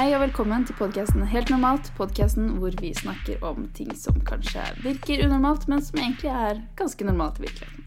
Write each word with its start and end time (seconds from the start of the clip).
Hei 0.00 0.14
og 0.16 0.22
velkommen 0.22 0.62
til 0.64 0.72
podkasten 0.78 1.26
Helt 1.28 1.50
normalt. 1.52 1.90
Podkasten 1.92 2.46
hvor 2.56 2.72
vi 2.80 2.88
snakker 2.96 3.42
om 3.44 3.66
ting 3.76 3.90
som 3.92 4.16
kanskje 4.24 4.62
virker 4.80 5.26
unormalt, 5.26 5.66
men 5.68 5.82
som 5.84 5.98
egentlig 6.00 6.30
er 6.32 6.62
ganske 6.78 7.04
normalt 7.04 7.36
i 7.36 7.42
virkeligheten. 7.42 7.84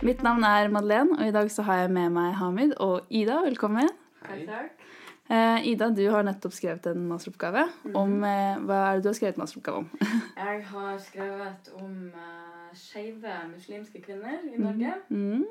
Mitt 0.00 0.22
navn 0.24 0.46
er 0.48 0.70
Madeleine, 0.72 1.18
og 1.18 1.28
i 1.28 1.34
dag 1.34 1.50
så 1.52 1.66
har 1.66 1.82
jeg 1.82 1.90
med 1.92 2.14
meg 2.14 2.30
Hamid 2.38 2.70
og 2.80 3.10
Ida. 3.12 3.42
Velkommen. 3.44 3.90
Hei. 4.24 4.38
Takk. 4.46 4.86
Eh, 5.28 5.66
Ida, 5.74 5.90
du 5.92 6.00
har 6.08 6.24
nettopp 6.24 6.54
skrevet 6.56 6.88
en 6.94 7.02
masteroppgave. 7.10 7.66
om, 7.92 8.14
eh, 8.24 8.56
Hva 8.64 8.78
er 8.86 8.94
det 8.94 9.04
du 9.04 9.08
har 9.10 9.18
skrevet 9.18 9.40
masteroppgave 9.42 9.82
om? 9.82 9.90
Jeg 10.46 10.62
har 10.70 10.96
skrevet 10.98 11.68
om 11.76 11.98
uh, 12.14 12.70
skeive 12.72 13.34
muslimske 13.52 14.00
kvinner 14.00 14.40
i 14.48 14.56
Norge. 14.56 14.94
Mm. 15.10 15.44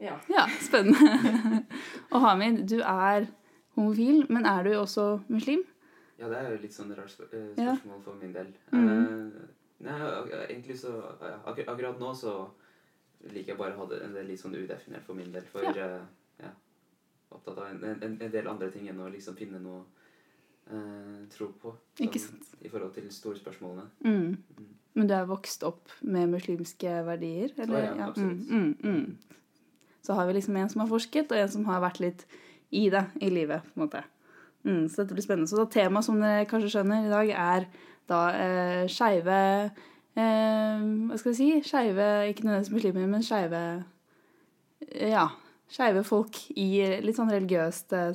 Ja. 0.00 0.18
Ja, 0.26 0.48
spennende. 0.58 1.62
og 2.12 2.20
Hamid, 2.26 2.66
du 2.66 2.80
er 2.80 3.30
homofil, 3.76 4.26
men 4.32 4.46
er 4.46 4.64
du 4.66 4.72
også 4.76 5.06
muslim? 5.28 5.62
Ja, 6.18 6.28
det 6.30 6.38
er 6.38 6.50
jo 6.52 6.60
litt 6.62 6.74
sånn 6.76 6.92
rart 6.94 7.10
spør 7.10 7.30
spørsmål 7.30 7.96
Ja. 7.96 8.02
for 8.04 8.14
min 8.20 8.32
del. 8.32 8.50
Mm. 8.70 8.88
Uh, 8.88 9.46
nei, 9.82 9.96
egentlig 10.48 10.76
så 10.78 10.92
ak 11.18 11.58
Akkurat 11.66 11.98
nå 11.98 12.12
så 12.14 12.34
liker 13.32 13.52
jeg 13.54 13.58
bare 13.58 13.74
å 13.74 13.82
ha 13.82 13.86
det 13.90 14.26
litt 14.28 14.40
sånn 14.40 14.54
udefinert 14.54 15.04
for 15.06 15.14
min 15.18 15.32
del. 15.32 15.42
For 15.50 15.64
Ja. 15.64 15.72
Uh, 15.72 16.04
ja, 16.42 16.52
opptatt 17.30 17.58
av 17.58 17.66
en, 17.70 17.82
en, 17.84 18.18
en 18.20 18.30
del 18.30 18.48
andre 18.48 18.70
ting 18.70 18.88
enn 18.88 19.00
å 19.00 19.10
liksom 19.10 19.34
finne 19.38 19.58
noe 19.62 19.82
uh, 20.70 21.26
tro 21.32 21.48
på. 21.58 21.74
Ikke 21.98 22.20
sånn, 22.22 22.38
sant? 22.42 22.62
I 22.62 22.70
forhold 22.70 22.94
til 22.94 23.10
storspørsmålene. 23.10 23.88
Mm. 24.04 24.36
Mm. 24.58 24.70
Men 24.94 25.08
du 25.08 25.14
er 25.16 25.28
vokst 25.28 25.62
opp 25.64 25.88
med 26.04 26.28
muslimske 26.34 26.98
verdier? 27.06 27.52
Eller? 27.56 27.88
Å 27.88 27.96
ja, 27.96 28.08
absolutt. 28.10 28.48
Mm, 28.50 28.74
mm, 28.82 28.92
mm. 28.92 29.38
Så 30.04 30.16
har 30.18 30.26
vi 30.28 30.34
liksom 30.36 30.56
en 30.60 30.68
som 30.68 30.82
har 30.82 30.90
forsket, 30.90 31.32
og 31.32 31.38
en 31.38 31.48
som 31.48 31.64
har 31.70 31.80
vært 31.80 32.02
litt 32.02 32.26
i 32.72 32.88
det 32.92 33.04
i 33.20 33.30
livet. 33.30 33.62
på 33.62 33.80
en 33.80 33.86
måte. 33.86 34.02
Mm, 34.64 34.84
så 34.88 35.02
dette 35.02 35.14
blir 35.16 35.24
spennende. 35.24 35.50
Så 35.50 35.64
temaet 35.70 36.06
som 36.06 36.20
dere 36.22 36.44
kanskje 36.50 36.70
skjønner 36.76 37.06
i 37.06 37.10
dag, 37.12 37.30
er 37.30 37.66
da 38.10 38.20
eh, 38.34 38.84
skeive 38.90 39.38
eh, 40.16 40.84
Hva 41.08 41.18
skal 41.18 41.32
jeg 41.32 41.38
si? 41.38 41.48
Skeive, 41.70 42.06
ikke 42.30 42.46
nødvendigvis 42.46 42.72
muslimer, 42.76 43.08
men 43.10 43.22
skeive 43.26 43.62
eh, 44.88 45.10
Ja. 45.10 45.28
Skeive 45.72 46.02
folk 46.04 46.36
i 46.60 46.66
litt 47.00 47.16
sånn 47.16 47.30
religiøst 47.32 47.94
eh, 47.96 48.10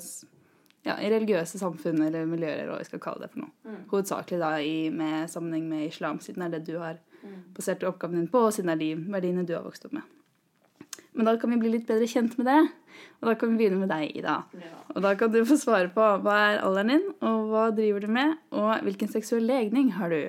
ja, 0.85 0.93
i 1.01 1.09
religiøse 1.09 1.57
samfunn 1.59 2.03
eller 2.05 2.27
miljøer, 2.29 2.61
eller 2.61 2.75
hva 2.75 2.83
vi 2.83 2.85
skal 2.87 3.01
kalle 3.01 3.25
det 3.25 3.31
for 3.33 3.41
noe. 3.43 3.51
Mm. 3.65 3.79
Hovedsakelig 3.91 4.37
da 4.39 4.51
i, 4.61 4.75
med 4.93 5.25
sammenheng 5.31 5.65
med 5.71 5.87
islam, 5.89 6.19
siden 6.23 6.45
det 6.45 6.47
er 6.47 6.59
det 6.59 6.73
du 6.73 6.79
har 6.83 7.03
Mm. 7.17 7.39
basert 7.57 7.81
oppgaven 7.83 8.19
din 8.19 8.27
på, 8.29 8.37
og 8.45 8.51
siden 8.53 8.69
det 8.69 8.75
er 8.75 8.81
de 8.95 9.11
verdiene 9.11 9.41
du 9.43 9.55
har 9.55 9.63
vokst 9.65 9.87
opp 9.87 9.95
med. 9.97 10.03
Men 11.17 11.25
da 11.25 11.33
kan 11.41 11.49
vi 11.49 11.57
bli 11.57 11.71
litt 11.73 11.87
bedre 11.89 12.05
kjent 12.09 12.35
med 12.37 12.45
det, 12.45 12.59
og 13.19 13.29
da 13.31 13.33
kan 13.39 13.49
vi 13.51 13.63
begynne 13.63 13.81
med 13.81 13.89
deg, 13.89 14.11
Ida. 14.19 14.35
ja. 14.61 14.73
Og 14.93 15.01
da 15.05 15.15
kan 15.17 15.31
du 15.33 15.39
få 15.45 15.57
svare 15.57 15.89
på 15.93 16.05
hva 16.23 16.35
er 16.51 16.59
alderen 16.65 16.93
din, 16.93 17.07
og 17.25 17.49
hva 17.51 17.63
driver 17.73 18.05
du 18.05 18.11
med, 18.13 18.35
og 18.53 18.83
hvilken 18.85 19.09
seksuell 19.09 19.45
legning 19.49 19.89
har 19.97 20.13
du? 20.13 20.21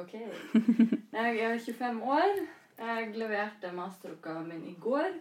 Ok. 0.00 0.14
Jeg 0.16 1.36
er 1.44 1.58
25 1.60 2.00
år. 2.02 2.40
Jeg 2.80 3.12
leverte 3.14 3.70
masteroppgaven 3.76 4.48
min 4.50 4.64
i 4.72 4.74
går, 4.82 5.12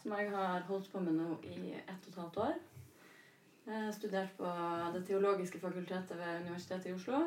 som 0.00 0.14
jeg 0.16 0.30
har 0.32 0.62
holdt 0.70 0.86
på 0.92 1.02
med 1.04 1.18
nå 1.18 1.34
i 1.50 1.74
ett 1.74 2.06
og 2.06 2.12
et 2.14 2.20
halvt 2.22 2.38
år. 2.46 2.54
Jeg 3.66 3.82
har 3.82 3.92
studert 3.96 4.32
på 4.38 4.54
Det 4.94 5.02
teologiske 5.08 5.60
fakultetet 5.60 6.16
ved 6.16 6.40
Universitetet 6.46 6.86
i 6.86 6.94
Oslo. 6.94 7.20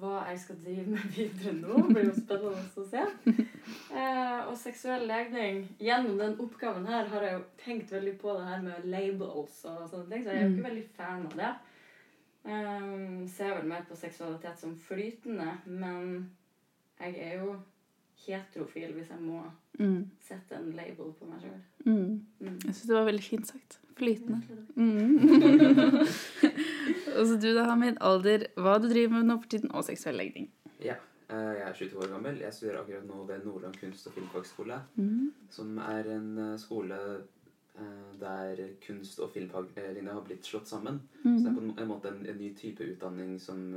Hva 0.00 0.24
jeg 0.26 0.38
skal 0.42 0.56
drive 0.64 0.86
med 0.90 1.04
videre 1.14 1.52
nå, 1.54 1.76
blir 1.86 2.08
jo 2.08 2.14
spennende 2.16 2.64
å 2.82 2.86
se. 2.90 3.02
Eh, 3.94 4.40
og 4.48 4.56
seksuell 4.58 5.04
legning 5.06 5.60
Gjennom 5.78 6.16
den 6.18 6.34
oppgaven 6.42 6.86
her 6.90 7.06
har 7.12 7.22
jeg 7.22 7.36
jo 7.36 7.44
tenkt 7.62 7.92
veldig 7.94 8.16
på 8.18 8.34
det 8.34 8.48
her 8.48 8.64
med 8.64 8.88
labels 8.90 9.60
og 9.70 9.84
sånne 9.92 10.08
ting, 10.10 10.24
så 10.26 10.32
jeg 10.34 10.40
er 10.40 10.48
jo 10.48 10.54
ikke 10.56 10.66
veldig 10.68 10.86
fan 10.96 11.28
av 11.30 11.36
det. 11.38 11.52
Um, 12.44 13.22
ser 13.32 13.54
vel 13.56 13.70
mer 13.70 13.86
på 13.88 13.96
seksualitet 13.96 14.58
som 14.60 14.74
flytende, 14.88 15.54
men 15.64 16.26
jeg 17.00 17.14
er 17.24 17.38
jo 17.40 17.54
heterofil 18.26 18.92
hvis 18.98 19.10
jeg 19.14 19.20
må 19.22 19.44
Mm. 19.74 20.04
sette 20.22 20.54
en 20.54 20.68
label 20.70 21.08
på 21.18 21.26
meg 21.26 21.40
sjøl. 21.42 21.62
Mm. 21.84 22.20
Mm. 22.38 22.58
Jeg 22.62 22.74
syns 22.76 22.84
det 22.86 22.94
var 22.94 23.08
veldig 23.08 23.24
fint 23.26 23.48
sagt. 23.48 23.78
Flytende. 23.98 24.38
Mm. 24.76 25.18
og 27.18 27.26
så 27.26 27.36
du 27.40 27.50
da, 27.54 27.64
Hamid. 27.70 27.96
Alder, 28.00 28.46
hva 28.56 28.78
du 28.82 28.88
driver 28.90 29.12
med 29.18 29.26
nå 29.30 29.36
for 29.42 29.48
tiden, 29.54 29.70
og 29.74 29.84
seksuell 29.86 30.16
legning. 30.20 30.48
Ja. 30.80 30.96
eh, 31.28 31.52
jeg 31.58 31.68
er 31.68 31.72
22 31.78 31.98
år 32.04 32.10
gammel. 32.14 32.40
Jeg 32.40 32.52
studerer 32.52 32.80
akkurat 32.82 33.06
nå 33.08 33.24
ved 33.26 33.44
Nordland 33.46 33.76
kunst- 33.80 34.06
og 34.06 34.12
filmfagskole. 34.16 34.80
Mm. 34.96 35.32
Som 35.50 35.78
er 35.78 36.10
en 36.16 36.38
eh, 36.38 36.56
skole 36.58 36.98
eh, 37.78 38.10
der 38.20 38.56
kunst- 38.86 39.20
og 39.20 39.30
filmfaglinja 39.34 40.12
har 40.12 40.22
blitt 40.26 40.44
slått 40.46 40.68
sammen. 40.68 41.00
Så 41.22 41.38
det 41.38 41.46
er 41.46 41.50
Mm. 41.50 41.56
på 41.56 41.62
en, 41.62 41.78
en 41.78 41.88
måte 41.88 42.08
en, 42.12 42.26
en 42.26 42.38
ny 42.38 42.54
type 42.54 42.80
utdanning 42.84 43.38
som 43.40 43.72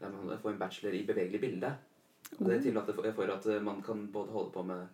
Der 0.00 0.10
man 0.12 0.38
får 0.42 0.50
en 0.52 0.58
bachelor 0.58 0.92
i 0.94 1.06
bevegelig 1.06 1.40
bilde. 1.40 1.70
Og 2.38 2.48
det 2.50 2.62
tillater 2.62 2.92
for, 3.14 3.30
at 3.30 3.46
man 3.62 3.82
kan 3.82 4.08
både 4.12 4.30
holde 4.32 4.50
på 4.52 4.62
med 4.62 4.86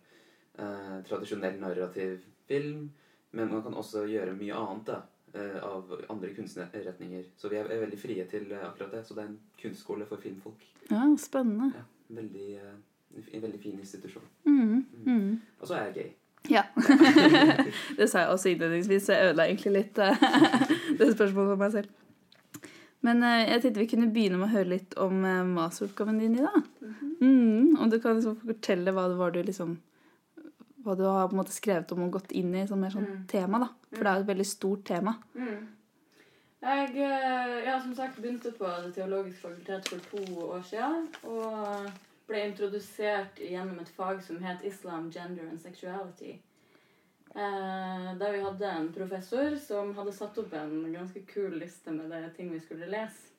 eh, 0.59 1.01
tradisjonell 1.03 1.59
narrativ 1.59 2.19
film, 2.47 2.89
men 3.31 3.49
man 3.51 3.63
kan 3.63 3.73
også 3.73 4.05
gjøre 4.07 4.35
mye 4.37 4.53
annet 4.55 4.85
da, 4.85 4.99
av 5.63 5.93
andre 6.09 6.33
kunstretninger. 6.35 7.23
Så 7.37 7.49
vi 7.49 7.57
er, 7.57 7.69
er 7.71 7.83
veldig 7.85 7.99
frie 7.99 8.25
til 8.29 8.51
eh, 8.51 8.65
akkurat 8.67 8.91
det. 8.91 9.03
Så 9.07 9.17
det 9.17 9.23
er 9.23 9.31
en 9.31 9.39
kunstskole 9.61 10.05
for 10.09 10.21
filmfolk. 10.21 10.65
Ja, 10.89 11.05
spennende. 11.17 11.71
Ja, 11.75 11.85
veldig, 12.19 12.49
eh, 12.55 13.23
en 13.33 13.45
veldig 13.47 13.61
fin 13.61 13.79
institusjon. 13.79 14.27
Mm. 14.45 14.85
Mm. 15.05 15.41
Og 15.59 15.67
så 15.67 15.79
er 15.79 15.89
jeg 15.89 15.95
gay. 15.95 16.11
Ja. 16.49 16.63
det 17.97 18.09
sa 18.11 18.25
jeg 18.25 18.29
også 18.33 18.51
innledningsvis, 18.51 19.05
så 19.05 19.15
jeg 19.15 19.29
ødela 19.29 19.47
egentlig 19.47 19.75
litt 19.77 19.99
eh, 20.03 20.25
det 20.99 21.13
spørsmålet 21.13 21.53
for 21.53 21.61
meg 21.61 21.75
selv. 21.77 21.91
Men 23.03 23.23
eh, 23.23 23.45
jeg 23.47 23.63
tenkte 23.63 23.83
vi 23.83 23.89
kunne 23.93 24.11
begynne 24.15 24.39
med 24.39 24.49
å 24.49 24.53
høre 24.57 24.73
litt 24.75 24.97
om 25.01 25.23
eh, 25.27 25.41
masteroppgaven 25.55 26.19
din 26.21 26.37
i 26.39 26.43
dag. 26.43 26.61
Mm, 27.23 27.79
Om 27.79 27.89
du 27.91 27.99
kan 28.03 28.19
liksom 28.19 28.37
fortelle 28.43 28.93
hva 28.95 29.07
det 29.11 29.19
var 29.19 29.33
du 29.35 29.41
liksom 29.43 29.77
Hva 30.83 30.95
du 30.99 31.03
har 31.03 31.27
på 31.29 31.35
en 31.35 31.39
måte 31.41 31.55
skrevet 31.55 31.91
om 31.95 32.03
og 32.03 32.11
gått 32.11 32.31
inn 32.31 32.53
i 32.55 32.65
som 32.67 32.79
mer 32.79 32.89
sånn 32.91 33.07
Mm. 33.07 33.27
tema, 33.27 33.59
da. 33.59 33.69
For 33.93 34.03
det 34.03 34.07
er 34.11 34.15
jo 34.15 34.21
et 34.25 34.31
veldig 34.35 34.45
stort 34.45 34.83
tema. 34.85 35.15
Mm. 35.35 35.67
Jeg 36.63 36.89
eh, 36.95 37.65
ja, 37.65 37.79
som 37.81 37.95
sagt 37.95 38.21
begynte 38.21 38.51
på 38.55 38.65
Det 38.83 38.93
teologiske 38.95 39.41
fakultet 39.41 39.87
for 39.89 39.99
to 40.11 40.39
år 40.47 40.61
siden. 40.63 41.07
Og 41.23 41.91
ble 42.27 42.45
introdusert 42.47 43.35
gjennom 43.39 43.79
et 43.81 43.89
fag 43.89 44.21
som 44.23 44.39
het 44.43 44.63
Islam, 44.63 45.09
Gender 45.11 45.49
and 45.49 45.59
Sexuality. 45.59 46.39
Eh, 47.35 48.17
der 48.19 48.31
vi 48.31 48.43
hadde 48.43 48.69
en 48.69 48.93
professor 48.93 49.55
som 49.57 49.93
hadde 49.97 50.13
satt 50.13 50.37
opp 50.37 50.53
en 50.53 50.93
ganske 50.93 51.25
kul 51.27 51.57
liste 51.59 51.91
med 51.91 52.11
det 52.11 52.35
ting 52.37 52.51
vi 52.53 52.59
skulle 52.59 52.85
lese. 52.87 53.32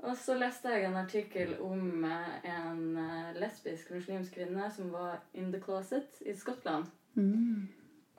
Og 0.00 0.16
så 0.16 0.34
leste 0.38 0.70
jeg 0.72 0.86
en 0.88 0.96
artikkel 0.96 1.50
om 1.60 2.04
eh, 2.08 2.36
en 2.48 2.84
eh, 2.96 3.34
lesbisk 3.36 3.90
muslimsk 3.92 4.32
kvinne 4.38 4.70
som 4.72 4.92
var 4.94 5.18
in 5.36 5.50
the 5.52 5.60
closet 5.60 6.22
i 6.24 6.32
Skottland. 6.36 6.86
Mm. 7.14 7.68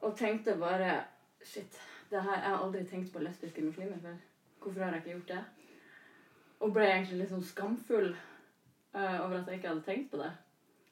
Og 0.01 0.17
tenkte 0.17 0.57
bare 0.59 1.03
Shit, 1.43 1.79
det 2.11 2.21
her, 2.21 2.37
jeg 2.37 2.49
har 2.49 2.59
aldri 2.61 2.83
tenkt 2.85 3.13
på 3.13 3.23
lesbiske 3.23 3.63
muslimer 3.65 3.97
før. 4.01 4.19
Hvorfor 4.61 4.83
har 4.83 4.91
jeg 4.91 5.01
ikke 5.01 5.11
gjort 5.15 5.31
det? 5.31 5.39
Og 6.59 6.73
ble 6.75 6.83
egentlig 6.85 7.17
litt 7.17 7.31
sånn 7.31 7.47
skamfull 7.47 8.11
uh, 8.11 9.17
over 9.23 9.39
at 9.39 9.49
jeg 9.49 9.57
ikke 9.57 9.71
hadde 9.71 9.85
tenkt 9.87 10.11
på 10.11 10.19
det. 10.21 10.29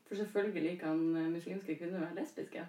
For 0.07 0.17
selvfølgelig 0.17 0.79
kan 0.81 1.03
muslimske 1.35 1.75
kvinner 1.77 2.01
være 2.01 2.17
lesbiske. 2.17 2.63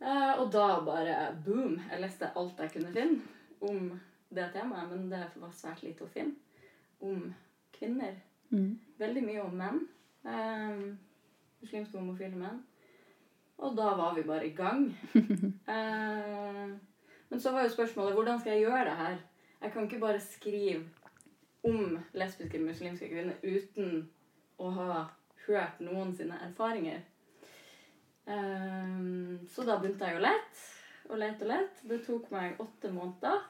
Uh, 0.00 0.32
og 0.42 0.50
da 0.56 0.66
bare 0.88 1.14
boom! 1.46 1.78
Jeg 1.92 2.02
leste 2.02 2.32
alt 2.34 2.64
jeg 2.64 2.74
kunne 2.74 2.90
finne 2.96 3.70
om 3.70 3.92
det 4.34 4.50
temaet, 4.56 4.90
men 4.90 5.06
det 5.14 5.22
var 5.38 5.54
svært 5.54 5.86
lite 5.86 6.08
å 6.08 6.10
finne 6.10 6.34
om 7.00 7.34
kvinner. 7.72 8.14
Mm. 8.50 8.78
Veldig 8.98 9.22
mye 9.26 9.44
om 9.44 9.56
menn. 9.56 9.80
Eh, 10.26 10.82
muslimske 11.62 11.98
homofile 11.98 12.36
menn. 12.38 12.62
Og 13.56 13.76
da 13.76 13.94
var 13.96 14.14
vi 14.14 14.26
bare 14.26 14.46
i 14.46 14.54
gang. 14.56 14.90
Eh, 15.66 16.68
men 17.28 17.40
så 17.40 17.50
var 17.52 17.64
jo 17.64 17.68
spørsmålet 17.68 18.14
hvordan 18.14 18.40
skal 18.40 18.52
jeg 18.52 18.60
gjøre 18.60 18.84
det 18.84 18.96
her? 18.96 19.16
Jeg 19.62 19.72
kan 19.72 19.82
ikke 19.82 19.98
bare 19.98 20.20
skrive 20.20 20.84
om 21.66 21.98
lesbiske 22.14 22.58
muslimske 22.62 23.08
kvinner 23.10 23.34
uten 23.42 24.04
å 24.62 24.70
ha 24.76 25.00
hørt 25.46 25.80
noen 25.82 26.14
sine 26.16 26.38
erfaringer. 26.46 27.02
Um, 28.26 29.38
så 29.50 29.66
da 29.66 29.78
begynte 29.78 30.06
jeg 30.06 30.18
å 30.18 30.22
lete 30.22 30.62
og 31.10 31.18
lete 31.18 31.46
og 31.46 31.50
lete. 31.50 31.88
Det 31.90 32.00
tok 32.06 32.30
meg 32.34 32.62
åtte 32.62 32.90
måneder 32.94 33.42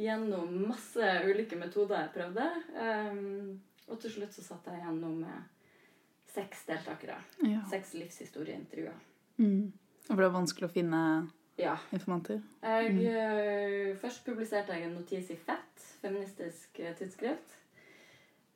gjennom 0.00 0.52
masse 0.68 1.10
ulike 1.28 1.58
metoder 1.60 2.04
jeg 2.06 2.12
prøvde. 2.14 2.46
Um, 2.74 3.60
og 3.90 3.98
til 4.00 4.14
slutt 4.14 4.34
så 4.36 4.44
satt 4.46 4.68
jeg 4.70 4.80
gjennom 4.84 5.18
med 5.24 5.48
seks 6.30 6.64
deltakere. 6.68 7.18
Ja. 7.42 7.60
Seks 7.70 7.92
livshistorieintervjuer. 7.98 8.98
Mm. 9.42 9.72
For 10.06 10.16
det 10.20 10.28
var 10.28 10.36
vanskelig 10.38 10.68
å 10.68 10.72
finne 10.72 11.00
Ja. 11.58 11.76
informanter. 11.92 12.40
Jeg, 12.62 12.94
eh, 13.04 13.96
først 14.00 14.24
publiserte 14.24 14.72
jeg 14.72 14.84
en 14.86 14.94
notis 14.94 15.30
i 15.30 15.36
Fett, 15.36 15.82
feministisk 16.00 16.78
eh, 16.80 16.94
tidsskrift. 16.96 17.56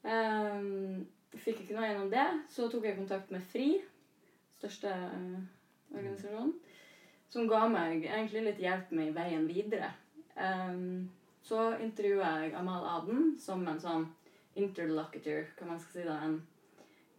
Um, 0.04 1.06
fikk 1.34 1.60
ikke 1.64 1.74
noe 1.76 1.88
gjennom 1.88 2.10
det. 2.12 2.26
Så 2.52 2.70
tok 2.70 2.84
jeg 2.84 2.96
kontakt 2.96 3.30
med 3.34 3.42
FRI, 3.42 3.82
største 4.60 4.92
eh, 4.92 5.42
organisasjonen, 5.94 6.54
som 7.28 7.48
ga 7.50 7.66
meg 7.68 8.04
egentlig 8.06 8.44
litt 8.44 8.62
hjelp 8.62 8.92
med 8.92 9.12
veien 9.16 9.46
videre. 9.50 9.90
Um, 10.36 11.10
så 11.44 11.74
intervjua 11.84 12.30
jeg 12.42 12.54
Amal 12.56 12.84
Aden 12.88 13.34
som 13.38 13.66
en 13.68 13.80
sånn 13.80 14.06
interlocutor, 14.56 15.44
hva 15.58 15.66
man 15.68 15.80
skal 15.82 16.00
si 16.00 16.04
da, 16.08 16.18
en 16.24 16.38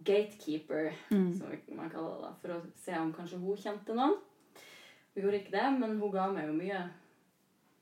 gatekeeper, 0.06 0.94
Mm. 1.12 1.33
som 1.38 1.48
man 1.77 1.89
kaller 1.89 2.16
det 2.16 2.22
da, 2.22 2.33
for 2.42 2.50
å 2.56 2.62
se 2.75 2.98
om 3.00 3.13
kanskje 3.13 3.39
hun 3.39 3.57
kjente 3.57 3.95
noen. 3.95 4.18
Hun 5.16 5.24
gjorde 5.24 5.39
ikke 5.42 5.51
det, 5.51 5.80
men 5.80 6.00
hun 6.00 6.12
ga 6.12 6.27
meg 6.31 6.48
jo 6.48 6.54
mye 6.54 6.89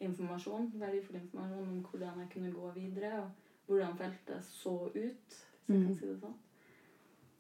informasjon, 0.04 0.72
verdifull 0.80 1.16
informasjon 1.22 1.68
om 1.68 1.84
hvordan 1.88 2.20
jeg 2.20 2.30
kunne 2.34 2.52
gå 2.54 2.72
videre, 2.76 3.22
og 3.24 3.32
hvordan 3.68 3.98
feltet 3.98 4.44
så 4.44 4.76
ut, 4.96 5.40
Så, 5.66 5.74
Mm. 5.74 5.96
si 5.96 6.06
sånn. 6.20 6.34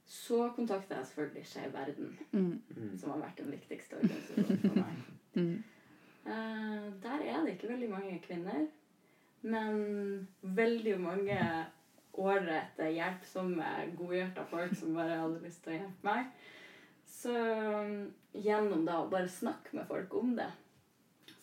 Så 0.07 0.55
kontakta 0.55 0.95
jeg 0.95 1.05
selvfølgelig 1.05 1.45
Skeiv 1.45 1.73
Verden, 1.73 2.17
Mm. 2.31 2.61
Mm. 2.77 2.97
som 2.97 3.09
har 3.11 3.19
vært 3.19 3.35
den 3.37 3.51
viktigste 3.51 3.97
organisasjonen 3.97 4.59
for 4.61 4.75
meg. 4.75 4.95
Mm. 5.35 5.63
uh, 6.25 6.91
der 7.01 7.19
er 7.21 7.43
det 7.45 7.57
ikke 7.57 7.67
veldig 7.67 7.89
mange 7.89 8.21
kvinner, 8.21 8.67
men 9.43 10.27
veldig 10.41 10.97
mange 11.03 11.37
ålreite, 12.13 12.89
hjelpsomme, 12.93 13.69
godhjerta 13.97 14.45
folk 14.49 14.75
som 14.77 14.95
bare 14.97 15.19
hadde 15.19 15.41
lyst 15.43 15.63
til 15.65 15.73
å 15.73 15.79
hjelpe 15.79 16.07
meg. 16.07 16.29
Så 17.09 17.33
um, 17.33 17.95
gjennom 18.33 18.85
da 18.87 18.99
å 19.01 19.09
bare 19.11 19.31
snakke 19.31 19.75
med 19.77 19.87
folk 19.89 20.13
om 20.19 20.35
det, 20.37 20.49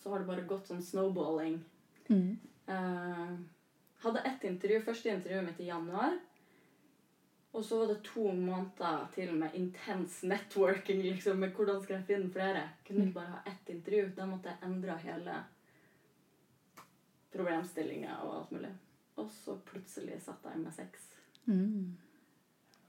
så 0.01 0.13
har 0.13 0.21
det 0.21 0.29
bare 0.31 0.47
gått 0.49 0.71
sånn 0.71 0.83
snowballing. 0.85 1.59
Mm. 2.09 2.37
Uh, 2.69 3.37
hadde 4.01 4.25
ett 4.25 4.43
intervju, 4.49 4.81
første 4.87 5.13
intervjuet 5.13 5.47
mitt 5.47 5.61
i 5.61 5.69
januar. 5.69 6.17
Og 7.51 7.65
så 7.67 7.81
var 7.81 7.89
det 7.91 8.03
to 8.07 8.29
måneder 8.31 9.07
til 9.11 9.33
med 9.35 9.55
intens 9.59 10.21
networking. 10.23 11.01
liksom, 11.03 11.39
med 11.39 11.51
Hvordan 11.51 11.81
skal 11.83 11.97
jeg 11.97 12.07
finne 12.07 12.31
flere? 12.31 12.69
Kunne 12.87 13.09
ikke 13.09 13.19
bare 13.19 13.33
ha 13.33 13.41
ett 13.51 13.69
intervju. 13.69 14.05
Da 14.15 14.25
måtte 14.25 14.53
jeg 14.53 14.69
endre 14.69 14.95
hele 15.03 15.35
problemstillinga 17.33 18.17
og 18.23 18.35
alt 18.37 18.51
mulig. 18.51 18.71
Og 19.17 19.29
så 19.31 19.55
plutselig 19.65 20.21
satt 20.21 20.45
jeg 20.47 20.59
med 20.63 20.73
seks. 20.73 21.07
Mm. 21.45 21.97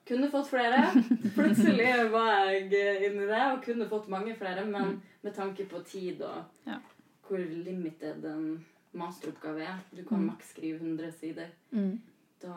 Kunne 0.06 0.30
fått 0.32 0.48
flere. 0.50 0.80
Plutselig 1.36 2.10
var 2.10 2.48
jeg 2.50 2.64
inni 3.06 3.26
det 3.30 3.42
og 3.52 3.62
kunne 3.64 3.86
fått 3.90 4.08
mange 4.10 4.34
flere, 4.38 4.64
men 4.66 4.96
med 5.22 5.34
tanke 5.36 5.66
på 5.70 5.82
tid 5.86 6.22
og 6.26 6.44
Ja. 6.66 6.78
hvor 7.28 7.38
limited 7.38 8.24
en 8.24 8.64
masteroppgave 8.92 9.62
er 9.62 9.78
Du 9.94 10.02
kan 10.04 10.18
Mm. 10.20 10.26
maks 10.26 10.50
skrive 10.50 10.78
100 10.80 11.12
sider. 11.12 11.46
Mm. 11.70 12.00
Da 12.42 12.52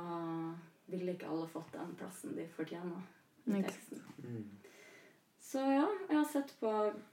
ville 0.87 1.13
ikke 1.13 1.27
alle 1.29 1.47
fått 1.47 1.71
den 1.73 1.95
plassen 1.95 2.35
de 2.35 2.47
fortjener 2.47 3.01
i 3.47 3.61
teksten. 3.61 4.01
Mm. 4.23 4.43
Så 5.45 5.61
ja, 5.61 5.85
jeg 6.09 6.17
har 6.17 6.25
sett 6.25 6.51
på 6.59 6.69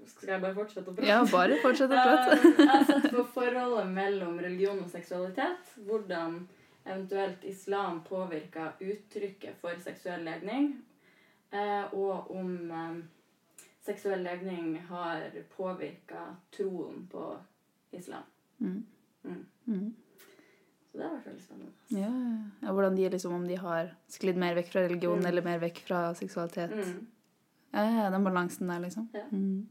Skal 0.08 0.30
jeg 0.32 0.40
bare 0.42 0.54
fortsette 0.56 0.88
å 0.88 0.94
prate? 0.96 1.08
Ja, 1.10 1.18
bare 1.28 1.58
fortsette 1.62 1.92
å 1.98 2.04
prate. 2.06 2.36
Eh, 2.38 2.60
jeg 2.62 2.68
har 2.70 2.84
sett 2.88 3.08
på 3.12 3.24
forholdet 3.34 3.90
mellom 3.92 4.38
religion 4.40 4.80
og 4.80 4.88
seksualitet. 4.90 5.74
Hvordan 5.88 6.38
eventuelt 6.84 7.44
islam 7.46 8.00
påvirker 8.08 8.72
uttrykket 8.80 9.60
for 9.60 9.76
seksuell 9.84 10.24
legning. 10.26 10.70
eh, 11.52 11.92
Og 11.92 12.30
om 12.34 12.54
eh, 12.70 12.96
seksuell 13.84 14.24
legning 14.24 14.78
har 14.88 15.28
påvirka 15.56 16.24
troen 16.56 17.04
på 17.12 17.28
islam. 17.92 18.24
Mm. 18.60 18.80
Mm. 19.28 19.44
Mm. 19.68 19.88
Så 20.88 20.98
det 20.98 21.04
har 21.04 21.14
vært 21.18 21.26
veldig 21.30 21.42
spennende. 21.44 21.72
Ja, 21.92 22.12
ja, 22.64 22.72
hvordan 22.72 22.96
de 22.96 23.08
liksom, 23.12 23.32
om 23.36 23.44
de 23.48 23.56
har 23.60 23.92
sklidd 24.12 24.36
mer 24.40 24.54
vekk 24.58 24.72
fra 24.72 24.82
religion 24.88 25.20
Mm. 25.20 25.26
eller 25.28 25.42
mer 25.46 25.58
vekk 25.62 25.84
fra 25.86 26.00
seksualitet. 26.14 26.72
Mm. 26.72 27.06
Ja, 27.72 27.84
ja, 27.90 28.10
den 28.10 28.24
balansen 28.24 28.68
der, 28.68 28.80
liksom. 28.84 29.08
Ja. 29.14 29.24
Mm. 29.30 29.68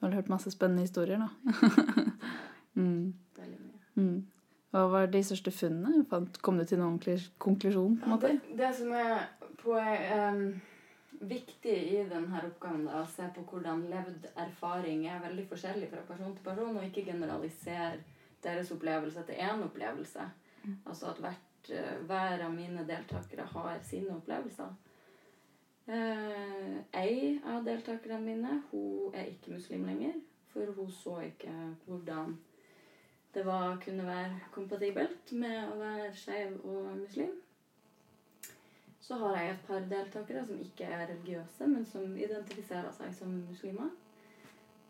Du 0.00 0.06
har 0.06 0.12
hørt 0.18 0.28
masse 0.28 0.50
spennende 0.50 0.82
historier, 0.82 1.18
da. 1.18 1.28
mm. 2.74 3.14
Veldig 3.36 3.58
mye. 3.60 3.80
Mm. 3.94 4.26
Hva 4.72 4.86
var 4.88 5.06
de 5.12 5.20
største 5.24 5.52
funnene? 5.52 6.04
Kom 6.42 6.58
du 6.58 6.64
til 6.64 6.80
noen 6.80 6.98
konklusjon? 7.38 7.96
på 8.00 8.04
en 8.04 8.10
Ja, 8.10 8.16
måte? 8.16 8.28
det, 8.32 8.56
det 8.58 8.70
som 8.76 8.92
er 8.96 9.26
på, 9.60 9.76
um, 9.76 10.60
viktig 11.20 11.74
i 11.92 12.04
denne 12.10 12.40
oppgaven, 12.48 12.86
da, 12.88 13.02
å 13.02 13.10
se 13.12 13.28
på 13.36 13.44
hvordan 13.50 13.84
levd 13.90 14.26
erfaring 14.36 15.04
er 15.06 15.20
veldig 15.22 15.44
forskjellig 15.50 15.90
fra 15.92 16.02
person 16.08 16.32
til 16.34 16.44
person, 16.44 16.76
og 16.76 16.84
ikke 16.88 17.04
generalisere 17.12 18.00
deres 18.42 18.72
opplevelse 18.74 19.22
til 19.28 19.38
én 19.38 19.62
opplevelse. 19.62 20.24
Altså 20.86 21.12
at 21.12 21.20
hvert, 21.22 21.70
eh, 21.70 22.00
hver 22.08 22.42
av 22.46 22.52
mine 22.54 22.82
deltakere 22.88 23.44
har 23.52 23.78
sine 23.86 24.16
opplevelser. 24.16 24.72
Eh, 25.86 26.76
ei 26.92 27.40
av 27.44 27.64
deltakerne 27.66 28.20
mine 28.22 28.60
hun 28.70 29.14
er 29.14 29.32
ikke 29.32 29.56
muslim 29.56 29.86
lenger, 29.88 30.14
for 30.52 30.70
hun 30.76 30.90
så 30.94 31.16
ikke 31.26 31.54
hvordan 31.86 32.36
det 33.34 33.42
var, 33.46 33.80
kunne 33.84 34.04
være 34.06 34.40
kompatibelt 34.54 35.32
med 35.32 35.72
å 35.72 35.78
være 35.80 36.12
skeiv 36.14 36.60
og 36.62 36.92
muslim. 37.00 37.32
Så 39.02 39.18
har 39.18 39.36
jeg 39.40 39.50
et 39.50 39.64
par 39.66 39.88
deltakere 39.90 40.44
som 40.46 40.60
ikke 40.62 40.86
er 40.86 41.06
religiøse, 41.08 41.66
men 41.66 41.84
som 41.88 42.14
identifiserer 42.16 42.92
seg 42.94 43.14
som 43.16 43.34
muslimer. 43.48 43.90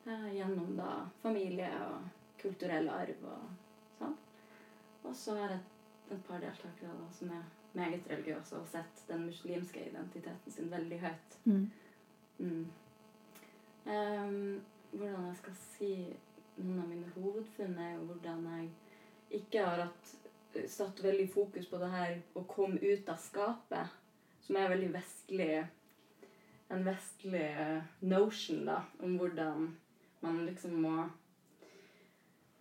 Eh, 0.05 0.29
gjennom 0.37 0.77
da 0.77 0.91
familie 1.23 1.71
og 1.87 2.05
kulturell 2.43 2.91
arv 2.91 3.27
og 3.33 3.49
sånn. 4.01 4.17
Og 5.07 5.17
så 5.17 5.39
har 5.39 5.55
jeg 5.55 5.65
et 6.11 6.25
par 6.29 6.43
deltakere 6.43 6.97
da, 6.99 7.11
som 7.17 7.31
er 7.33 7.45
meget 7.79 8.09
religiøse 8.11 8.59
og 8.59 8.69
sett 8.69 9.03
den 9.09 9.27
muslimske 9.27 9.87
identiteten 9.89 10.53
sin 10.53 10.71
veldig 10.71 11.01
høyt. 11.01 11.39
Mm. 11.45 11.71
Mm. 12.39 12.67
Um, 13.87 14.63
hvordan 14.93 15.27
jeg 15.27 15.37
skal 15.41 15.57
si 15.59 15.93
noen 16.57 16.83
av 16.83 16.89
mine 16.89 17.13
hovedfunn 17.17 17.79
er 17.81 17.95
jo 17.97 18.09
hvordan 18.11 18.45
jeg 18.53 18.69
ikke 19.43 19.65
har 19.65 19.87
hatt, 19.87 20.15
satt 20.69 21.01
veldig 21.03 21.31
fokus 21.33 21.67
på 21.67 21.81
det 21.81 21.91
her 21.91 22.19
å 22.37 22.45
komme 22.49 22.81
ut 22.83 23.09
av 23.09 23.21
skapet, 23.23 23.95
som 24.45 24.59
er 24.59 24.75
veldig 24.75 24.91
vestlig 24.93 25.53
en 26.73 26.85
vestlig 26.85 27.51
eh, 27.61 27.83
notion 28.01 28.65
da, 28.67 28.79
om 29.05 29.19
hvordan 29.21 29.67
man 30.21 30.45
liksom 30.47 30.79
må 30.83 31.09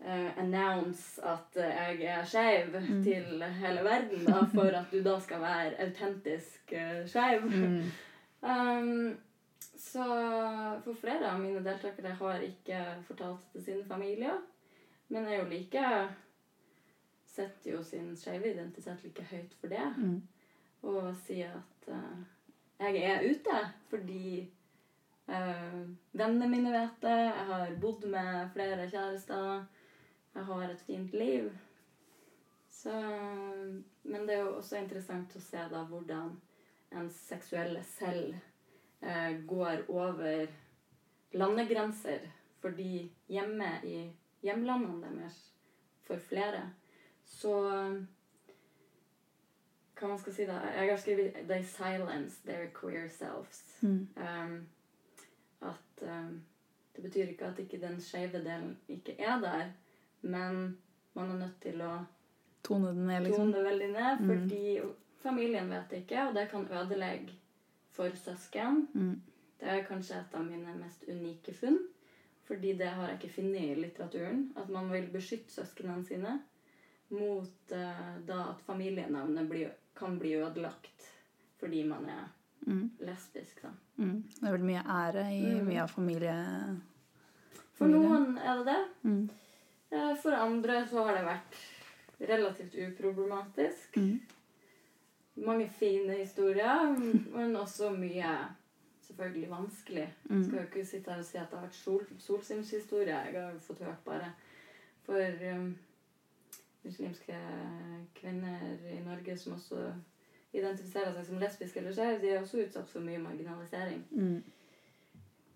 eh, 0.05 0.37
announce 0.37 1.21
at 1.23 1.57
eh, 1.57 2.01
jeg 2.01 2.03
er 2.19 2.25
skeiv 2.25 2.75
Mm. 2.81 3.03
til 3.03 3.43
hele 3.43 3.83
verden, 3.83 4.25
da, 4.25 4.45
for 4.53 4.77
at 4.81 4.91
du 4.91 5.01
da 5.03 5.19
skal 5.19 5.41
være 5.41 5.79
autentisk 5.85 6.73
uh, 6.73 7.07
skeiv. 7.07 7.45
Mm. 7.45 7.83
Um, 8.41 9.17
så 9.77 10.03
for 10.83 10.95
flere 10.97 11.29
av 11.29 11.39
mine 11.39 11.59
deltakere 11.61 12.15
har 12.17 12.39
ikke 12.41 12.79
fortalt 13.05 13.43
til 13.51 13.63
sine 13.63 13.83
familier, 13.85 14.39
men 15.09 15.27
er 15.27 15.35
jo 15.43 15.49
like 15.49 15.83
setter 17.31 17.71
jo 17.71 17.83
sin 17.83 18.15
skeive 18.17 18.51
identitet 18.51 19.03
like 19.03 19.23
høyt 19.29 19.53
for 19.59 19.71
det. 19.71 19.85
Mm. 19.97 20.21
Og 20.89 21.11
sier 21.25 21.53
at 21.59 21.93
uh, 21.93 22.23
jeg 22.81 23.03
er 23.05 23.27
ute 23.29 23.59
fordi 23.91 24.49
uh, 25.29 25.81
vennene 26.11 26.49
mine 26.49 26.73
vet 26.73 26.97
det, 27.05 27.17
jeg 27.27 27.45
har 27.51 27.77
bodd 27.81 28.07
med 28.09 28.49
flere 28.55 28.89
kjærester, 28.89 29.67
jeg 30.33 30.43
har 30.43 30.69
et 30.69 30.81
fint 30.87 31.13
liv. 31.13 31.49
Så, 32.69 32.93
men 34.03 34.27
det 34.27 34.35
er 34.35 34.45
jo 34.45 34.55
også 34.57 34.79
interessant 34.79 35.35
å 35.35 35.41
se 35.43 35.65
da 35.69 35.83
hvordan 35.89 36.31
ens 36.97 37.17
seksuelle 37.27 37.83
selv 37.83 38.35
eh, 39.01 39.37
går 39.47 39.85
over 39.89 40.47
landegrenser. 41.37 42.25
Fordi 42.61 43.11
hjemme 43.29 43.69
i 43.83 43.99
hjemlandene 44.45 45.11
deres, 45.19 45.37
for 46.05 46.17
flere, 46.17 46.71
så 47.25 47.55
Hva 50.01 50.07
man 50.09 50.17
skal 50.17 50.33
si 50.33 50.45
da? 50.49 50.55
Jeg 50.73 50.89
har 50.89 50.97
skrevet 50.97 51.35
'They 51.45 51.63
silence 51.63 52.41
their 52.45 52.71
queer 52.73 53.05
selves'. 53.07 53.61
Mm. 53.81 54.07
Um, 54.17 54.69
at 55.61 56.01
um, 56.01 56.41
det 56.95 57.03
betyr 57.03 57.29
ikke 57.29 57.45
at 57.45 57.59
ikke 57.59 57.81
den 57.81 58.01
skeive 58.01 58.41
delen 58.41 58.79
ikke 58.87 59.15
er 59.19 59.37
der, 59.39 59.69
men 60.23 60.77
man 61.15 61.31
er 61.31 61.39
nødt 61.45 61.59
til 61.61 61.81
å 61.81 62.05
Tone 62.63 62.91
den 62.93 63.07
ned, 63.07 63.23
liksom. 63.23 63.51
tone 63.51 63.57
det 63.57 63.63
veldig 63.65 63.91
ned, 63.93 64.19
Mm. 64.19 64.27
fordi 64.27 64.81
familien 65.23 65.69
vet 65.69 65.91
ikke, 66.03 66.27
og 66.27 66.33
det 66.35 66.49
kan 66.51 66.67
ødelegge 66.71 67.33
for 67.91 68.09
søsken. 68.09 68.87
Mm. 68.93 69.21
Det 69.59 69.67
er 69.69 69.83
kanskje 69.83 70.19
et 70.19 70.35
av 70.35 70.45
mine 70.45 70.75
mest 70.77 71.03
unike 71.09 71.53
funn, 71.53 71.79
fordi 72.47 72.73
det 72.77 72.87
har 72.87 73.07
jeg 73.07 73.19
ikke 73.19 73.33
funnet 73.41 73.61
i 73.61 73.75
litteraturen. 73.81 74.51
At 74.57 74.69
man 74.69 74.91
vil 74.91 75.07
beskytte 75.13 75.49
søsknene 75.51 76.05
sine 76.05 76.39
mot 77.09 77.71
uh, 77.71 78.19
da 78.27 78.39
at 78.51 78.61
familienavnet 78.65 79.49
blir, 79.49 79.71
kan 79.95 80.19
bli 80.19 80.33
ødelagt 80.35 81.09
fordi 81.59 81.83
man 81.87 82.05
er 82.09 82.29
Mm. 82.67 82.91
lesbisk. 82.99 83.61
da. 83.63 83.69
Mm. 83.97 84.23
Det 84.39 84.47
er 84.47 84.51
vel 84.51 84.63
mye 84.63 84.83
ære 84.85 85.23
i 85.33 85.59
Mm. 85.59 85.65
mye 85.67 85.81
av 85.81 85.89
familie... 85.89 86.35
For 87.73 87.87
noen 87.87 88.37
er 88.37 88.57
det 88.57 88.65
det. 88.65 89.29
Mm. 89.91 89.97
Eh, 89.99 90.15
For 90.21 90.31
andre 90.31 90.87
så 90.87 91.03
har 91.03 91.17
det 91.17 91.25
vært 91.25 91.59
relativt 92.31 92.75
uproblematisk. 92.75 93.97
Mm. 93.97 94.19
Mange 95.35 95.69
fine 95.69 96.13
historier, 96.13 96.91
men 97.35 97.55
også 97.55 97.89
mye 97.95 98.33
selvfølgelig 99.01 99.49
vanskelig. 99.49 100.13
Mm. 100.29 100.43
skal 100.43 100.57
jo 100.57 100.65
ikke 100.65 100.85
sitte 100.85 101.11
her 101.11 101.19
og 101.19 101.25
si 101.25 101.37
at 101.37 101.49
det 101.51 101.59
har 101.59 101.65
vært 101.65 101.75
sol, 101.75 102.05
solskinnshistorie. 102.19 103.15
Jeg 103.25 103.41
har 103.41 103.51
jo 103.51 103.59
fått 103.59 103.83
hørt 103.83 104.03
bare. 104.05 104.33
For 105.05 105.17
um, 105.55 105.77
muslimske 106.83 107.37
kvinner 108.15 108.59
i 108.91 108.99
Norge 109.05 109.37
som 109.37 109.53
også 109.53 109.91
identifiserer 110.53 111.13
seg 111.15 111.25
som 111.25 111.39
lesbiske 111.39 111.79
eller 111.79 111.95
skeive, 111.95 112.19
de 112.21 112.29
er 112.29 112.41
også 112.41 112.61
utsatt 112.65 112.89
for 112.89 113.03
mye 113.03 113.19
marginalisering. 113.19 114.03
Mm. 114.11 114.43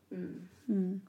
Mm. 0.10 1.01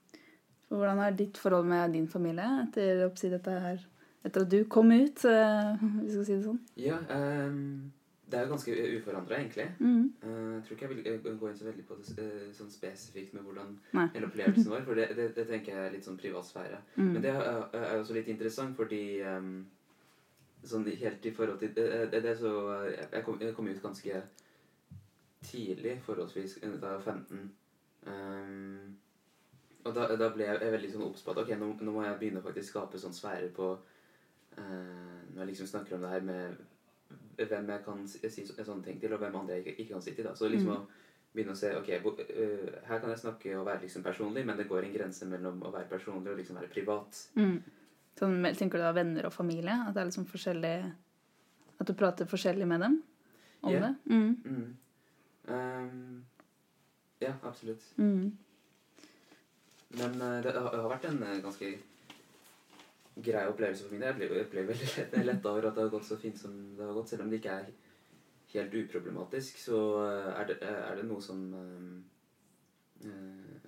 Og 0.71 0.81
hvordan 0.81 0.99
er 0.99 1.19
ditt 1.19 1.39
forhold 1.39 1.69
med 1.71 1.93
din 1.95 2.09
familie 2.09 2.47
etter, 2.65 3.61
her, 3.61 3.85
etter 4.25 4.43
at 4.43 4.51
du 4.51 4.65
kom 4.71 4.91
ut, 4.91 5.25
eh, 5.25 5.85
hvis 6.01 6.09
vi 6.09 6.17
skal 6.17 6.27
si 6.27 6.35
det 6.35 6.47
sånn? 6.47 6.59
Ja, 6.81 6.99
um, 7.47 7.93
det 8.27 8.39
er 8.39 8.47
jo 8.47 8.55
ganske 8.57 8.75
uforandra, 8.97 9.39
egentlig. 9.39 9.69
Mm. 9.79 10.09
Uh, 10.25 10.55
jeg 10.57 10.65
tror 10.67 10.77
ikke 10.77 10.89
jeg 10.89 10.95
vil 10.97 11.13
eh, 11.13 11.39
gå 11.39 11.51
inn 11.51 11.61
så 11.61 11.69
veldig 11.69 11.87
på 11.87 12.01
det 12.01 12.27
sånn 12.57 12.73
spesifikt 12.73 13.37
med 13.37 13.47
hvordan 13.47 13.77
Nei. 13.95 14.09
hele 14.17 14.31
opplevelsen 14.31 14.73
var, 14.73 14.83
for 14.89 14.99
det, 14.99 15.13
det, 15.19 15.29
det 15.37 15.47
tenker 15.53 15.77
jeg 15.77 15.85
er 15.85 15.95
litt 15.95 16.09
sånn 16.09 16.19
privatsfære. 16.19 16.83
Mm. 16.97 17.13
Men 17.13 17.23
det 17.23 17.35
er, 17.37 17.63
er 17.85 18.01
også 18.01 18.19
litt 18.19 18.33
interessant, 18.33 18.75
fordi 18.79 19.05
um, 19.23 19.55
sånn 20.67 20.89
helt 20.99 21.31
i 21.31 21.35
forhold 21.35 21.63
til 21.63 21.71
det, 21.77 21.87
det, 22.11 22.25
det 22.25 22.33
så 22.41 22.51
Jeg 22.91 23.23
kom, 23.23 23.39
jeg 23.39 23.55
kom 23.55 23.69
ut 23.71 23.83
ganske 23.85 24.23
tidlig, 25.47 26.01
forholdsvis, 26.03 26.59
da 26.63 26.67
jeg 26.67 26.81
var 26.83 27.03
15. 27.05 27.47
Ehm, 28.11 28.97
og 29.87 29.95
da, 29.95 30.07
da 30.19 30.29
ble 30.35 30.45
jeg 30.49 30.73
veldig 30.73 30.91
sånn 30.93 31.05
obs 31.07 31.23
på 31.23 31.31
at 31.33 31.39
ok, 31.45 31.53
nå, 31.61 31.69
nå 31.81 31.93
må 31.95 32.03
jeg 32.05 32.19
begynne 32.21 32.41
å 32.43 32.47
faktisk 32.47 32.73
skape 32.75 32.99
sånn 32.99 33.15
sfærer 33.17 33.49
på 33.55 33.71
eh, 34.59 34.63
Når 35.33 35.43
jeg 35.43 35.51
liksom 35.53 35.67
snakker 35.71 35.97
om 35.97 36.05
det 36.07 36.11
her 36.11 36.21
med 36.27 36.57
hvem 37.37 37.69
jeg 37.71 37.83
kan 37.85 38.07
si, 38.09 38.47
sånne 38.49 38.83
ting 38.85 38.99
til, 39.01 39.13
og 39.15 39.21
hvem 39.21 39.35
andre 39.37 39.59
jeg 39.59 39.67
ikke, 39.67 39.75
ikke 39.83 39.93
kan 39.95 40.03
si 40.03 40.15
til. 40.17 40.25
da. 40.25 40.35
Så 40.35 40.49
liksom 40.51 40.73
Mm. 40.73 40.77
å 40.77 41.35
begynne 41.37 41.53
å 41.53 41.57
se 41.61 41.71
ok, 41.77 41.91
bo, 42.03 42.11
uh, 42.17 42.71
her 42.89 42.99
kan 43.03 43.11
jeg 43.13 43.19
snakke 43.21 43.59
og 43.59 43.67
være 43.67 43.83
liksom 43.83 44.03
personlig, 44.03 44.45
men 44.47 44.57
det 44.57 44.69
går 44.69 44.85
en 44.87 44.93
grense 44.95 45.27
mellom 45.29 45.61
å 45.63 45.73
være 45.73 45.89
personlig 45.91 46.33
og 46.33 46.39
liksom 46.39 46.57
være 46.57 46.71
privat. 46.73 47.21
Mm. 47.37 47.59
Sånn, 48.19 48.39
tenker 48.57 48.79
du 48.81 48.85
da 48.87 48.93
venner 48.97 49.27
og 49.29 49.33
familie? 49.37 49.75
At 49.87 49.93
det 49.95 50.01
er 50.01 50.07
liksom 50.09 50.25
forskjellig 50.27 50.93
At 51.79 51.87
du 51.87 51.93
prater 51.93 52.25
forskjellig 52.25 52.67
med 52.67 52.81
dem 52.81 53.03
om 53.63 53.73
Ja. 53.75 53.81
det? 53.81 53.97
Mm. 54.09 54.37
Mm. 54.47 54.77
Ehm, 55.49 56.25
ja, 57.21 57.35
absolutt. 57.45 57.83
Mm. 57.99 58.33
Men 59.89 60.21
eh, 60.21 60.43
det 60.45 60.55
har, 60.57 60.89
vært 60.91 61.09
en 61.11 61.23
eh, 61.23 61.43
ganske 61.45 61.73
grei 63.17 63.47
opplevelse 63.49 63.87
for 63.87 63.95
min 63.95 64.05
del. 64.05 64.25
Jeg 64.27 64.49
ble, 64.51 64.67
veldig 64.71 64.89
lett, 64.97 65.19
letta 65.25 65.53
over 65.53 65.69
at 65.71 65.79
det 65.79 65.87
har 65.87 65.95
gått 65.95 66.09
så 66.09 66.19
fint 66.21 66.39
som 66.39 66.57
det 66.77 66.85
har 66.85 66.97
gått. 66.97 67.13
Selv 67.13 67.25
om 67.25 67.31
det 67.33 67.41
ikke 67.41 67.55
er 67.61 67.71
helt 68.57 68.77
uproblematisk, 68.83 69.59
så 69.63 69.81
eh, 70.05 70.31
er 70.35 70.51
det, 70.51 70.61
er 70.67 71.01
det 71.01 71.09
noe 71.09 71.23
som 71.25 71.43
eh, 73.05 73.67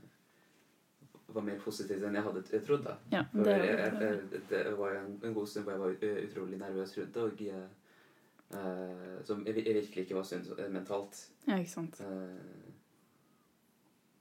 var 1.28 1.44
mer 1.44 1.58
positivt 1.62 2.04
enn 2.06 2.16
jeg 2.18 2.26
hadde 2.28 2.62
trodd. 2.66 2.87
da. 2.87 2.96
Ja, 3.12 3.25
det 3.32 3.58
jeg, 3.58 3.75
jeg, 3.78 3.90
jeg, 4.06 4.44
det 4.50 4.62
var 4.78 4.94
jo 4.94 5.02
en, 5.02 5.18
en 5.22 5.37
god 5.37 5.50
stund 5.50 5.68
hvor 5.68 5.76
jeg 5.76 5.84
var 5.84 6.25
utrolig 6.25 6.60
nervøs 6.60 6.96
rundt 6.98 7.20
og 7.25 7.42
eh, 7.48 7.68
som 9.28 9.44
jeg, 9.46 9.54
virkelig 9.54 10.06
ikke 10.06 10.16
var 10.16 10.28
sunt 10.28 10.52
mentalt. 10.72 11.20
Ja, 11.46 11.58
ikke 11.58 11.70
sant. 11.70 12.00
Eh, 12.00 12.67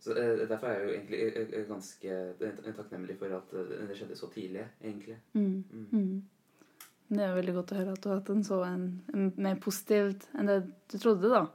så 0.08 0.16
eh, 0.18 0.46
Derfor 0.50 0.68
er 0.72 0.80
jeg 0.80 0.88
jo 0.88 0.94
egentlig 0.96 1.20
eh, 1.28 1.52
eh, 1.60 1.68
ganske 1.68 2.74
takknemlig 2.80 3.18
for 3.20 3.36
at 3.38 3.54
det 3.54 3.98
skjedde 4.00 4.18
så 4.20 4.30
tidlig, 4.34 4.64
egentlig. 4.84 5.18
Mm. 5.34 5.64
Mm. 5.72 5.86
Mm. 5.92 6.24
Det 7.10 7.24
er 7.24 7.36
veldig 7.38 7.54
godt 7.56 7.72
å 7.72 7.78
høre 7.80 7.94
at 7.96 8.02
du 8.04 8.10
har 8.10 8.18
hatt 8.20 8.30
en 8.34 8.44
så 8.44 8.58
en, 8.68 8.88
en 9.16 9.30
mer 9.40 9.60
positivt 9.64 10.26
enn 10.36 10.50
det 10.50 10.58
du 10.92 10.98
trodde, 11.00 11.30
da. 11.32 11.46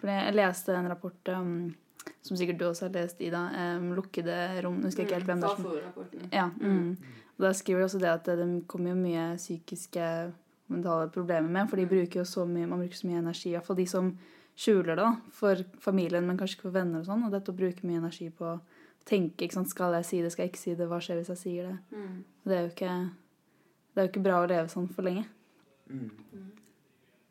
For 0.00 0.10
jeg 0.12 0.34
leste 0.36 0.74
en 0.76 0.88
rapport 0.90 1.30
um, 1.32 1.54
som 2.26 2.36
sikkert 2.36 2.58
du 2.60 2.66
også 2.66 2.88
har 2.88 2.96
lest, 2.98 3.20
Ida, 3.24 3.46
um, 3.78 3.92
lukkede 3.96 4.36
rom. 4.64 4.80
Nå 4.82 4.90
husker 4.90 5.04
jeg 5.04 5.08
ikke 5.08 5.20
helt 5.20 5.30
hvem 5.30 5.40
det 5.44 5.50
er. 5.50 5.62
som- 5.62 6.28
Ja, 6.32 6.48
mm. 6.60 6.96
Og 7.38 7.46
der 7.46 7.52
skriver 7.56 7.80
de 7.80 7.84
også 7.86 8.00
det 8.02 8.10
at 8.12 8.28
det 8.28 8.46
kommer 8.68 8.92
jo 8.92 8.98
mye 9.00 9.36
psykiske 9.40 10.06
mentale 10.72 11.08
problemer 11.12 11.48
med, 11.48 11.68
for 11.70 11.76
de 11.80 11.86
bruker 11.88 12.20
jo 12.20 12.24
så 12.28 12.44
mye, 12.48 12.66
man 12.68 12.80
bruker 12.84 12.96
så 13.00 13.06
mye 13.08 13.18
energi, 13.22 13.48
i 13.50 13.56
hvert 13.56 13.66
fall 13.66 13.76
de 13.80 13.86
som 13.86 14.12
skjuler 14.58 14.92
det 14.92 15.00
da, 15.00 15.10
for 15.34 15.64
familien, 15.80 16.26
men 16.26 16.38
kanskje 16.38 16.58
ikke 16.58 16.68
for 16.68 16.76
venner 16.76 17.02
og 17.02 17.08
sånn, 17.08 17.24
og 17.26 17.34
dette 17.34 17.52
å 17.52 17.56
bruke 17.56 17.86
mye 17.88 18.00
energi 18.02 18.28
på 18.36 18.46
å 18.52 18.58
tenke, 19.08 19.46
ikke 19.46 19.58
sant, 19.58 19.70
skal 19.72 19.96
jeg 19.98 20.08
si 20.08 20.22
det, 20.22 20.32
skal 20.32 20.46
jeg 20.46 20.52
ikke 20.52 20.62
si 20.62 20.74
det, 20.78 20.88
hva 20.90 21.00
skjer 21.02 21.20
hvis 21.20 21.32
jeg 21.34 21.40
sier 21.40 21.70
det? 21.70 21.76
Mm. 21.96 22.18
Det 22.46 22.56
er 22.56 22.66
jo 22.66 22.72
ikke, 22.72 22.96
det 23.92 24.02
er 24.02 24.06
jo 24.06 24.12
ikke 24.12 24.24
bra 24.28 24.40
å 24.42 24.50
leve 24.50 24.72
sånn 24.72 24.90
for 24.92 25.08
lenge. 25.08 25.24
Mm. 25.90 26.10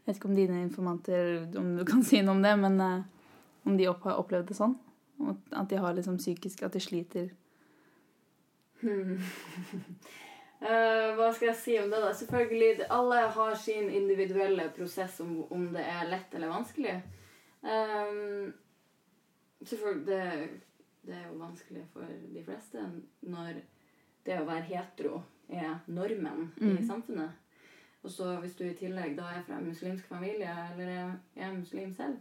Jeg 0.02 0.10
vet 0.10 0.18
ikke 0.18 0.32
om 0.32 0.38
dine 0.38 0.64
informanter, 0.66 1.30
om 1.62 1.76
du 1.78 1.86
kan 1.88 2.04
si 2.10 2.24
noe 2.24 2.36
om 2.38 2.44
det, 2.44 2.56
men 2.60 2.82
uh, 2.82 3.30
om 3.70 3.78
de 3.78 3.88
opp, 3.92 4.04
har 4.10 4.20
opplevd 4.22 4.52
det 4.52 4.58
sånn, 4.58 4.76
at 5.30 5.56
at 5.62 5.70
de 5.70 5.80
har 5.80 5.96
liksom 5.96 6.18
psykisk, 6.20 6.66
at 6.66 6.74
de 6.76 6.82
sliter. 6.84 7.32
Hmm. 8.82 9.22
Eh, 10.62 11.16
hva 11.18 11.32
skal 11.34 11.48
jeg 11.50 11.58
si 11.58 11.76
om 11.82 11.90
det? 11.90 12.02
da? 12.04 12.12
Selvfølgelig, 12.14 12.86
Alle 12.94 13.16
har 13.34 13.56
sin 13.58 13.90
individuelle 13.90 14.70
prosess 14.76 15.20
om, 15.24 15.40
om 15.52 15.68
det 15.74 15.82
er 15.82 16.10
lett 16.10 16.36
eller 16.38 16.52
vanskelig. 16.54 16.96
Um, 17.62 18.54
selvfølgelig, 19.66 20.06
det, 20.06 20.50
det 21.06 21.16
er 21.18 21.28
jo 21.28 21.40
vanskelig 21.42 21.86
for 21.94 22.06
de 22.34 22.44
fleste 22.46 22.84
når 23.22 23.62
det 24.26 24.38
å 24.38 24.46
være 24.46 24.68
hetero 24.70 25.24
er 25.50 25.80
normen 25.88 26.52
i 26.62 26.66
Mm. 26.78 26.84
samfunnet. 26.88 27.32
Og 28.04 28.10
så 28.10 28.36
hvis 28.42 28.56
du 28.58 28.64
i 28.66 28.74
tillegg 28.78 29.16
da 29.18 29.28
er 29.30 29.44
fra 29.46 29.58
en 29.58 29.68
muslimsk 29.68 30.06
familie, 30.10 30.54
eller 30.74 30.88
er, 30.90 31.12
er 31.36 31.52
muslim 31.54 31.94
selv, 31.94 32.18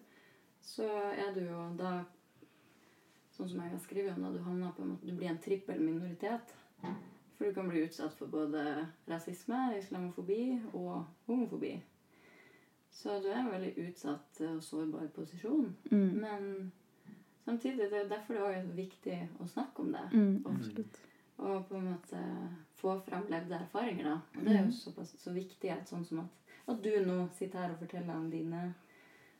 så 0.63 0.89
er 1.13 1.33
du 1.35 1.41
jo 1.45 1.69
da 1.79 2.05
Sånn 3.31 3.49
som 3.49 3.61
jeg 3.63 3.71
har 3.71 3.79
skrevet 3.81 4.17
om, 4.17 4.25
det, 4.25 4.33
du 4.41 4.45
på 4.45 4.51
en 4.51 4.91
måte 4.91 5.07
Du 5.07 5.15
blir 5.17 5.31
en 5.31 5.39
trippel 5.41 5.79
minoritet. 5.81 6.51
For 7.41 7.49
du 7.49 7.55
kan 7.57 7.69
bli 7.69 7.81
utsatt 7.87 8.13
for 8.19 8.29
både 8.29 8.87
rasisme, 9.09 9.57
islamofobi 9.79 10.59
og 10.77 11.07
homofobi. 11.25 11.71
Så 12.93 13.15
du 13.25 13.31
er 13.31 13.39
en 13.41 13.49
veldig 13.49 13.71
utsatt 13.87 14.43
og 14.45 14.59
sårbar 14.63 15.07
posisjon. 15.17 15.71
Mm. 15.89 16.11
Men 16.21 16.73
samtidig 17.47 17.87
det 17.89 18.03
er 18.03 18.11
derfor 18.11 18.37
det 18.37 18.51
er 18.59 18.69
viktig 18.77 19.17
å 19.41 19.49
snakke 19.49 19.87
om 19.87 19.89
det. 19.95 20.05
Mm, 20.13 20.43
Og, 20.45 20.85
og 21.39 21.65
på 21.71 21.79
en 21.81 21.89
måte 21.95 22.21
få 22.77 22.99
fram 23.09 23.25
levde 23.33 23.57
erfaringer. 23.57 24.05
da. 24.05 24.19
Og 24.37 24.45
det 24.45 24.59
er 24.59 24.67
jo 24.67 24.77
såpass 24.77 25.17
så 25.25 25.33
viktig 25.33 25.73
at 25.73 25.89
sånn 25.89 26.05
som 26.05 26.21
at, 26.27 26.55
at 26.69 26.85
du 26.85 26.93
nå 27.07 27.23
sitter 27.39 27.65
her 27.65 27.73
og 27.73 27.81
forteller 27.87 28.21
om 28.21 28.29
dine 28.31 28.75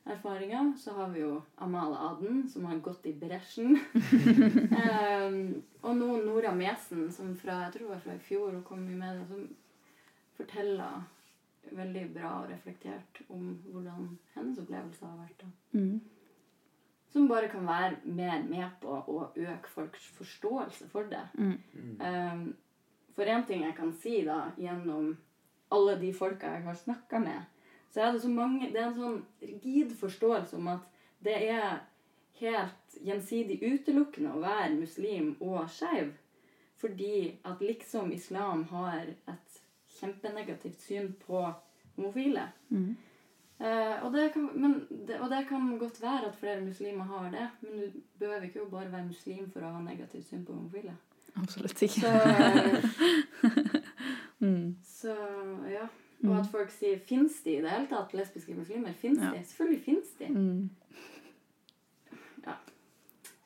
erfaringer. 0.05 0.73
Så 0.77 0.93
har 0.93 1.09
vi 1.09 1.21
jo 1.21 1.41
Amale 1.55 1.97
Aden, 1.97 2.49
som 2.49 2.65
har 2.65 2.79
gått 2.79 3.05
i 3.05 3.13
bresjen. 3.13 3.77
um, 3.77 5.63
og 5.85 5.97
nå 5.97 6.11
Nora 6.25 6.53
Mesen, 6.55 7.11
som 7.11 7.35
fra 7.37 7.63
jeg 7.65 7.73
tror 7.75 7.87
det 7.87 7.93
var 7.95 8.05
fra 8.05 8.15
i 8.15 8.23
fjor 8.25 8.55
og 8.55 8.63
kom 8.67 8.85
i 8.87 8.97
media, 8.97 9.25
som 9.29 9.47
forteller 10.37 11.03
veldig 11.71 12.07
bra 12.15 12.31
og 12.41 12.49
reflektert 12.49 13.21
om 13.29 13.53
hvordan 13.69 14.09
hennes 14.35 14.59
opplevelse 14.59 15.05
har 15.05 15.19
vært. 15.19 15.43
da. 15.43 15.79
Mm. 15.79 16.01
Som 17.11 17.27
bare 17.27 17.49
kan 17.51 17.67
være 17.67 17.97
mer 18.05 18.43
med 18.47 18.69
på 18.81 18.95
å 18.95 19.17
øke 19.35 19.69
folks 19.69 20.07
forståelse 20.17 20.87
for 20.89 21.11
det. 21.11 21.25
Mm. 21.37 21.57
Mm. 21.73 21.95
Um, 22.01 22.45
for 23.15 23.27
én 23.27 23.43
ting 23.47 23.65
jeg 23.65 23.75
kan 23.77 23.91
si 23.93 24.21
da, 24.25 24.45
gjennom 24.57 25.17
alle 25.71 25.97
de 25.99 26.13
folka 26.15 26.55
jeg 26.55 26.63
har 26.65 26.77
snakka 26.79 27.19
med, 27.19 27.60
så 27.91 28.01
er 28.01 28.11
det 28.11 28.21
så 28.23 28.29
mange 28.31 28.69
Det 28.71 28.79
er 28.79 28.87
en 28.87 28.97
sånn 28.97 29.21
rigid 29.41 29.95
forståelse 29.99 30.57
om 30.57 30.69
at 30.71 30.87
det 31.21 31.37
er 31.51 31.81
helt 32.41 32.95
gjensidig 33.05 33.59
utelukkende 33.61 34.33
å 34.33 34.41
være 34.41 34.73
muslim 34.79 35.35
og 35.39 35.67
skeiv. 35.69 36.15
Fordi 36.81 37.37
at 37.45 37.61
liksom 37.61 38.09
islam 38.15 38.63
har 38.71 39.11
et 39.29 39.61
kjempenegativt 39.99 40.81
syn 40.81 41.11
på 41.21 41.43
homofile. 41.95 42.47
Mm. 42.69 42.95
Uh, 43.61 44.01
og, 44.01 44.07
det 44.15 44.31
kan, 44.33 44.47
men 44.57 44.87
det, 44.89 45.19
og 45.21 45.29
det 45.29 45.43
kan 45.51 45.67
godt 45.77 45.99
være 46.01 46.31
at 46.31 46.39
flere 46.39 46.63
muslimer 46.65 47.05
har 47.05 47.27
det, 47.29 47.45
men 47.61 47.77
du 47.77 47.99
behøver 48.17 48.47
ikke 48.47 48.63
jo 48.63 48.71
bare 48.71 48.89
være 48.89 49.11
muslim 49.11 49.51
for 49.53 49.61
å 49.61 49.75
ha 49.75 49.83
negativt 49.85 50.25
syn 50.31 50.47
på 50.47 50.55
homofile. 50.57 50.95
Absolutt 51.37 51.83
ikke. 51.85 52.01
Så, 52.01 52.15
eh, 52.17 53.77
Mm. 54.41 54.75
så 54.83 55.15
ja. 55.69 55.87
Og 56.23 56.39
at 56.39 56.47
folk 56.51 56.69
sier 56.69 56.99
'fins 56.99 57.41
de 57.43 57.57
i 57.57 57.61
det 57.61 57.69
hele 57.69 57.87
tatt'? 57.89 58.13
Lesbiske 58.13 58.53
muslimer? 58.53 58.93
Fins 58.93 59.19
Ja. 59.19 59.31
de? 59.33 59.43
Selvfølgelig 59.43 59.83
fins 59.85 60.07
de. 60.19 60.27
Mm. 60.27 60.69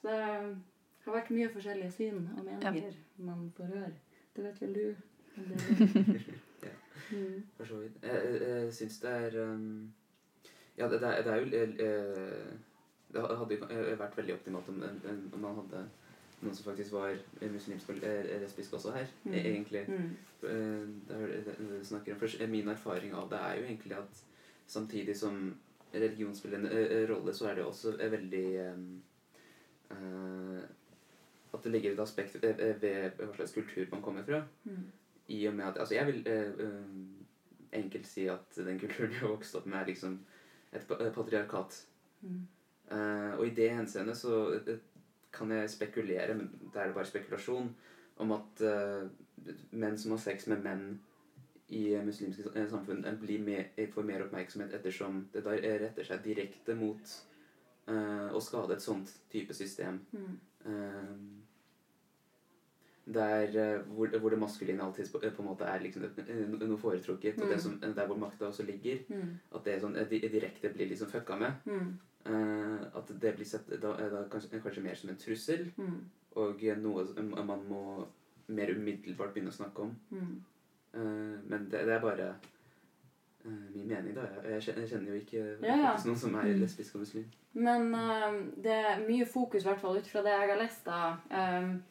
Så 0.02 0.12
det 0.12 1.06
har 1.06 1.14
vært 1.16 1.32
mye 1.34 1.50
forskjellige 1.50 1.92
syn 1.92 2.30
og 2.38 2.44
meninger 2.46 2.92
man 3.18 3.52
får 3.58 3.66
høre. 3.66 3.92
Det 4.36 4.44
vet 4.44 4.62
vel 4.62 4.76
du? 4.76 4.96
Ja. 6.66 6.70
Mm. 7.12 7.44
For 7.58 7.66
så 7.66 7.76
vidt. 7.78 7.98
Jeg, 8.02 8.22
jeg, 8.26 8.42
jeg 8.42 8.74
syns 8.74 9.00
det 9.00 9.10
er 9.12 9.36
um, 9.52 9.94
Ja, 10.78 10.88
det, 10.90 11.02
det, 11.02 11.10
er, 11.10 11.22
det 11.24 11.32
er 11.32 11.36
jo 11.36 11.46
jeg, 11.46 11.68
Det 13.14 13.22
hadde 13.22 13.56
jo 13.56 13.68
eh, 13.70 14.00
vært 14.00 14.18
veldig 14.18 14.34
optimalt 14.34 14.70
om, 14.70 14.82
om 14.84 15.30
om 15.34 15.40
man 15.40 15.56
hadde 15.56 15.84
noen 16.42 16.56
som 16.56 16.66
faktisk 16.66 16.92
var 16.92 17.16
muslimsk 17.42 17.90
og 17.90 18.04
eh, 18.04 18.42
lesbisk 18.42 18.74
også 18.74 18.92
her, 18.96 19.06
Mm. 19.24 19.34
e- 19.34 19.44
egentlig. 19.52 19.86
Mm. 19.88 20.10
Eh, 20.44 20.88
Det 21.08 21.48
er 21.48 21.84
snakker 21.84 22.14
om. 22.14 22.20
For 22.20 22.48
min 22.48 22.68
erfaring 22.70 23.14
av 23.14 23.30
det 23.30 23.40
er 23.40 23.56
jo 23.60 23.64
egentlig 23.66 23.98
at 23.98 24.24
samtidig 24.68 25.16
som 25.18 25.56
religion 25.94 26.36
spiller 26.36 26.58
en 26.60 26.66
eh, 26.66 27.10
rolle, 27.10 27.34
så 27.34 27.48
er 27.50 27.56
det 27.56 27.66
også 27.66 27.96
eh, 28.00 28.12
veldig 28.12 28.46
eh, 28.56 28.78
eh, 29.92 30.64
At 31.54 31.64
det 31.64 31.72
ligger 31.72 31.92
et 31.94 32.00
aspekt 32.00 32.36
ved, 32.44 33.12
hva 33.18 33.36
slags 33.36 33.54
kultur 33.54 33.86
man 33.92 34.02
kommer 34.02 34.24
fra. 34.24 34.42
Mm. 34.66 34.86
I 35.28 35.46
og 35.48 35.54
med 35.56 35.66
at 35.66 35.78
Altså, 35.80 35.96
jeg 35.96 36.06
vil 36.08 36.28
eh, 36.28 36.52
eh, 36.60 37.80
enkelt 37.80 38.08
si 38.08 38.28
at 38.28 38.56
den 38.56 38.80
kulturen 38.80 39.12
jeg 39.12 39.30
vokste 39.30 39.56
opp 39.58 39.66
med, 39.66 39.80
er 39.80 39.86
liksom 39.86 40.20
et 40.74 40.88
patriarkat. 41.14 41.86
Mm. 42.22 42.42
Uh, 42.92 43.40
og 43.40 43.48
i 43.48 43.54
det 43.56 43.70
henseende 43.72 44.14
så 44.16 44.54
eh, 44.68 44.78
kan 45.36 45.52
jeg 45.52 45.70
spekulere, 45.70 46.34
men 46.38 46.50
det 46.74 46.82
er 46.82 46.94
bare 46.96 47.06
spekulasjon, 47.10 47.70
om 48.24 48.32
at 48.32 48.62
uh, 48.64 49.08
menn 49.72 49.98
som 50.00 50.12
har 50.16 50.22
sex 50.24 50.48
med 50.48 50.64
menn 50.64 50.86
i 51.76 51.96
muslimske 52.06 52.52
eh, 52.56 52.68
samfunn, 52.70 53.06
eh, 53.06 53.16
blir 53.20 53.50
eh, 53.76 53.90
får 53.90 54.06
mer 54.06 54.24
oppmerksomhet 54.28 54.74
ettersom 54.78 55.24
det 55.34 55.42
da 55.46 55.56
retter 55.58 56.06
seg 56.06 56.22
direkte 56.24 56.76
mot 56.78 57.16
uh, 57.90 58.30
å 58.34 58.42
skade 58.42 58.78
et 58.78 58.86
sånt 58.86 59.10
type 59.34 59.54
system. 59.54 60.00
Mm. 60.14 60.38
Uh, 60.66 61.16
der 63.06 63.84
hvor, 63.86 64.10
hvor 64.18 64.30
det 64.34 64.40
maskuline 64.42 64.82
alltid 64.82 65.12
på, 65.12 65.20
på 65.20 65.44
en 65.44 65.48
måte 65.48 65.68
er 65.70 65.84
liksom 65.84 66.02
noe 66.58 66.78
foretrukket, 66.82 67.38
og 67.42 67.50
det 67.50 67.60
Mm. 67.60 67.62
som, 67.62 67.76
der 67.82 68.08
hvor 68.08 68.18
makta 68.18 68.48
også 68.48 68.64
ligger, 68.66 69.04
Mm. 69.10 69.36
at 69.56 69.66
det 69.66 69.82
sånn, 69.82 69.98
direkte 70.10 70.74
blir 70.74 70.90
liksom 70.90 71.08
fucka 71.12 71.36
med. 71.38 71.52
Eh, 72.26 72.98
at 72.98 73.12
det 73.22 73.36
blir 73.36 73.46
sett 73.46 73.68
da, 73.82 73.92
da 74.10 74.24
kanskje, 74.32 74.60
kanskje 74.64 74.82
mer 74.84 74.96
som 74.96 75.10
en 75.10 75.18
trussel, 75.22 75.72
Mm. 75.78 76.00
og 76.36 76.62
noe 76.76 77.04
man 77.46 77.62
må 77.70 78.08
mer 78.48 78.72
umiddelbart 78.74 79.34
begynne 79.34 79.52
å 79.52 79.58
snakke 79.60 79.80
om. 79.84 79.96
Mm. 80.12 80.44
Eh, 80.94 81.40
men 81.50 81.70
det, 81.70 81.86
det 81.86 81.94
er 81.94 82.00
bare 82.02 82.36
eh, 83.46 83.52
min 83.76 83.88
mening, 83.88 84.16
da. 84.16 84.26
Jeg, 84.44 84.62
kjenner- 84.62 84.88
jo 85.08 85.14
ikke 85.14 85.44
Ja, 85.62 85.76
ja. 85.76 85.94
noen 86.06 86.18
som 86.18 86.36
er 86.36 86.42
Mm. 86.54 86.60
lesbisk 86.62 86.96
og 86.96 87.02
muslim. 87.02 87.26
Men 87.54 87.94
eh, 87.94 88.42
det 88.64 88.72
er 88.74 89.08
mye 89.08 89.26
fokus, 89.26 89.64
i 89.64 89.68
hvert 89.68 89.80
fall 89.82 89.98
ut 89.98 90.08
fra 90.08 90.22
det 90.22 90.32
jeg 90.34 90.50
har 90.50 90.58
lest 90.58 90.86
da, 90.86 91.18
um, 91.62 91.84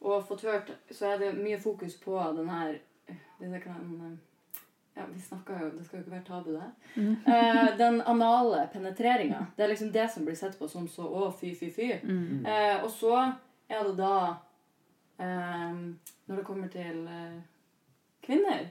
og 0.00 0.26
fått 0.28 0.42
hørt, 0.42 0.70
så 0.90 1.06
er 1.14 1.18
det 1.18 1.38
mye 1.38 1.58
fokus 1.60 1.96
på 1.96 2.18
den 2.36 2.48
her 2.48 2.78
det 3.40 3.62
kan, 3.62 4.18
ja, 4.98 5.04
Vi 5.14 5.20
snakker 5.22 5.60
jo 5.62 5.68
Det 5.76 5.84
skal 5.86 5.98
jo 5.98 6.02
ikke 6.04 6.14
være 6.16 6.26
tabu, 6.26 6.50
det. 6.56 6.70
Mm. 6.96 7.14
Eh, 7.34 7.68
den 7.78 8.00
anale 8.02 8.64
penetreringa. 8.72 9.44
Det 9.56 9.64
er 9.64 9.70
liksom 9.72 9.92
det 9.94 10.08
som 10.10 10.24
blir 10.26 10.34
sett 10.36 10.58
på 10.58 10.68
som 10.68 10.88
så 10.90 11.06
å, 11.06 11.28
fy, 11.40 11.54
fy, 11.54 11.70
fy. 11.70 11.88
Mm. 12.02 12.44
Eh, 12.46 12.82
og 12.82 12.90
så 12.90 13.14
er 13.68 13.84
det 13.88 13.94
da 14.00 14.14
eh, 15.18 15.78
Når 16.28 16.36
det 16.36 16.44
kommer 16.46 16.68
til 16.72 17.06
eh, 17.08 17.38
kvinner, 18.26 18.66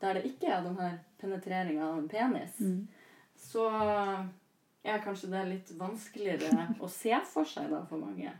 der 0.00 0.14
det 0.18 0.24
ikke 0.30 0.48
er 0.52 0.62
den 0.64 0.76
her 0.80 0.98
penetreringa 1.20 1.86
av 1.90 1.98
en 1.98 2.08
penis, 2.08 2.58
Mm. 2.60 2.86
så 3.36 3.66
er 4.84 5.02
kanskje 5.04 5.28
det 5.32 5.42
litt 5.48 5.70
vanskeligere 5.78 6.66
å 6.80 6.88
se 6.88 7.12
for 7.28 7.44
seg 7.44 7.68
da 7.72 7.82
for 7.88 8.00
mange. 8.00 8.32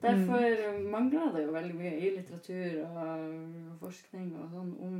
Derfor 0.00 0.78
mangler 0.88 1.32
det 1.34 1.42
jo 1.44 1.52
veldig 1.52 1.74
mye 1.76 1.96
i 2.00 2.10
litteratur 2.16 2.78
og 2.86 3.80
forskning 3.82 4.30
og 4.40 4.46
sånn 4.54 4.70
om 4.80 4.94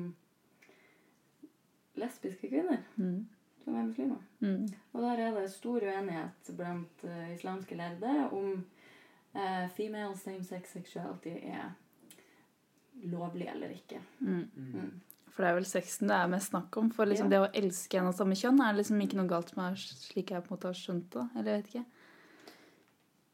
lesbiske 1.97 2.49
kvinner 2.49 2.83
Mm. 2.97 3.27
som 3.65 3.75
er 3.77 3.83
muslimer. 3.89 4.23
Mm. 4.41 4.69
Og 4.93 5.03
der 5.03 5.19
er 5.27 5.35
det 5.41 5.51
stor 5.53 5.81
uenighet 5.81 6.51
blant 6.57 7.05
uh, 7.05 7.35
islamske 7.35 7.77
lærde 7.77 8.31
om 8.33 8.65
uh, 9.35 9.69
female 9.77 10.17
same-sex 10.17 10.73
sexuality 10.73 11.35
er 11.43 11.71
lovlig 13.05 13.49
eller 13.49 13.69
ikke. 13.69 14.01
Mm. 14.21 14.51
Mm. 14.57 15.01
For 15.31 15.43
det 15.45 15.51
er 15.51 15.55
vel 15.55 15.65
sexen 15.69 16.09
det 16.11 16.17
er 16.17 16.27
mest 16.29 16.51
snakk 16.51 16.77
om. 16.77 16.91
For 16.91 17.05
liksom 17.07 17.31
Ja. 17.33 17.39
det 17.39 17.49
å 17.49 17.63
elske 17.65 17.99
en 17.99 18.07
av 18.11 18.15
samme 18.15 18.35
kjønn 18.35 18.61
er 18.61 18.75
liksom 18.77 19.01
ikke 19.01 19.17
noe 19.17 19.29
galt 19.31 19.57
med 19.57 19.77
slik 19.79 20.31
jeg 20.31 20.43
på 20.43 20.51
en 20.53 20.57
måte 20.57 20.69
har 20.69 20.75
skjønt 20.75 21.11
det. 21.11 21.29
Eller 21.37 21.53
jeg 21.53 21.63
vet 21.63 21.75
ikke. 21.75 21.85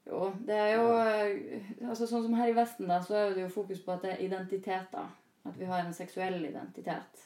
Jo, 0.06 0.32
det 0.46 0.54
er 0.54 0.74
jo 0.76 0.90
eh, 1.02 1.62
altså 1.88 2.06
Sånn 2.06 2.22
som 2.22 2.34
her 2.38 2.48
i 2.52 2.54
Vesten, 2.54 2.86
da, 2.86 3.00
så 3.02 3.14
er 3.14 3.32
det 3.34 3.42
jo 3.42 3.48
fokus 3.48 3.80
på 3.82 3.92
at 3.96 4.02
det 4.02 4.12
er 4.12 4.22
identiteter. 4.26 5.08
At 5.46 5.56
vi 5.58 5.64
har 5.64 5.80
en 5.82 5.94
seksuell 5.94 6.44
identitet. 6.44 7.24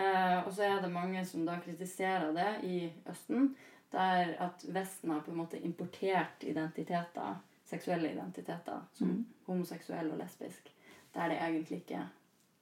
Eh, 0.00 0.46
og 0.46 0.52
så 0.56 0.62
er 0.64 0.80
det 0.82 0.90
mange 0.92 1.24
som 1.28 1.44
da 1.46 1.58
kritiserer 1.64 2.32
det 2.36 2.48
i 2.68 2.76
Østen. 3.10 3.50
Der 3.92 4.34
at 4.38 4.64
Vesten 4.70 5.10
har 5.10 5.20
på 5.26 5.30
en 5.32 5.36
måte 5.42 5.58
importert 5.66 6.44
identiteter, 6.46 7.34
seksuelle 7.66 8.12
identiteter, 8.12 8.80
som 8.94 9.08
Mm. 9.08 9.26
homoseksuell 9.46 10.10
og 10.12 10.18
lesbisk, 10.18 10.70
der 11.14 11.28
det 11.28 11.38
egentlig 11.42 11.76
ikke 11.82 12.04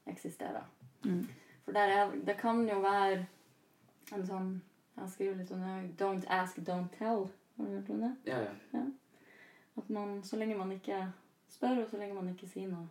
eksisterer. 0.07 0.65
Mm. 1.05 1.27
For 1.65 1.73
der 1.73 1.81
er, 1.81 2.11
det 2.27 2.37
kan 2.37 2.69
jo 2.69 2.81
være 2.81 3.27
en 4.15 4.27
sånn 4.27 4.61
Jeg 4.99 5.11
skriver 5.11 5.37
litt 5.37 5.49
sånn 5.49 5.61
det 5.63 6.01
Don't 6.05 6.25
ask, 6.29 6.57
don't 6.59 6.89
tell. 6.99 7.29
Har 7.57 7.65
du 7.65 7.71
hørt 7.75 7.91
om 7.91 8.01
det? 8.01 8.15
Ja, 8.27 8.39
ja. 8.73 8.81
At 9.77 9.91
man, 9.91 10.23
så 10.25 10.37
lenge 10.37 10.57
man 10.59 10.73
ikke 10.73 11.13
spør, 11.49 11.85
og 11.85 11.91
så 11.91 11.97
lenge 12.01 12.15
man 12.15 12.29
ikke 12.29 12.49
sier 12.49 12.69
noe, 12.69 12.89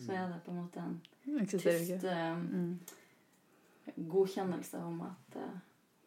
så 0.00 0.12
er 0.12 0.26
det 0.32 0.40
på 0.44 0.50
en 0.50 0.56
måte 0.56 0.80
en 0.80 1.46
tyst 1.46 2.02
Mm. 2.34 2.78
Godkjennelse 3.96 4.78
om 4.84 5.00
at 5.06 5.36
eh, 5.40 5.56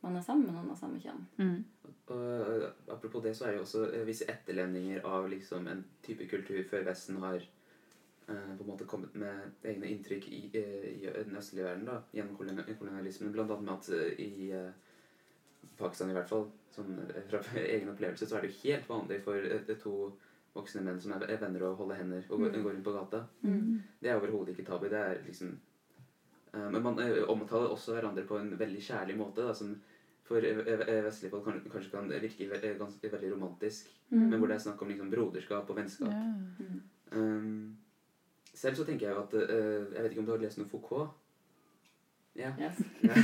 man 0.02 0.16
er 0.16 0.22
sammen 0.26 0.46
med 0.46 0.56
noen 0.56 0.72
av 0.72 0.78
samme 0.80 1.00
kjønn. 1.02 1.24
Mm. 1.38 1.64
Og 2.08 2.16
eh, 2.16 2.66
apropos 2.94 3.24
det, 3.24 3.36
så 3.38 3.46
er 3.46 3.52
det 3.56 3.60
jo 3.62 3.66
også 3.68 3.84
eh, 3.94 4.06
visse 4.08 4.28
etterlendinger 4.32 5.06
av 5.06 5.30
liksom 5.30 5.68
en 5.68 5.84
type 6.06 6.28
kultur 6.32 6.62
før 6.70 6.86
Vesten 6.88 7.18
har 7.24 7.38
eh, 7.42 8.52
på 8.58 8.64
en 8.64 8.70
måte 8.70 8.86
kommet 8.90 9.16
med 9.16 9.66
egne 9.68 9.90
inntrykk 9.94 10.28
i, 10.30 10.42
eh, 10.54 10.90
i 11.02 11.14
den 11.28 11.38
østlige 11.38 11.66
verden 11.66 11.86
da, 11.90 12.02
gjennom 12.14 12.38
kolonialismen. 12.38 13.32
Blant 13.36 13.52
annet 13.52 13.66
med 13.66 13.74
at 13.74 14.20
i 14.20 14.52
eh, 14.52 14.72
Pakistan 15.78 16.10
i 16.10 16.16
hvert 16.18 16.30
fall, 16.30 16.48
som, 16.74 16.94
eh, 17.10 17.22
fra 17.30 17.42
egen 17.76 17.90
opplevelse, 17.94 18.26
så 18.30 18.38
er 18.38 18.46
det 18.48 18.54
jo 18.54 18.62
helt 18.64 18.90
vanlig 18.90 19.22
for 19.26 19.36
eh, 19.52 19.76
to 19.82 19.96
voksne 20.58 20.82
menn 20.82 20.98
som 21.02 21.12
er 21.14 21.28
er 21.30 21.38
venner 21.38 21.68
å 21.68 21.76
holde 21.78 21.96
hender 22.00 22.24
og 22.32 22.40
gå, 22.42 22.48
Mm. 22.50 22.64
gå 22.64 22.70
rundt 22.72 22.86
på 22.88 22.94
gata. 22.96 23.20
Mm. 23.44 23.82
Det 24.02 24.10
er 24.10 24.16
overhodet 24.18 24.56
ikke 24.56 24.66
tabu. 24.66 24.88
Det 24.90 24.98
er 24.98 25.20
liksom 25.28 25.52
Men 26.72 26.84
man 26.84 27.00
eh, 27.04 27.24
omtaler 27.30 27.68
også 27.74 27.94
hverandre 27.96 28.24
på 28.28 28.38
en 28.40 28.60
veldig 28.60 28.82
kjærlig 28.84 29.18
måte, 29.20 29.42
da, 29.48 29.54
som 29.58 29.70
for 30.28 30.38
eh, 30.44 30.58
eh, 30.60 31.06
vestlige 31.06 31.32
folk 31.32 31.44
kan, 31.48 31.62
kanskje 31.72 31.92
kan 31.92 32.12
virke 32.12 32.44
eh, 32.60 32.80
ganske, 32.80 33.12
veldig 33.12 33.34
romantisk. 33.34 33.84
Mm. 34.10 34.30
Men 34.30 34.40
hvor 34.40 34.48
det 34.48 34.56
er 34.58 34.66
snakk 34.66 34.82
om 34.82 34.90
liksom 34.92 35.12
broderskap 35.12 35.70
og 35.70 35.78
vennskap. 35.78 36.12
Ja. 36.12 36.18
Mm. 36.60 36.82
Um, 37.12 37.78
selv 38.54 38.76
så 38.76 38.84
tenker 38.84 39.08
jeg 39.08 39.16
jo 39.16 39.22
at 39.22 39.34
uh, 39.34 39.40
Jeg 39.96 40.04
vet 40.04 40.12
ikke 40.12 40.20
om 40.20 40.26
du 40.28 40.32
har 40.34 40.42
lest 40.42 40.58
noe 40.60 40.68
Foucault? 40.68 41.10
Ja. 42.36 42.52
Yes. 42.60 42.78
Ja. 43.06 43.14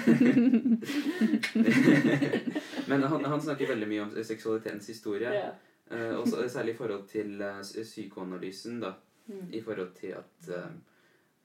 Men 2.90 3.04
han, 3.04 3.26
han 3.26 3.42
snakker 3.42 3.68
veldig 3.74 3.88
mye 3.90 4.02
om 4.06 4.24
seksualitetens 4.24 4.88
historie. 4.88 5.34
Ja. 5.34 5.50
uh, 5.92 6.20
og 6.22 6.28
særlig 6.50 6.74
i 6.74 6.78
forhold 6.78 7.08
til 7.12 7.42
uh, 7.42 7.62
psykoanalysen. 7.62 8.82
da 8.82 8.94
Mm. 9.28 9.54
i 9.54 9.62
forhold 9.62 9.92
til 9.96 10.08
at 10.08 10.50
uh, 10.50 10.72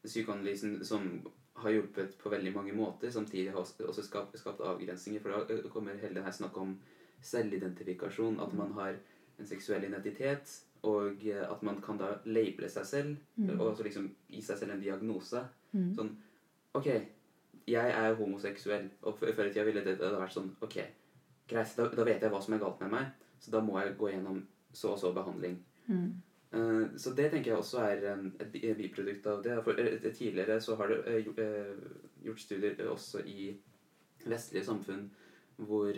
psykoanalysen 0.05 0.85
som 0.85 1.27
har 1.63 1.71
hjulpet 1.75 2.17
på 2.19 2.31
veldig 2.33 2.53
mange 2.55 2.73
måter, 2.77 3.11
samtidig 3.11 3.51
har 3.53 3.61
også- 3.61 3.87
også 3.89 4.03
skapt, 4.07 4.39
skapt 4.39 4.61
avgrensninger. 4.61 5.21
For 5.21 5.31
da 5.31 5.55
eh, 5.55 5.69
kommer 5.71 5.99
hele 5.99 6.15
denne 6.15 6.33
snakket 6.33 6.57
om 6.63 6.79
selvidentifikasjon. 7.23 8.41
At 8.41 8.55
man 8.55 8.73
har 8.73 8.95
en 9.39 9.47
seksuell 9.47 9.85
identitet, 9.85 10.65
og 10.83 11.25
eh, 11.27 11.43
at 11.51 11.63
man 11.63 11.81
kan 11.83 11.99
da 11.99 12.15
labele 12.25 12.69
seg 12.71 12.87
selv. 12.87 13.17
Mm. 13.37 13.61
Og 13.61 13.77
så 13.77 13.87
liksom 13.87 14.11
gi 14.31 14.43
seg 14.43 14.59
selv 14.59 14.73
en 14.77 14.83
diagnose. 14.83 15.45
Mm. 15.75 15.95
Sånn 15.97 16.17
Ok, 16.75 16.85
jeg 17.67 17.91
er 17.91 18.15
homoseksuell. 18.15 18.91
Og 19.03 19.17
før 19.19 19.47
i 19.49 19.51
tida 19.53 19.65
ville 19.65 19.83
det, 19.85 19.97
det 19.99 20.13
vært 20.13 20.35
sånn 20.37 20.51
Ok, 20.63 20.77
greit, 21.49 21.75
da, 21.77 21.89
da 21.89 22.05
vet 22.05 22.21
jeg 22.23 22.31
hva 22.31 22.43
som 22.45 22.55
er 22.55 22.59
galt 22.63 22.81
med 22.81 22.91
meg, 22.93 23.07
så 23.41 23.51
da 23.51 23.61
må 23.65 23.79
jeg 23.81 23.97
gå 23.99 24.11
gjennom 24.13 24.43
så 24.73 24.93
og 24.93 24.99
så 25.01 25.13
behandling. 25.17 25.57
Mm. 25.89 26.13
Eh, 26.53 26.85
Så 26.97 27.15
det 27.15 27.31
tenker 27.33 27.51
jeg 27.53 27.59
også 27.61 27.79
er 27.85 28.05
et 28.41 28.77
biprodukt 28.79 29.27
av 29.27 29.43
det. 29.45 29.59
For 29.65 29.79
eh, 29.79 29.99
Tidligere 30.13 30.61
så 30.61 30.77
har 30.77 30.89
det 30.89 31.01
eh, 31.07 31.25
gjo- 31.25 31.97
gjort 32.25 32.41
studier 32.41 32.89
også 32.89 33.25
i 33.27 33.51
vestlige 34.27 34.65
samfunn 34.65 35.09
hvor 35.59 35.91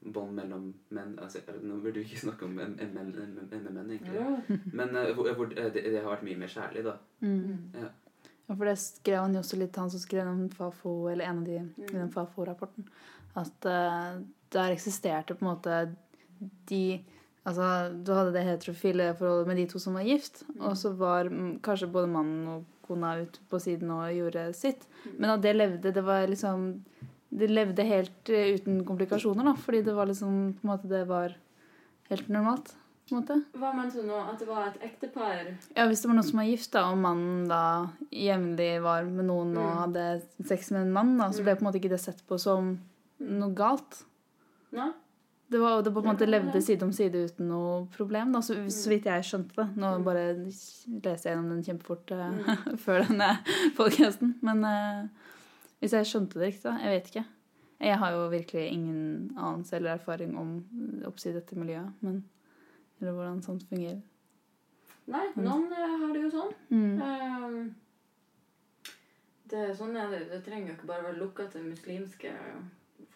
bånd 0.00 0.32
mellom 0.38 0.70
menn 0.96 1.18
altså, 1.20 1.42
Nå 1.62 1.74
burde 1.84 2.00
vi 2.00 2.06
ikke 2.06 2.22
snakke 2.22 2.46
om 2.46 2.54
menn 2.56 2.78
egentlig. 2.80 4.14
Ja. 4.14 4.30
Men 4.78 4.88
hvor, 5.14 5.28
hvor 5.36 5.50
det, 5.52 5.66
det 5.74 5.98
har 6.00 6.08
vært 6.14 6.24
mye 6.24 6.38
mer 6.40 6.48
kjærlig, 6.48 6.84
da. 6.86 6.94
Mm. 7.20 7.74
Ja, 7.76 8.54
for 8.54 8.64
det 8.64 8.76
skrev 8.80 9.18
han 9.20 9.34
jo 9.36 9.42
også 9.42 9.58
litt, 9.60 9.76
han 9.76 9.90
som 9.92 10.00
skrev 10.00 10.28
om 10.30 10.46
Fafo, 10.54 10.94
eller 11.12 11.26
en 11.28 11.42
av 11.42 11.44
de 11.44 11.58
i 11.58 11.90
den 11.90 12.06
Mm. 12.06 12.12
Fafo-rapporten, 12.14 12.88
at 13.36 13.68
uh, 13.68 14.22
der 14.54 14.72
eksisterte 14.72 15.34
på 15.36 15.44
en 15.44 15.50
måte 15.50 15.94
de 16.70 16.82
Altså, 17.46 17.66
du 18.04 18.10
hadde 18.12 18.32
det 18.34 18.42
heterofile 18.44 19.12
forholdet 19.18 19.46
med 19.46 19.56
de 19.60 19.66
to 19.70 19.78
som 19.78 19.94
var 19.94 20.02
gift, 20.02 20.42
Mm. 20.48 20.60
og 20.66 20.72
så 20.76 20.90
var 20.98 21.28
mm, 21.30 21.60
kanskje 21.62 21.86
både 21.92 22.08
mannen 22.10 22.48
og 22.48 22.64
kona 22.86 23.12
ute 23.22 23.38
på 23.50 23.60
siden 23.62 23.90
og 23.90 24.08
gjorde 24.14 24.48
sitt. 24.54 24.82
Mm. 25.04 25.12
Men 25.20 25.30
at 25.30 25.42
det 25.42 25.54
levde, 25.56 25.92
det 25.94 26.04
var 26.04 26.26
liksom 26.26 26.82
Det 27.36 27.50
levde 27.50 27.82
helt 27.84 28.30
eh, 28.30 28.54
uten 28.54 28.84
komplikasjoner, 28.86 29.44
da, 29.44 29.52
fordi 29.54 29.82
det 29.84 29.94
var 29.94 30.06
liksom 30.06 30.54
på 30.54 30.64
en 30.64 30.70
måte 30.70 30.88
Det 30.88 31.06
var 31.08 31.34
helt 32.08 32.28
normalt. 32.28 32.74
på 33.08 33.14
en 33.14 33.20
måte. 33.22 33.36
Hva 33.54 33.72
mente 33.74 34.00
du 34.00 34.06
nå? 34.08 34.14
At 34.32 34.38
det 34.38 34.46
var 34.48 34.66
et 34.68 34.80
ektepar? 34.82 35.56
Ja, 35.76 35.86
Hvis 35.86 36.00
det 36.02 36.08
var 36.08 36.14
noen 36.16 36.24
som 36.26 36.38
var 36.38 36.46
gift, 36.46 36.70
da, 36.72 36.84
og 36.90 36.98
mannen 36.98 37.46
da 37.48 37.88
jevnlig 38.10 38.80
var 38.82 39.04
med 39.04 39.24
noen 39.26 39.56
og 39.58 39.70
Mm. 39.70 39.78
hadde 39.82 40.22
sex 40.46 40.70
med 40.70 40.80
en 40.86 40.92
mann, 40.92 41.16
da, 41.18 41.28
så 41.30 41.42
ble 41.44 41.54
på 41.56 41.62
en 41.62 41.68
måte 41.72 41.78
ikke 41.80 41.90
det 41.90 42.00
sett 42.00 42.22
på 42.28 42.38
som 42.40 42.78
noe 43.20 43.54
galt. 43.54 44.04
Nei? 44.72 44.90
Det 45.48 45.58
var, 45.62 45.82
det 45.86 45.92
på 45.94 46.00
en 46.02 46.08
måte 46.10 46.26
levde 46.26 46.58
side 46.62 46.82
om 46.82 46.90
side 46.92 47.20
uten 47.28 47.46
noe 47.48 47.86
problem, 47.94 48.32
da, 48.34 48.40
så, 48.42 48.56
så 48.74 48.90
vidt 48.90 49.04
jeg 49.06 49.22
skjønte 49.28 49.54
det. 49.60 49.66
Nå 49.78 49.92
Mm. 49.98 50.04
bare 50.04 50.24
leser 50.42 51.28
jeg 51.28 51.36
gjennom 51.36 51.50
den 51.54 51.62
kjempefort 51.62 52.10
Mm. 52.10 52.76
før 52.84 53.04
denne 53.06 53.28
podcasten. 53.78 54.34
Men, 54.42 54.64
uh, 54.64 55.06
Hvis 55.78 55.92
jeg 55.92 56.06
skjønte 56.08 56.38
det 56.40 56.48
riktig, 56.48 56.64
da. 56.66 56.74
Jeg 56.82 56.90
vet 56.96 57.08
ikke. 57.12 57.24
Jeg 57.86 57.98
har 58.00 58.10
jo 58.16 58.28
virkelig 58.32 58.66
ingen 58.72 59.00
anelse 59.36 59.76
eller 59.76 59.92
erfaring 59.98 60.34
om 60.40 60.52
oppsi 61.06 61.32
dette 61.36 61.54
miljøet, 61.54 61.92
men 62.00 62.24
Eller 63.00 63.12
hvordan 63.12 63.42
sånt 63.44 63.66
fungerer. 63.68 64.00
Nei, 65.06 65.26
noen 65.36 65.66
eh, 65.70 65.98
har 66.00 66.12
det 66.14 66.22
jo 66.24 66.30
sånn. 66.32 66.54
Mm. 66.72 67.02
Ehm, 67.04 67.58
det, 69.46 69.58
er 69.68 69.74
sånn 69.78 69.94
er 70.00 70.08
det. 70.10 70.22
det 70.32 70.40
trenger 70.46 70.72
jo 70.72 70.76
ikke 70.78 70.88
bare 70.88 71.04
være 71.04 71.20
lukka 71.20 71.46
til 71.52 71.68
muslimske 71.68 72.32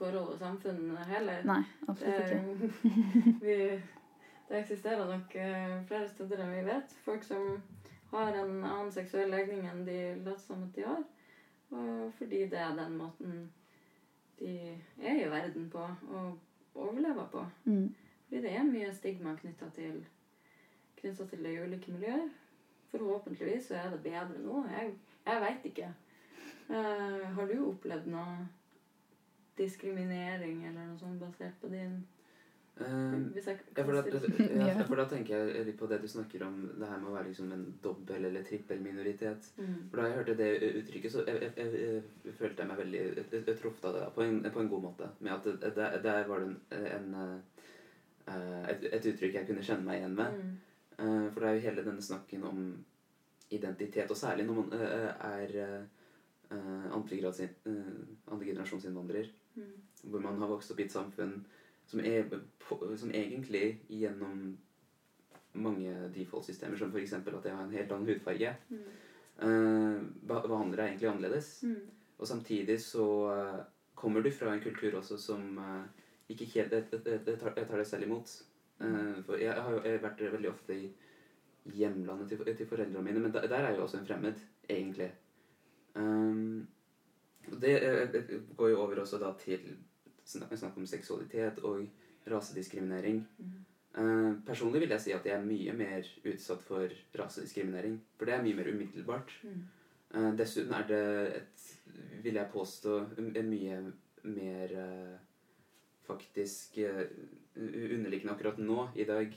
forhold 0.00 0.34
og 0.34 0.40
samfunn 0.40 0.96
heller. 1.10 1.44
Nei, 1.48 1.60
absolutt 1.88 2.24
ikke. 2.24 2.40
Eh, 2.40 3.44
vi, 3.44 3.56
det 4.50 4.58
eksisterer 4.64 5.06
nok 5.12 5.36
eh, 5.38 5.76
flere 5.86 6.10
steder 6.10 6.42
enn 6.42 6.52
vi 6.56 6.66
vet. 6.66 6.98
Folk 7.06 7.24
som 7.28 7.54
har 8.10 8.34
en 8.34 8.58
annen 8.58 8.92
seksuell 8.92 9.30
legning 9.30 9.68
enn 9.70 9.84
de 9.86 10.00
later 10.24 10.42
som 10.42 10.66
at 10.66 10.76
de 10.76 10.86
har. 10.88 11.08
Fordi 12.18 12.38
det 12.50 12.58
er 12.58 12.72
den 12.74 12.96
måten 12.98 13.44
de 14.40 14.54
er 14.98 15.20
i 15.20 15.30
verden 15.30 15.68
på 15.70 15.84
og 16.10 16.38
overlever 16.74 17.28
på. 17.30 17.44
Mm. 17.64 17.94
Fordi 18.24 18.42
det 18.42 18.52
er 18.56 18.62
mye 18.66 18.92
stigma 18.94 19.34
knytta 19.36 19.68
til, 19.74 20.04
knyttet 21.00 21.30
til 21.30 21.44
det 21.44 21.52
i 21.54 21.62
ulike 21.62 21.92
miljøer. 21.92 22.28
Forhåpentligvis 22.90 23.68
så 23.68 23.74
er 23.74 23.90
det 23.90 24.02
bedre 24.02 24.40
nå. 24.42 24.64
Jeg, 24.70 24.94
jeg 25.26 25.40
veit 25.44 25.64
ikke. 25.70 25.92
Uh, 26.70 27.26
har 27.34 27.46
du 27.50 27.68
opplevd 27.68 28.06
noe 28.10 28.34
diskriminering 29.60 30.64
eller 30.68 30.88
noe 30.88 30.98
sånt 31.00 31.20
basert 31.22 31.60
på 31.60 31.68
din 31.72 32.00
Uh, 32.80 33.36
jeg 33.36 33.58
Ja, 33.76 33.82
for 33.84 33.92
da, 33.92 34.00
ja, 34.08 34.66
Ja. 34.68 34.84
for 34.88 34.96
da 34.96 35.04
tenker 35.04 35.36
jeg 35.36 35.66
litt 35.66 35.76
på 35.76 35.88
det 35.90 35.98
du 36.00 36.06
snakker 36.08 36.46
om, 36.46 36.54
det 36.78 36.88
her 36.88 37.00
med 37.02 37.10
å 37.10 37.16
være 37.16 37.28
liksom 37.28 37.50
en 37.52 37.64
dobbel- 37.84 38.24
eller 38.24 38.42
trippelminoritet. 38.46 39.42
Mm. 39.58 39.74
For 39.90 39.96
da 40.00 40.06
jeg 40.06 40.16
hørte 40.16 40.36
det 40.38 40.48
uttrykket, 40.68 41.12
så 41.12 41.18
jeg, 41.26 41.36
jeg, 41.42 41.52
jeg, 41.58 41.68
jeg 42.24 42.34
følte 42.38 42.62
jeg 42.62 42.70
meg 42.70 42.80
veldig 42.80 43.02
jeg, 43.18 43.56
truffet 43.60 43.88
av 43.90 43.94
det 43.98 44.06
på 44.14 44.20
en, 44.24 44.40
på 44.54 44.60
en 44.62 44.72
god 44.72 44.82
måte. 44.86 45.06
Med 45.18 45.32
at 45.34 45.44
det, 45.50 45.74
det, 45.76 45.86
der 46.06 46.22
var 46.30 46.38
det 46.40 46.48
en, 46.48 46.56
en 46.96 47.08
eh, 47.20 47.36
et, 48.70 48.80
et 48.94 49.06
uttrykk 49.12 49.34
jeg 49.40 49.48
kunne 49.50 49.66
kjenne 49.66 49.84
meg 49.84 49.96
igjen 50.00 50.16
med. 50.16 50.28
Mm. 50.40 50.52
Eh, 51.00 51.26
for 51.34 51.38
det 51.40 51.48
er 51.50 51.54
jo 51.58 51.66
hele 51.68 51.86
denne 51.90 52.04
snakken 52.04 52.42
om 52.48 52.58
identitet, 53.50 54.10
og 54.10 54.16
særlig 54.16 54.46
når 54.46 54.54
man 54.60 54.72
eh, 54.78 55.10
er 55.26 55.50
uh, 56.50 56.94
andregenerasjonsinnvandrer, 56.94 59.26
Mm. 59.56 59.72
hvor 60.10 60.20
man 60.22 60.38
har 60.38 60.48
vokst 60.48 60.70
opp 60.70 60.78
i 60.80 60.84
et 60.84 60.92
samfunn 60.92 61.44
som, 61.86 62.00
er, 62.00 62.28
som 62.96 63.10
egentlig 63.10 63.80
gjennom 63.90 64.56
mange 65.54 65.92
default-systemer, 66.14 66.78
som 66.78 66.92
f.eks. 66.94 67.12
at 67.12 67.44
jeg 67.44 67.54
har 67.56 67.64
en 67.64 67.72
helt 67.74 67.92
annen 67.92 68.06
hudfarge, 68.06 68.52
Mm. 68.70 68.84
eh, 69.42 70.00
be- 70.22 70.46
behandler 70.48 70.76
deg 70.76 70.86
egentlig 70.92 71.08
annerledes. 71.10 71.62
Mm. 71.64 71.80
Og 72.18 72.26
samtidig 72.28 72.78
så 72.80 73.06
eh, 73.34 73.60
kommer 73.94 74.22
du 74.22 74.30
fra 74.30 74.52
en 74.54 74.60
kultur 74.62 74.94
også 75.00 75.18
som 75.18 75.58
eh, 75.58 75.84
ikke 76.30 76.46
helt 76.54 76.72
jeg, 76.72 76.84
jeg, 76.92 77.02
jeg, 77.26 77.38
tar, 77.40 77.54
jeg 77.56 77.66
tar 77.66 77.76
det 77.82 77.86
selv 77.86 78.06
imot. 78.06 78.42
Eh, 78.80 79.22
for 79.26 79.36
jeg 79.36 79.52
har 79.52 79.72
jo 79.72 79.98
vært 80.06 80.20
veldig 80.32 80.50
ofte 80.52 80.72
i 80.78 80.92
hjemlandet 81.76 82.28
til, 82.30 82.44
til 82.56 82.66
foreldrene 82.66 83.02
mine, 83.04 83.20
men 83.20 83.32
der, 83.34 83.48
der 83.48 83.56
er 83.64 83.70
jeg 83.72 83.76
jo 83.78 83.82
også 83.88 83.98
en 83.98 84.06
fremmed, 84.06 84.38
egentlig. 84.70 85.10
Um, 85.94 86.68
det 87.60 87.74
eh, 87.78 88.14
eh, 88.14 88.36
går 88.56 88.70
jo 88.70 88.82
over 88.82 89.02
også 89.02 89.18
da 89.22 89.32
til 89.40 89.76
snakk, 90.24 90.76
om 90.76 90.86
seksualitet 90.86 91.58
og 91.66 91.86
rasediskriminering. 92.30 93.24
Mm. 93.38 93.58
Eh, 94.00 94.32
personlig 94.46 94.84
vil 94.84 94.94
jeg 94.94 95.00
si 95.06 95.12
at 95.16 95.26
jeg 95.26 95.34
er 95.34 95.46
mye 95.46 95.72
mer 95.74 96.06
utsatt 96.24 96.62
for 96.62 96.92
rasediskriminering. 97.18 97.98
For 98.18 98.28
det 98.28 98.36
er 98.36 98.44
mye 98.44 98.58
mer 98.60 98.70
umiddelbart. 98.70 99.34
Mm. 99.42 99.64
Eh, 100.14 100.30
dessuten 100.38 100.74
er 100.74 100.86
det 100.90 101.02
et, 101.40 101.66
vil 102.22 102.38
jeg 102.38 102.52
påstå, 102.52 102.96
en 103.18 103.50
mye 103.50 103.80
mer 104.22 104.74
eh, 104.84 105.18
faktisk 106.10 106.78
uh, 106.82 107.04
underliggende 107.54 108.32
akkurat 108.34 108.58
nå, 108.58 108.88
i 108.98 109.04
dag, 109.06 109.34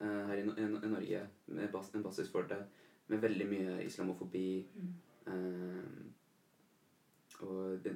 eh, 0.00 0.22
her 0.30 0.40
i, 0.40 0.44
i, 0.46 0.68
No- 0.70 0.80
i 0.80 0.88
Norge, 0.88 1.20
med 1.46 1.68
bas, 1.72 1.90
en 1.94 2.02
basis 2.02 2.30
for 2.32 2.48
det, 2.48 2.62
med 3.08 3.20
veldig 3.20 3.48
mye 3.50 3.82
islamofobi 3.84 4.46
Mm. 5.26 6.12
Og 7.42 7.86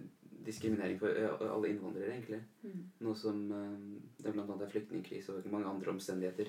diskriminering 0.45 0.99
for 1.01 1.09
alle 1.47 1.69
innvandrere, 1.71 2.15
egentlig. 2.17 2.41
Mm. 2.63 2.85
Nå 3.05 3.15
som 3.19 3.43
det 3.49 4.31
annet 4.33 4.63
er 4.65 4.73
flyktningkrise 4.73 5.35
og 5.35 5.51
mange 5.53 5.69
andre 5.69 5.93
omstendigheter. 5.93 6.49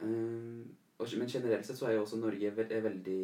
Men 0.00 1.28
generelt 1.30 1.66
sett 1.66 1.78
så 1.78 1.88
er 1.88 1.96
jo 1.96 2.02
også 2.04 2.18
Norge 2.20 2.50
veldig 2.56 3.20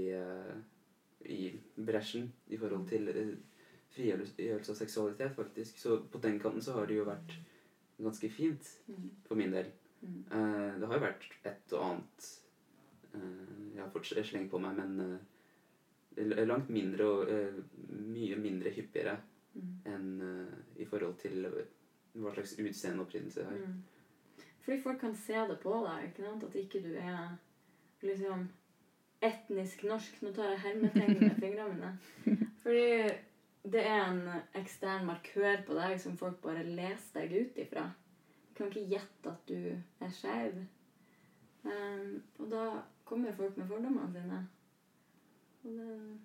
i 1.32 1.52
bresjen 1.76 2.30
i 2.50 2.58
forhold 2.58 2.88
til 2.90 3.10
frigjørelse 3.92 4.72
av 4.72 4.78
seksualitet, 4.78 5.34
faktisk. 5.36 5.78
Så 5.78 5.98
på 6.10 6.20
den 6.22 6.38
kanten 6.40 6.62
så 6.64 6.72
har 6.78 6.86
det 6.86 6.96
jo 6.96 7.08
vært 7.08 7.34
ganske 8.02 8.30
fint, 8.30 8.78
Mm. 8.88 9.10
for 9.26 9.34
min 9.36 9.52
del. 9.52 9.66
Mm. 10.02 10.24
Det 10.80 10.86
har 10.88 10.94
jo 10.94 11.06
vært 11.06 11.28
et 11.44 11.72
og 11.72 11.82
annet 11.82 12.30
jeg 13.12 13.82
har 13.82 13.90
fått 13.92 14.06
slengt 14.24 14.50
på 14.50 14.58
meg, 14.58 14.76
men 14.76 15.18
langt 16.16 16.68
mindre 16.70 17.06
og 17.08 17.30
eh, 17.32 17.60
mye 17.90 18.36
mindre 18.40 18.70
hyppigere 18.74 19.18
Mm. 19.54 19.72
enn 19.84 20.20
eh, 20.20 20.82
i 20.82 20.84
forhold 20.88 21.18
til 21.20 21.44
hva 21.44 22.30
slags 22.32 22.54
utseende 22.58 23.04
opprinnelse 23.04 23.42
jeg 23.42 23.48
har. 23.50 23.58
Mm. 23.58 24.46
Fordi 24.64 24.78
folk 24.80 25.00
kan 25.00 25.16
se 25.18 25.42
det 25.50 25.58
på 25.60 25.74
deg, 25.84 26.06
ikke 26.08 26.24
sant? 26.24 26.46
at 26.46 26.56
ikke 26.56 26.80
du 26.84 26.94
er 26.96 27.34
liksom 28.06 28.46
etnisk 29.22 29.84
norsk. 29.90 30.22
Nå 30.22 30.32
tar 30.32 30.54
jeg 30.54 30.62
hermetegn 30.62 31.18
med 31.20 31.36
fingrene 31.42 31.74
mine. 31.74 31.92
Fordi 32.62 32.86
det 33.74 33.82
er 33.86 34.06
en 34.06 34.22
ekstern 34.58 35.04
markør 35.06 35.60
på 35.66 35.76
deg 35.78 35.98
som 36.00 36.16
folk 36.18 36.40
bare 36.42 36.64
leser 36.66 37.20
deg 37.20 37.36
ut 37.42 37.60
ifra. 37.66 37.90
Du 38.48 38.54
Kan 38.56 38.72
ikke 38.72 38.88
gjette 38.94 39.34
at 39.34 39.44
du 39.48 39.68
er 40.00 40.16
skeiv. 40.16 40.62
Um, 41.62 42.22
og 42.38 42.48
da 42.50 42.64
kommer 43.04 43.36
folk 43.36 43.56
med 43.56 43.68
fordommene 43.68 44.10
sine. 44.16 44.40
Mm. 45.64 46.18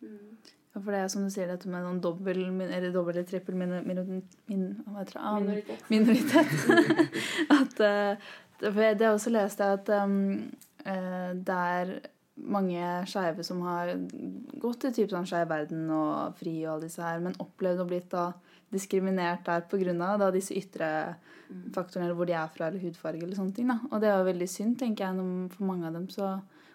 mm. 0.00 0.36
Ja, 0.70 0.78
for 0.80 0.94
det 0.94 1.00
er 1.00 1.08
som 1.10 1.24
du 1.26 1.32
sier, 1.34 1.48
dette 1.50 1.70
med 1.70 1.82
noen 1.82 1.98
dobbel 2.02 2.44
eller 2.46 2.92
dobbel 2.94 3.16
eller 3.16 3.26
trippel 3.26 3.56
min, 3.58 3.72
min, 3.86 4.22
min, 4.46 4.66
Minoritet. 4.86 5.82
minoritet. 5.90 6.52
at, 7.58 7.80
eh, 7.82 8.28
det, 8.60 9.02
har 9.02 9.16
også 9.16 9.32
leste 9.34 9.66
jeg 9.66 9.80
at 9.80 9.90
um, 10.04 10.20
eh, 10.84 11.32
det 11.34 11.56
er 11.56 11.90
mange 12.40 12.84
skeive 13.10 13.42
som 13.44 13.64
har 13.66 13.96
gått 14.62 14.86
i 14.86 14.92
type 14.94 15.10
sånn 15.10 15.26
Skeiv 15.28 15.50
verden 15.50 15.90
og 15.92 16.38
FRI 16.38 16.54
og 16.62 16.76
alle 16.76 16.86
disse 16.86 17.02
her, 17.02 17.18
men 17.24 17.34
opplevd 17.42 17.82
å 17.82 17.88
blitt 17.90 18.08
da 18.14 18.30
diskriminert 18.70 19.42
der 19.48 19.66
pga. 19.66 20.30
disse 20.30 20.54
ytre 20.54 20.92
Mm. 21.50 21.72
faktorene, 21.74 22.06
eller 22.06 22.14
hvor 22.14 22.28
de 22.28 22.34
er 22.38 22.50
fra, 22.54 22.68
eller 22.68 22.82
hudfarge 22.84 23.24
eller 23.24 23.34
sånne 23.36 23.54
ting. 23.54 23.66
da. 23.66 23.80
Og 23.90 24.00
det 24.00 24.08
er 24.08 24.18
jo 24.18 24.28
veldig 24.28 24.48
synd, 24.48 24.78
tenker 24.78 25.06
jeg, 25.06 25.50
for 25.50 25.64
mange 25.66 25.86
av 25.86 25.96
dem. 25.96 26.08
Så, 26.08 26.28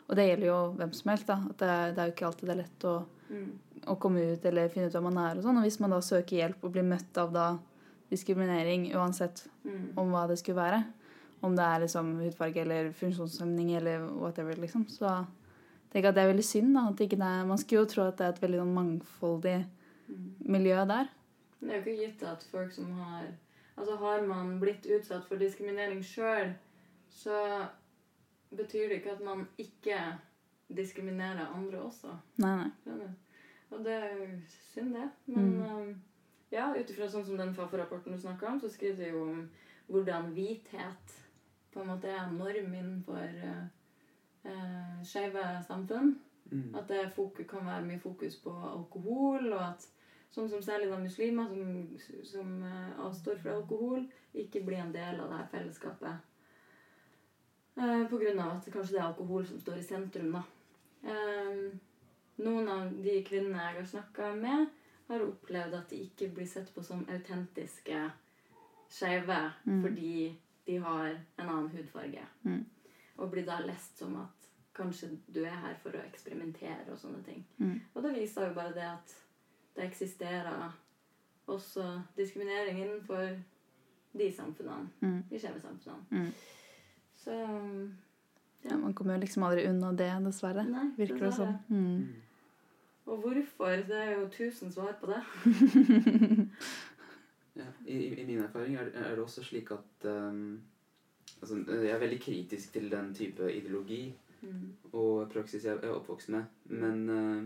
og 0.09 0.15
det 0.15 0.27
gjelder 0.29 0.47
jo 0.47 0.73
hvem 0.77 0.93
som 0.93 1.09
helst. 1.11 1.25
da, 1.27 1.33
at 1.49 1.57
det, 1.57 1.67
er- 1.69 1.91
det 1.91 1.99
er 1.99 2.05
jo 2.09 2.13
ikke 2.13 2.27
alltid 2.27 2.47
det 2.47 2.55
er 2.57 2.63
lett 2.63 2.79
å 2.83 3.05
Mm. 3.29 3.51
å 3.87 3.95
komme 3.99 4.21
ut 4.33 4.45
eller 4.45 4.69
finne 4.69 4.85
ut 4.85 4.93
hvem 4.93 5.03
man 5.11 5.17
er. 5.17 5.37
Og 5.37 5.43
sånn, 5.43 5.57
og 5.57 5.63
hvis 5.63 5.79
man 5.79 5.89
da 5.89 5.97
søker 5.99 6.37
hjelp 6.37 6.63
og 6.63 6.71
blir 6.73 6.83
møtt 6.83 7.17
av 7.17 7.31
da 7.33 7.57
diskriminering, 8.11 8.91
uansett 8.93 9.47
Mm. 9.65 9.97
om 9.97 10.11
hva 10.11 10.27
det 10.27 10.37
skulle 10.37 10.57
være, 10.61 10.85
om 11.43 11.55
det 11.55 11.63
er 11.65 11.79
liksom 11.81 12.19
hudfarge 12.21 12.57
eller 12.61 12.91
funksjonshemning 12.91 13.75
eller 13.77 14.07
whatever, 14.19 14.53
liksom, 14.55 14.85
så 14.87 15.25
tenker 15.91 16.03
jeg 16.03 16.05
at 16.05 16.15
det 16.15 16.23
er 16.23 16.33
veldig 16.33 16.43
synd. 16.43 16.73
da, 16.75 16.87
at 16.89 16.95
ikke 16.97 17.17
det 17.17 17.21
er, 17.21 17.45
Man 17.45 17.57
skulle 17.57 17.79
jo 17.81 17.85
tro 17.85 18.03
at 18.07 18.17
det 18.17 18.25
er 18.25 18.29
et 18.29 18.41
veldig 18.41 18.59
sånn 18.61 18.73
mangfoldig 18.75 19.65
Mm. 20.09 20.31
miljø 20.47 20.85
der. 20.87 21.09
Det 21.61 21.69
er 21.71 21.81
jo 21.81 21.91
ikke 21.91 22.05
gitt 22.05 22.23
at 22.23 22.43
folk 22.43 22.71
som 22.71 22.91
har 22.99 23.23
Altså 23.77 23.97
har 23.97 24.21
man 24.25 24.57
blitt 24.61 24.83
utsatt 24.85 25.25
for 25.25 25.35
diskriminering 25.35 25.99
sjøl, 26.01 26.53
så 27.11 27.67
betyr 28.51 28.89
det 28.89 29.01
ikke 29.01 29.11
at 29.11 29.23
man 29.23 29.47
ikke 29.57 29.99
diskriminerer 30.75 31.47
andre 31.55 31.81
også. 31.81 32.17
Nei, 32.37 32.69
nei. 32.85 33.09
Og 33.73 33.85
det 33.85 33.93
er 33.93 34.11
jo 34.17 34.27
synd, 34.73 34.93
det. 34.95 35.09
Men 35.25 35.57
Mm. 35.57 35.75
um, 35.75 36.01
ja, 36.51 36.69
ut 36.73 36.89
ifra 36.89 37.07
sånn 37.09 37.25
som 37.25 37.37
den 37.37 37.53
Fafo-rapporten 37.53 38.13
du 38.13 38.19
snakka 38.21 38.47
om, 38.47 38.59
så 38.59 38.69
skriver 38.69 39.03
de 39.03 39.09
jo 39.09 39.23
om 39.23 39.49
hvordan 39.87 40.31
hvithet 40.33 41.15
på 41.73 41.81
en 41.81 41.87
måte 41.87 42.07
er 42.07 42.31
norm 42.31 42.73
innenfor 42.73 43.41
uh, 43.43 43.65
uh, 44.45 45.03
skeive 45.03 45.43
samfunn. 45.67 46.15
Mm. 46.51 46.75
At 46.75 46.87
det 46.87 47.11
fokus, 47.13 47.47
kan 47.49 47.65
være 47.65 47.85
mye 47.85 47.99
fokus 47.99 48.37
på 48.37 48.53
alkohol, 48.53 49.53
og 49.53 49.61
at 49.65 49.87
sånn 50.31 50.49
som 50.49 50.61
særlig 50.61 50.91
da 50.91 50.99
muslimer 51.01 51.49
som, 51.49 51.97
som 52.23 52.61
uh, 52.63 53.05
avstår 53.07 53.41
fra 53.41 53.55
alkohol, 53.57 54.05
ikke 54.33 54.61
blir 54.65 54.83
en 54.83 54.93
del 54.93 55.19
av 55.19 55.29
det 55.31 55.37
her 55.41 55.51
fellesskapet. 55.51 56.15
Eh, 57.77 58.07
på 58.07 58.17
grunn 58.17 58.39
av 58.39 58.51
at 58.57 58.67
kanskje 58.71 58.95
det 58.95 59.01
er 59.01 59.07
alkohol 59.09 59.45
som 59.47 59.59
står 59.59 59.79
i 59.81 59.83
sentrum, 59.83 60.31
da. 60.31 60.43
Eh, 61.11 61.57
noen 62.45 62.69
av 62.71 62.93
de 63.03 63.15
kvinnene 63.27 63.65
jeg 63.65 63.79
har 63.79 63.89
snakka 63.89 64.29
med, 64.39 64.69
har 65.07 65.25
opplevd 65.25 65.75
at 65.77 65.89
de 65.91 65.99
ikke 66.07 66.31
blir 66.33 66.47
sett 66.49 66.71
på 66.73 66.83
som 66.83 67.03
autentiske 67.11 67.99
skeive 68.89 69.51
Mm. 69.65 69.81
fordi 69.83 70.37
de 70.65 70.77
har 70.77 71.19
en 71.37 71.49
annen 71.49 71.69
hudfarge. 71.69 72.23
Mm. 72.43 72.65
Og 73.17 73.31
blir 73.31 73.45
da 73.45 73.59
lest 73.59 73.97
som 73.97 74.15
at 74.15 74.49
kanskje 74.73 75.17
du 75.27 75.43
er 75.45 75.55
her 75.55 75.75
for 75.83 75.91
å 75.91 76.03
eksperimentere 76.05 76.91
og 76.91 76.97
sånne 76.97 77.23
ting. 77.23 77.45
Mm. 77.59 77.81
Og 77.93 78.03
da 78.03 78.09
viser 78.09 78.47
jo 78.47 78.53
bare 78.53 78.73
det 78.73 78.83
at 78.83 79.15
det 79.75 79.83
eksisterer 79.83 80.71
også 81.47 82.01
diskriminering 82.17 82.79
innenfor 82.79 83.39
de 84.17 84.31
samfunnene. 84.31 84.89
Mm. 85.01 85.23
De 85.29 85.39
skjeve 85.39 85.61
samfunnene. 85.61 86.31
Så 87.25 87.39
Ja, 88.65 88.77
man 88.81 88.93
kommer 88.97 89.13
jo 89.13 89.21
liksom 89.21 89.43
aldri 89.45 89.67
unna 89.69 89.91
det, 89.93 90.09
dessverre. 90.25 90.63
Nei, 90.65 90.87
Virker 90.97 91.27
det 91.27 91.33
sånn. 91.37 91.57
Mm. 91.69 92.21
Og 93.05 93.19
hvorfor? 93.21 93.83
Det 93.85 93.99
er 94.01 94.15
jo 94.15 94.27
tusen 94.33 94.73
svar 94.73 94.95
på 95.01 95.13
det. 95.13 95.21
Ja, 97.55 97.63
i, 97.87 97.95
i, 98.11 98.23
min 98.27 98.41
erfaring 98.43 98.73
er, 98.75 98.89
er 98.99 99.13
det 99.15 99.21
også 99.23 99.39
slik 99.47 99.69
at 99.71 100.03
um, 100.11 100.57
altså, 101.39 101.61
Jeg 101.71 101.93
er 101.93 102.01
veldig 102.01 102.17
kritisk 102.19 102.73
til 102.73 102.89
den 102.91 103.13
type 103.15 103.47
ideologi 103.47 104.09
Mm. 104.45 104.73
og 104.93 105.29
praksis 105.31 105.63
jeg 105.65 105.79
er 105.81 105.93
oppvokst 105.95 106.29
med. 106.29 106.43
Men 106.65 107.09
uh, 107.09 107.43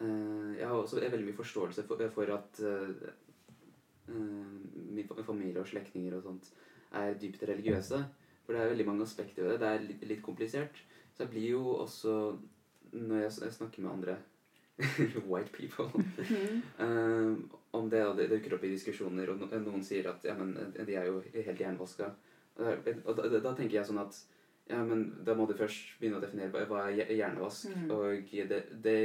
uh, 0.00 0.58
jeg 0.58 0.66
har 0.68 0.74
også 0.74 1.00
veldig 1.00 1.26
mye 1.28 1.36
forståelse 1.36 1.84
for, 1.86 2.02
for 2.14 2.34
at 2.34 2.62
uh, 2.66 2.88
uh, 4.08 4.46
min 4.92 5.08
familie 5.26 5.60
og 5.60 5.68
slektninger 5.68 6.16
og 6.16 6.22
sånt 6.26 6.50
er 6.98 7.14
dypt 7.20 7.44
religiøse. 7.48 8.02
For 8.52 8.58
det 8.58 8.66
er 8.66 8.72
veldig 8.74 8.84
mange 8.84 9.04
aspekter 9.06 9.46
ved 9.46 9.54
det. 9.54 9.60
Det 9.62 9.68
er 9.68 9.84
litt, 9.86 10.02
litt 10.10 10.22
komplisert. 10.24 10.80
Så 11.14 11.22
jeg 11.24 11.30
blir 11.32 11.46
jo 11.54 11.62
også 11.80 12.16
Når 12.92 13.22
jeg, 13.22 13.30
jeg 13.46 13.52
snakker 13.56 13.82
med 13.82 13.90
andre 13.92 14.16
white 15.30 15.52
people. 15.52 15.86
Eh, 16.20 17.32
om 17.72 17.88
det, 17.88 18.02
og 18.04 18.18
det 18.18 18.26
dukker 18.28 18.56
opp 18.56 18.64
i 18.66 18.72
diskusjoner, 18.74 19.30
og 19.32 19.40
no, 19.40 19.48
noen 19.64 19.84
sier 19.84 20.10
at 20.10 20.24
ja, 20.28 20.34
men 20.36 20.52
eh, 20.60 20.84
de 20.84 20.96
er 21.00 21.08
jo 21.08 21.22
helt 21.32 21.60
jernvaska. 21.60 22.10
Og, 22.58 23.14
da- 23.16 23.30
da, 23.38 23.54
tenker 23.56 23.78
jeg 23.78 23.88
sånn 23.88 24.02
at 24.02 24.18
ja, 24.68 24.82
men 24.84 25.06
da 25.24 25.32
må 25.38 25.46
du 25.48 25.54
først 25.56 25.94
begynne 26.00 26.20
å 26.20 26.24
definere 26.24 26.66
hva, 26.68 26.82
er 26.90 27.14
hjernevask. 27.16 27.72
Mm. 27.72 27.88
Og 27.96 28.34
det, 28.52 28.60
det 28.84 28.98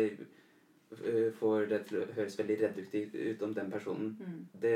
får 1.39 1.65
det 1.67 1.79
til 1.89 1.99
å 1.99 2.05
høres 2.15 2.37
veldig 2.39 2.55
reduktivt 2.61 3.15
ut 3.15 3.41
om 3.43 3.53
den 3.53 3.71
personen. 3.71 4.13
Mm. 4.19 4.37
Det, 4.61 4.75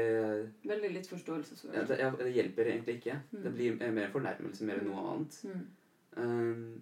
Veldig 0.68 0.90
litt 0.92 1.08
forståelse 1.08 1.56
Så. 1.56 1.70
ja, 1.74 1.86
det, 1.88 2.00
ja, 2.02 2.10
det 2.20 2.32
hjelper 2.36 2.72
egentlig 2.74 2.98
ikke. 3.00 3.20
Mm. 3.32 3.44
Det 3.46 3.54
blir 3.56 3.94
mer 3.96 4.12
fornærmelse 4.12 4.68
mer 4.68 4.82
enn 4.82 4.90
noe 4.92 5.06
annet. 5.14 5.40
Mm. 5.48 5.64
Um, 6.18 6.82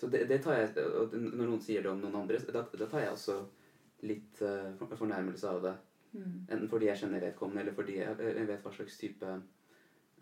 så 0.00 0.08
det, 0.08 0.24
det 0.30 0.40
tar 0.40 0.56
jeg 0.56 0.86
og 0.96 1.12
Når 1.12 1.44
noen 1.44 1.60
sier 1.60 1.84
det 1.84 1.90
om 1.92 2.00
noen 2.00 2.22
andre, 2.22 2.40
da, 2.48 2.64
da 2.72 2.88
tar 2.88 3.04
jeg 3.04 3.12
også 3.12 3.36
litt 4.08 4.40
uh, 4.40 4.72
fornærmelse 4.96 5.48
av 5.50 5.64
det. 5.66 5.76
Mm. 6.14 6.36
Enten 6.48 6.68
fordi 6.70 6.88
jeg 6.88 7.02
kjenner 7.02 7.22
vedkommende, 7.22 7.66
eller 7.66 7.76
fordi 7.76 7.98
jeg, 8.00 8.16
jeg 8.24 8.48
vet 8.48 8.64
hva 8.64 8.72
slags 8.74 8.96
type 8.98 9.34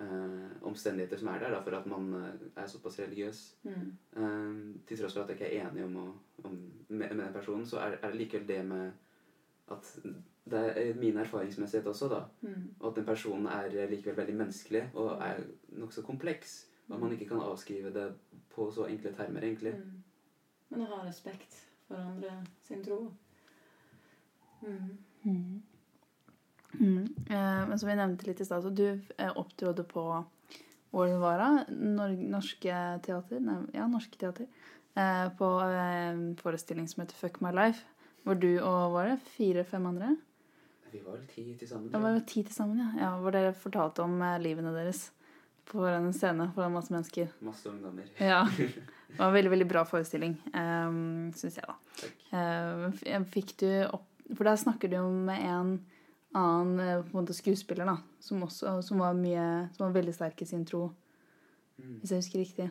eh, 0.00 0.62
omstendigheter 0.62 1.20
som 1.20 1.28
er 1.32 1.42
der 1.42 1.54
da, 1.54 1.60
for 1.64 1.76
at 1.78 1.86
man 1.86 2.14
eh, 2.14 2.46
er 2.56 2.66
såpass 2.66 2.98
religiøs. 3.00 3.42
Mm. 3.62 3.92
Eh, 4.16 4.56
til 4.88 4.98
tross 4.98 5.14
for 5.14 5.22
at 5.22 5.30
jeg 5.34 5.38
ikke 5.38 5.52
er 5.52 5.68
enig 5.68 5.84
om, 5.84 5.96
å, 5.96 6.08
om 6.44 6.56
med, 6.88 7.14
med 7.14 7.24
den 7.24 7.32
personen, 7.32 7.66
så 7.66 7.82
er, 7.84 7.98
er 8.02 8.10
det 8.10 8.20
likevel 8.22 8.48
det 8.48 8.64
med 8.66 8.90
at 9.68 9.94
det 10.48 10.60
er 10.80 10.94
min 10.96 11.16
erfaringsmessighet 11.20 11.86
også, 11.86 12.08
da. 12.08 12.22
Mm. 12.40 12.74
Og 12.80 12.90
at 12.90 12.96
den 12.96 13.04
personen 13.04 13.46
er 13.46 13.68
eh, 13.74 13.90
likevel 13.90 14.16
veldig 14.16 14.36
menneskelig 14.36 14.84
og 14.94 15.10
er 15.22 15.42
nokså 15.68 16.02
kompleks. 16.02 16.58
Og 16.88 16.94
at 16.94 17.00
man 17.00 17.12
ikke 17.12 17.28
kan 17.28 17.44
avskrive 17.44 17.92
det 17.94 18.12
på 18.54 18.70
så 18.72 18.86
enkle 18.88 19.12
termer, 19.12 19.44
egentlig. 19.44 19.74
Mm. 19.76 20.04
Men 20.68 20.84
å 20.84 20.92
ha 20.94 21.02
respekt 21.04 21.56
for 21.88 22.00
andre 22.00 22.38
sin 22.64 22.84
tro. 22.84 23.02
Mm. 24.62 25.62
Mm. 26.72 27.14
Eh, 27.30 27.68
men 27.68 27.78
som 27.78 27.88
vi 27.88 27.96
nevnte 27.96 28.26
litt 28.26 28.40
i 28.40 28.44
stad, 28.44 28.62
så 28.62 28.70
du 28.70 29.00
eh, 29.16 29.36
opptrådte 29.36 29.84
på 29.88 30.04
Ålen 30.90 31.20
Vara, 31.20 31.64
Norske 31.68 33.00
Teater, 33.04 33.40
nei, 33.44 33.58
ja, 33.76 33.86
Norske 33.90 34.18
Teater, 34.20 34.46
eh, 34.94 35.26
på 35.38 35.50
en 35.64 36.36
forestilling 36.40 36.88
som 36.88 37.02
heter 37.02 37.18
Fuck 37.18 37.40
My 37.44 37.52
Life, 37.52 37.84
hvor 38.24 38.38
du 38.40 38.50
og 38.60 38.94
var 38.96 39.12
det 39.12 39.20
fire-fem 39.36 39.86
andre? 39.86 40.16
Vi 40.90 41.02
var 41.04 41.18
vel 41.18 41.28
ti 41.28 41.44
til 41.60 41.68
sammen. 41.68 41.92
Ja, 41.92 42.00
var 42.00 42.20
ti 42.24 42.42
til 42.42 42.54
sammen, 42.54 42.80
ja. 42.80 42.88
ja. 43.02 43.10
Hvor 43.20 43.34
dere 43.34 43.52
fortalte 43.56 44.04
om 44.04 44.20
livene 44.40 44.72
deres 44.72 45.10
på 45.68 45.84
en 45.84 46.08
scene 46.16 46.46
foran 46.54 46.72
masse 46.72 46.92
mennesker. 46.92 47.28
Masse 47.44 47.68
ungdommer. 47.68 48.08
Ja. 48.16 48.46
Det 49.08 49.16
var 49.16 49.30
en 49.30 49.34
veldig, 49.34 49.50
veldig 49.50 49.66
bra 49.68 49.82
forestilling, 49.88 50.34
um, 50.52 51.28
syns 51.36 51.54
jeg, 51.56 51.64
da. 51.64 51.76
Takk. 51.96 53.28
Fikk 53.32 53.54
du 53.62 53.70
opp 53.86 54.04
For 54.36 54.44
der 54.44 54.58
snakker 54.60 54.90
du 54.92 54.98
med 55.24 55.40
en 55.48 55.70
annen 56.34 56.80
eh, 56.80 57.04
måte 57.14 57.34
skuespiller, 57.34 57.86
da, 57.88 57.96
som 58.20 58.42
også 58.44 58.82
som 58.84 58.98
var 59.00 59.14
mye 59.14 59.68
Som 59.76 59.86
var 59.86 59.94
veldig 60.02 60.14
sterk 60.14 60.42
i 60.42 60.46
sin 60.46 60.64
tro, 60.64 60.90
Mm. 61.78 62.00
hvis 62.00 62.10
jeg 62.10 62.18
husker 62.18 62.38
riktig. 62.42 62.70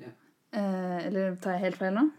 Yeah. 0.00 0.12
Eh, 0.52 1.06
eller 1.06 1.36
tar 1.36 1.52
jeg 1.52 1.60
helt 1.60 1.76
feil 1.78 1.94
nå? 1.94 2.10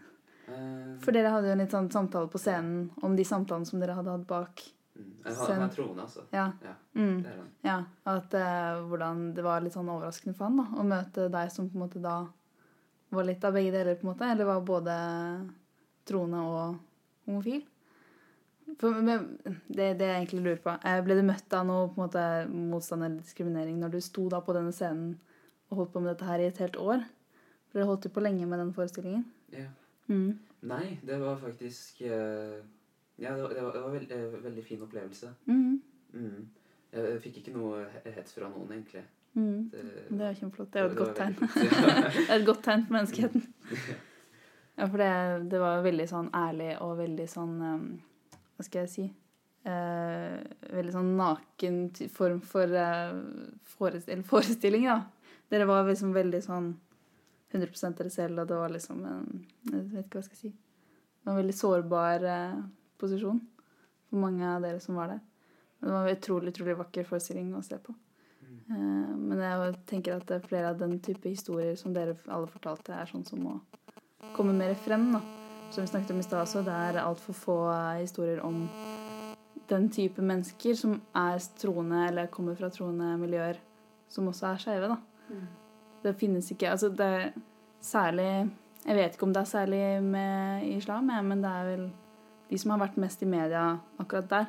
Eh, 0.48 0.94
For 1.04 1.12
dere 1.12 1.28
hadde 1.34 1.50
jo 1.50 1.52
en 1.52 1.58
litt 1.58 1.70
sånn 1.74 1.90
samtale 1.92 2.30
på 2.32 2.38
scenen 2.40 2.90
om 3.02 3.14
de 3.14 3.24
samtalene 3.28 3.66
som 3.68 3.78
dere 3.78 3.92
hadde 3.94 4.10
hatt 4.10 4.26
bak. 4.26 4.62
mm. 4.96 5.10
Jeg 5.26 5.34
har, 5.36 5.52
han 5.52 5.62
er 5.66 5.74
troende, 5.74 6.02
altså. 6.02 6.24
Ja. 6.32 6.46
Ja. 6.64 6.74
Mm. 6.96 7.22
Det. 7.22 7.34
Ja, 7.68 7.76
at 8.06 8.32
eh, 8.34 8.80
hvordan 8.88 9.34
det 9.34 9.44
var 9.44 9.60
litt 9.60 9.72
sånn 9.76 9.88
overraskende 9.92 10.34
for 10.34 10.44
han 10.48 10.56
da, 10.56 10.66
å 10.80 10.82
møte 10.82 11.28
deg 11.30 11.52
som 11.52 11.68
på 11.68 11.76
en 11.76 11.84
måte 11.84 12.00
da 12.00 12.26
var 13.10 13.24
litt 13.24 13.44
av 13.44 13.52
begge 13.52 13.72
deler, 13.72 13.96
på 14.00 14.06
en 14.08 14.14
måte, 14.14 14.30
eller 14.32 14.44
var 14.48 14.60
både 14.62 14.96
troende 16.06 16.40
og 16.40 16.78
homofil. 17.26 17.62
Det, 18.78 19.86
det 19.98 20.06
jeg 20.06 20.16
egentlig 20.16 20.42
lurer 20.44 20.60
på, 20.62 20.74
eh, 20.86 21.00
ble 21.04 21.16
du 21.18 21.24
møtt 21.26 21.56
av 21.56 21.66
noe 21.68 21.88
på 21.90 21.98
en 21.98 22.04
måte, 22.04 22.24
motstand 22.52 23.06
eller 23.06 23.18
diskriminering 23.24 23.80
når 23.80 23.96
du 23.96 24.00
sto 24.04 24.28
da 24.32 24.42
på 24.44 24.54
denne 24.56 24.72
scenen 24.74 25.16
og 25.70 25.82
holdt 25.82 25.92
på 25.94 26.02
med 26.02 26.12
dette 26.12 26.28
her 26.28 26.42
i 26.42 26.48
et 26.50 26.60
helt 26.62 26.78
år? 26.80 27.04
For 27.70 27.78
dere 27.78 27.88
holdt 27.90 28.08
jo 28.08 28.14
på 28.14 28.24
lenge 28.24 28.46
med 28.50 28.58
den 28.58 28.72
forestillingen. 28.74 29.24
Ja. 29.54 29.68
Mm. 30.10 30.38
Nei, 30.70 30.98
det 31.06 31.20
var 31.20 31.38
faktisk 31.40 32.02
uh, 32.02 32.58
Ja, 33.20 33.36
det 33.36 33.42
var, 33.42 33.54
det 33.54 33.62
var, 33.62 33.72
det 33.72 33.82
var 33.84 33.94
veld, 33.94 34.12
uh, 34.12 34.44
veldig 34.44 34.64
fin 34.64 34.82
opplevelse. 34.82 35.30
Mm. 35.46 35.80
Mm. 36.12 36.48
Jeg, 36.92 37.20
fikk 37.22 37.40
ikke 37.40 37.54
noe 37.54 37.84
hets 38.04 38.34
fra 38.34 38.50
noen, 38.50 38.72
egentlig. 38.74 39.04
Mm. 39.38 39.70
Det, 39.70 39.82
Det 40.10 40.26
er 40.26 40.38
kjempeflott. 40.40 40.72
Det 40.72 40.80
er 40.80 40.88
jo 40.88 40.90
et 40.90 40.98
godt 40.98 41.16
tegn. 41.16 41.36
Det 42.16 42.26
er 42.26 42.38
et 42.40 42.46
godt 42.46 42.64
tegn 42.66 42.86
for 42.86 42.98
menneskeheten. 42.98 43.48
Ja, 44.80 44.86
for 44.88 44.96
det, 44.96 45.50
det 45.52 45.58
var 45.60 45.82
veldig 45.84 46.04
sånn 46.08 46.28
ærlig 46.32 46.70
og 46.80 46.94
veldig 46.96 47.24
sånn 47.28 47.56
um, 47.60 47.82
Hva 48.60 48.66
skal 48.66 48.82
jeg 48.84 48.92
si? 48.92 49.06
Eh, 49.64 50.34
veldig 50.68 50.92
sånn 50.92 51.14
naken 51.16 51.78
form 52.12 52.42
for 52.44 52.68
eh, 52.76 53.14
forest 53.72 54.12
forestilling, 54.28 54.84
da. 54.84 54.98
Dere 55.48 55.68
var 55.68 55.88
liksom 55.88 56.12
veldig 56.12 56.42
sånn 56.44 56.74
100 57.54 57.96
dere 57.96 58.12
selv, 58.12 58.42
og 58.42 58.50
det 58.50 58.58
var 58.60 58.74
liksom 58.74 59.00
en 59.08 59.24
Jeg 59.64 59.86
vet 59.94 60.04
ikke 60.04 60.18
hva 60.18 60.20
jeg 60.20 60.28
skal 60.28 60.42
si. 60.42 60.52
Det 60.52 61.24
var 61.24 61.32
en 61.32 61.40
veldig 61.40 61.56
sårbar 61.56 62.28
eh, 62.34 62.60
posisjon 63.00 63.40
for 64.10 64.20
mange 64.28 64.44
av 64.44 64.68
dere 64.68 64.84
som 64.84 65.00
var 65.00 65.14
der. 65.14 65.24
Men 65.80 65.88
det 65.88 65.96
var 65.96 66.06
en 66.06 66.20
utrolig, 66.20 66.54
utrolig 66.54 66.78
vakker 66.84 67.08
forestilling 67.08 67.50
å 67.56 67.64
se 67.64 67.80
på. 67.80 67.96
Eh, 68.44 69.10
men 69.16 69.40
jeg 69.40 69.74
tenker 69.88 70.20
at 70.20 70.28
det 70.28 70.36
er 70.36 70.48
flere 70.52 70.74
av 70.74 70.80
den 70.84 70.98
type 71.00 71.32
historier 71.32 71.80
som 71.80 71.96
dere 71.96 72.20
alle 72.28 72.52
fortalte, 72.52 72.92
er 72.92 73.08
sånn 73.08 73.24
som 73.24 73.40
må 73.40 73.56
komme 74.36 74.52
mer 74.52 74.76
frem. 74.84 75.12
da. 75.16 75.39
Som 75.70 75.84
vi 75.84 75.86
snakket 75.86 76.10
om 76.10 76.18
i 76.18 76.22
stad 76.22 76.40
også, 76.42 76.62
det 76.66 76.74
er 76.74 76.98
altfor 77.04 77.36
få 77.36 77.56
eh, 77.70 78.00
historier 78.02 78.40
om 78.42 78.64
den 79.70 79.86
type 79.94 80.22
mennesker 80.22 80.74
som 80.74 80.96
er 81.14 81.38
troende 81.60 82.00
eller 82.08 82.26
kommer 82.32 82.56
fra 82.58 82.70
troende 82.74 83.12
miljøer, 83.20 83.60
som 84.10 84.26
også 84.26 84.48
er 84.50 84.62
skeive. 84.64 84.96
Mm. 85.30 85.44
Det 86.02 86.14
finnes 86.18 86.48
ikke 86.50 86.70
Altså, 86.72 86.88
det 86.88 87.06
er 87.06 87.32
særlig 87.80 88.50
Jeg 88.86 88.96
vet 88.96 89.14
ikke 89.14 89.26
om 89.28 89.32
det 89.36 89.40
er 89.40 89.50
særlig 89.50 90.02
med 90.02 90.64
islam, 90.76 91.10
jeg, 91.10 91.24
men 91.24 91.42
det 91.44 91.50
er 91.50 91.64
vel 91.68 91.84
de 92.50 92.58
som 92.58 92.70
har 92.74 92.80
vært 92.80 92.96
mest 92.98 93.22
i 93.22 93.28
media 93.30 93.64
akkurat 94.00 94.30
der. 94.30 94.46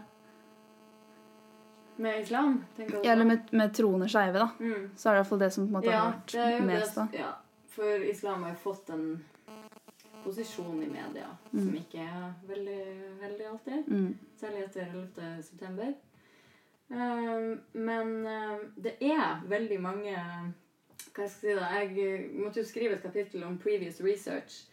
Med 2.02 2.22
islam, 2.24 2.64
tenker 2.78 2.98
du? 2.98 3.02
Ja, 3.06 3.12
eller 3.14 3.26
med, 3.26 3.52
med 3.52 3.74
troende 3.78 4.08
skeive, 4.10 4.40
da. 4.40 4.48
mm. 4.58 4.88
Så 4.98 5.10
er 5.10 5.14
det 5.14 5.22
iallfall 5.22 5.44
det 5.44 5.52
som 5.54 5.68
på 5.68 5.70
en 5.70 5.76
måte 5.78 5.92
Ja, 5.92 6.00
har 6.00 6.16
vært 6.16 6.66
mest, 6.66 6.96
da. 6.98 7.08
ja, 7.14 7.34
for 7.70 8.08
islam 8.10 8.48
har 8.48 8.56
jo 8.56 8.62
fått 8.64 8.90
en 8.96 9.06
posisjon 10.24 10.84
i 10.84 10.88
media 10.90 11.28
som 11.52 11.68
Mm. 11.70 11.76
ikke 11.82 12.00
er 12.00 12.34
veldig 12.48 12.80
heldig 13.22 13.46
alltid. 13.50 13.88
Mm. 13.88 14.18
Særlig 14.38 14.64
etter 14.64 14.86
11. 14.94 15.44
september. 15.44 15.94
Um, 16.90 17.62
men 17.74 18.26
um, 18.28 18.74
det 18.84 18.98
er 19.02 19.42
veldig 19.48 19.78
mange 19.82 20.16
Hva 21.16 21.28
skal 21.28 21.28
jeg 21.28 21.32
si 21.32 21.54
da? 21.56 21.70
Jeg 21.80 22.30
måtte 22.36 22.60
jo 22.60 22.66
skrive 22.68 22.94
et 22.98 23.02
kapittel 23.04 23.44
om 23.44 23.58
previous 23.58 24.02
research. 24.04 24.68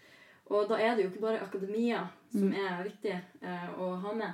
Og 0.46 0.68
da 0.70 0.74
er 0.80 0.94
det 0.96 1.04
jo 1.04 1.11
ikke 1.11 1.20
bare 1.20 1.40
akademia 1.42 2.06
som 2.32 2.40
Mm. 2.48 2.54
er 2.54 2.82
viktig 2.84 3.14
uh, 3.42 3.80
å 3.80 3.94
ha 4.00 4.12
med. 4.14 4.32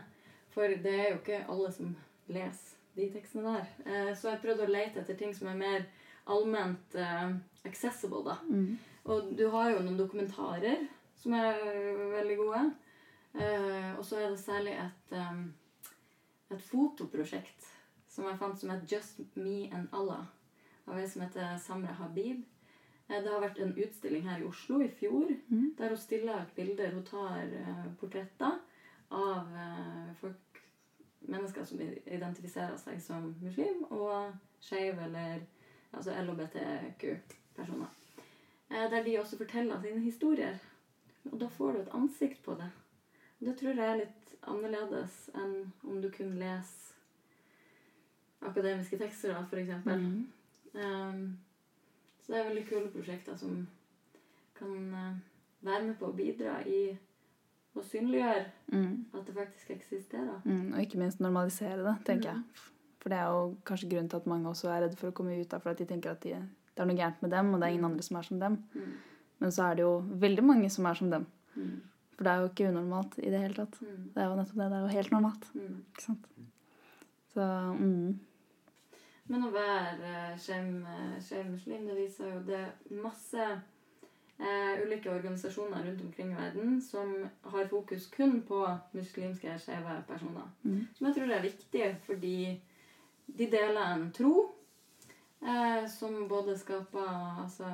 For 0.50 0.62
det 0.68 0.94
er 0.94 1.09
jo 1.11 1.16
ikke 1.20 1.44
alle 1.48 1.72
som 1.72 1.96
leser 2.29 2.74
de 2.96 3.09
tekstene 3.11 3.42
der. 3.57 3.64
Eh, 3.87 4.14
så 4.14 4.29
jeg 4.31 4.38
prøvde 4.42 4.66
å 4.66 4.70
lete 4.70 5.00
etter 5.00 5.16
ting 5.18 5.33
som 5.35 5.48
er 5.48 5.57
mer 5.59 5.87
allment 6.31 6.94
eh, 6.94 7.33
accessible, 7.66 8.20
da. 8.24 8.37
Mm. 8.48 8.79
Og 9.05 9.33
du 9.37 9.48
har 9.50 9.70
jo 9.72 9.81
noen 9.83 9.96
dokumentarer 9.98 10.85
som 11.24 11.34
er 11.38 11.60
veldig 12.14 12.37
gode. 12.40 12.64
Uh, 13.34 13.96
og 13.98 14.04
så 14.06 14.20
er 14.20 14.30
det 14.30 14.38
særlig 14.44 14.74
et, 14.78 15.14
um, 15.18 15.46
et 16.54 16.62
fotoprosjekt 16.62 17.70
som 18.14 18.28
jeg 18.28 18.38
fant 18.38 18.60
som 18.60 18.70
het 18.70 18.84
Just 18.92 19.18
Me 19.34 19.64
and 19.74 19.88
Allah. 19.90 20.28
Av 20.87 21.00
ei 21.00 21.08
som 21.10 21.24
heter 21.24 21.56
Samra 21.58 21.96
Habib. 21.98 22.44
Uh, 23.08 23.16
det 23.16 23.32
har 23.32 23.42
vært 23.42 23.58
en 23.64 23.74
utstilling 23.74 24.28
her 24.28 24.44
i 24.44 24.46
Oslo 24.46 24.78
i 24.84 24.92
fjor 25.00 25.32
Mm. 25.48 25.74
der 25.78 25.88
hun 25.88 25.98
stiller 25.98 26.44
ut 26.44 26.54
bilder. 26.54 26.94
Hun 26.94 27.04
tar 27.04 27.50
uh, 27.50 27.90
portretter 28.00 28.60
av 29.14 29.56
eh, 29.56 30.14
folk, 30.20 30.62
mennesker 31.18 31.64
som 31.64 31.80
identifiserer 31.80 32.76
seg 32.80 33.00
som 33.02 33.30
muslim, 33.40 33.84
og 33.90 34.34
skeiv 34.64 34.98
eller 35.06 35.44
altså 35.94 36.14
LHBTQ-personer. 36.20 37.92
Eh, 38.70 38.87
der 38.90 39.04
de 39.04 39.18
også 39.20 39.38
forteller 39.40 39.80
sine 39.80 40.00
historier. 40.04 40.58
Og 41.32 41.38
da 41.40 41.48
får 41.48 41.72
du 41.72 41.78
et 41.80 41.94
ansikt 41.94 42.42
på 42.44 42.54
det. 42.58 42.70
Det 43.40 43.56
tror 43.58 43.74
jeg 43.74 43.90
er 43.92 43.96
litt 44.04 44.34
annerledes 44.48 45.30
enn 45.34 45.72
om 45.84 46.00
du 46.00 46.10
kun 46.10 46.34
leser 46.38 46.92
akademiske 48.44 48.98
tekster, 49.00 49.32
da, 49.32 49.58
eksempel. 49.58 49.98
Mm. 49.98 50.26
Um, 50.74 51.38
så 52.20 52.32
det 52.32 52.40
er 52.40 52.48
veldig 52.50 52.64
kule 52.68 52.90
prosjekter 52.92 53.37
som 53.40 53.66
kan 54.58 54.74
uh, 54.92 55.14
være 55.64 55.87
med 55.87 55.96
på 56.00 56.10
å 56.10 56.16
bidra 56.16 56.58
i 56.68 56.98
å 57.74 57.82
synliggjøre 57.82 58.44
Mm. 58.72 59.04
at 59.14 59.26
det 59.26 59.34
faktisk 59.34 59.70
eksisterer. 59.70 60.40
Mm. 60.44 60.72
Og 60.74 60.80
ikke 60.80 60.98
minst 60.98 61.20
normalisere 61.20 61.82
det, 61.84 61.96
tenker 62.06 62.32
Mm. 62.32 62.37
jeg. 62.37 62.62
For 63.00 63.08
det 63.08 63.18
er 63.18 63.24
jo 63.28 63.56
kanskje 63.64 63.88
grunnen 63.90 64.08
til 64.10 64.16
at 64.16 64.26
mange 64.26 64.48
også 64.48 64.68
er 64.68 64.80
redde 64.82 64.96
for 64.96 65.08
å 65.10 65.12
komme 65.12 65.40
ut 65.40 65.48
da, 65.48 65.58
for 65.58 65.70
at 65.70 65.78
de 65.78 65.84
tenker 65.84 66.10
at 66.10 66.20
de, 66.22 66.30
det 66.30 66.78
er 66.82 66.84
noe 66.87 66.96
gærent 66.96 67.22
med 67.22 67.30
dem, 67.30 67.54
og 67.54 67.60
det 67.60 67.66
er 67.66 67.72
ingen 67.72 67.84
Mm. 67.84 67.90
andre 67.90 68.02
som 68.02 68.16
er 68.16 68.22
som 68.22 68.38
dem. 68.40 68.64
Mm. 68.74 68.92
Men 69.42 69.53
så 69.53 69.68
er 69.68 69.79
det 69.79 69.85
jo 69.85 69.97
veldig 70.23 70.44
mange 70.47 70.70
som 70.70 70.87
er 70.87 71.01
som 71.01 71.11
dem. 71.11 71.27
Mm. 71.55 71.81
For 72.14 72.27
det 72.27 72.33
er 72.33 72.42
jo 72.42 72.51
ikke 72.53 72.68
unormalt 72.70 73.18
i 73.18 73.31
det 73.33 73.40
hele 73.42 73.57
tatt. 73.59 73.81
Mm. 73.83 74.05
Det 74.14 74.23
er 74.23 74.31
jo 74.31 74.38
nettopp 74.38 74.61
det. 74.61 74.68
Det 74.70 74.79
er 74.79 74.85
jo 74.85 74.94
helt 74.94 75.12
normalt. 75.16 75.51
Mm. 75.55 75.75
Ikke 75.90 76.07
sant? 76.07 76.31
Så 77.35 77.49
mm. 77.81 78.14
Men 79.33 79.47
å 79.47 79.53
være 79.55 80.35
skjevmuslim, 80.37 81.23
skeiv 81.25 81.79
eh, 81.79 81.87
det 81.88 81.94
viser 81.97 82.29
jo 82.29 82.40
det 82.44 82.64
masse 83.01 83.47
eh, 83.49 84.83
ulike 84.85 85.09
organisasjoner 85.11 85.87
rundt 85.87 86.03
omkring 86.05 86.35
i 86.35 86.37
verden 86.37 86.77
som 86.85 87.14
har 87.55 87.70
fokus 87.70 88.07
kun 88.12 88.42
på 88.44 88.61
muslimske 88.92 89.57
skeive 89.62 89.97
personer. 90.09 90.51
Mm. 90.62 90.85
Som 90.94 91.09
jeg 91.09 91.16
tror 91.16 91.33
er 91.33 91.47
viktig 91.47 91.88
fordi 92.05 92.37
de 93.27 93.49
deler 93.49 93.81
en 93.87 94.11
tro 94.12 94.35
eh, 95.40 95.88
som 95.88 96.27
både 96.29 96.59
skaper 96.61 97.40
altså, 97.47 97.70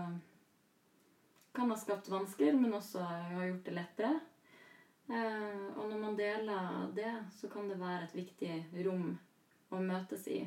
Kan 1.52 1.70
ha 1.70 1.76
skapt 1.76 2.08
vansker, 2.08 2.52
men 2.52 2.74
også 2.74 3.02
har 3.02 3.46
gjort 3.46 3.64
det 3.66 3.74
lettere. 3.74 4.12
Eh, 5.10 5.66
og 5.76 5.88
når 5.90 5.98
man 5.98 6.16
deler 6.18 6.90
det, 6.94 7.10
så 7.34 7.48
kan 7.50 7.68
det 7.68 7.80
være 7.80 8.06
et 8.06 8.14
viktig 8.14 8.84
rom 8.86 9.16
å 9.70 9.82
møtes 9.82 10.28
i 10.30 10.44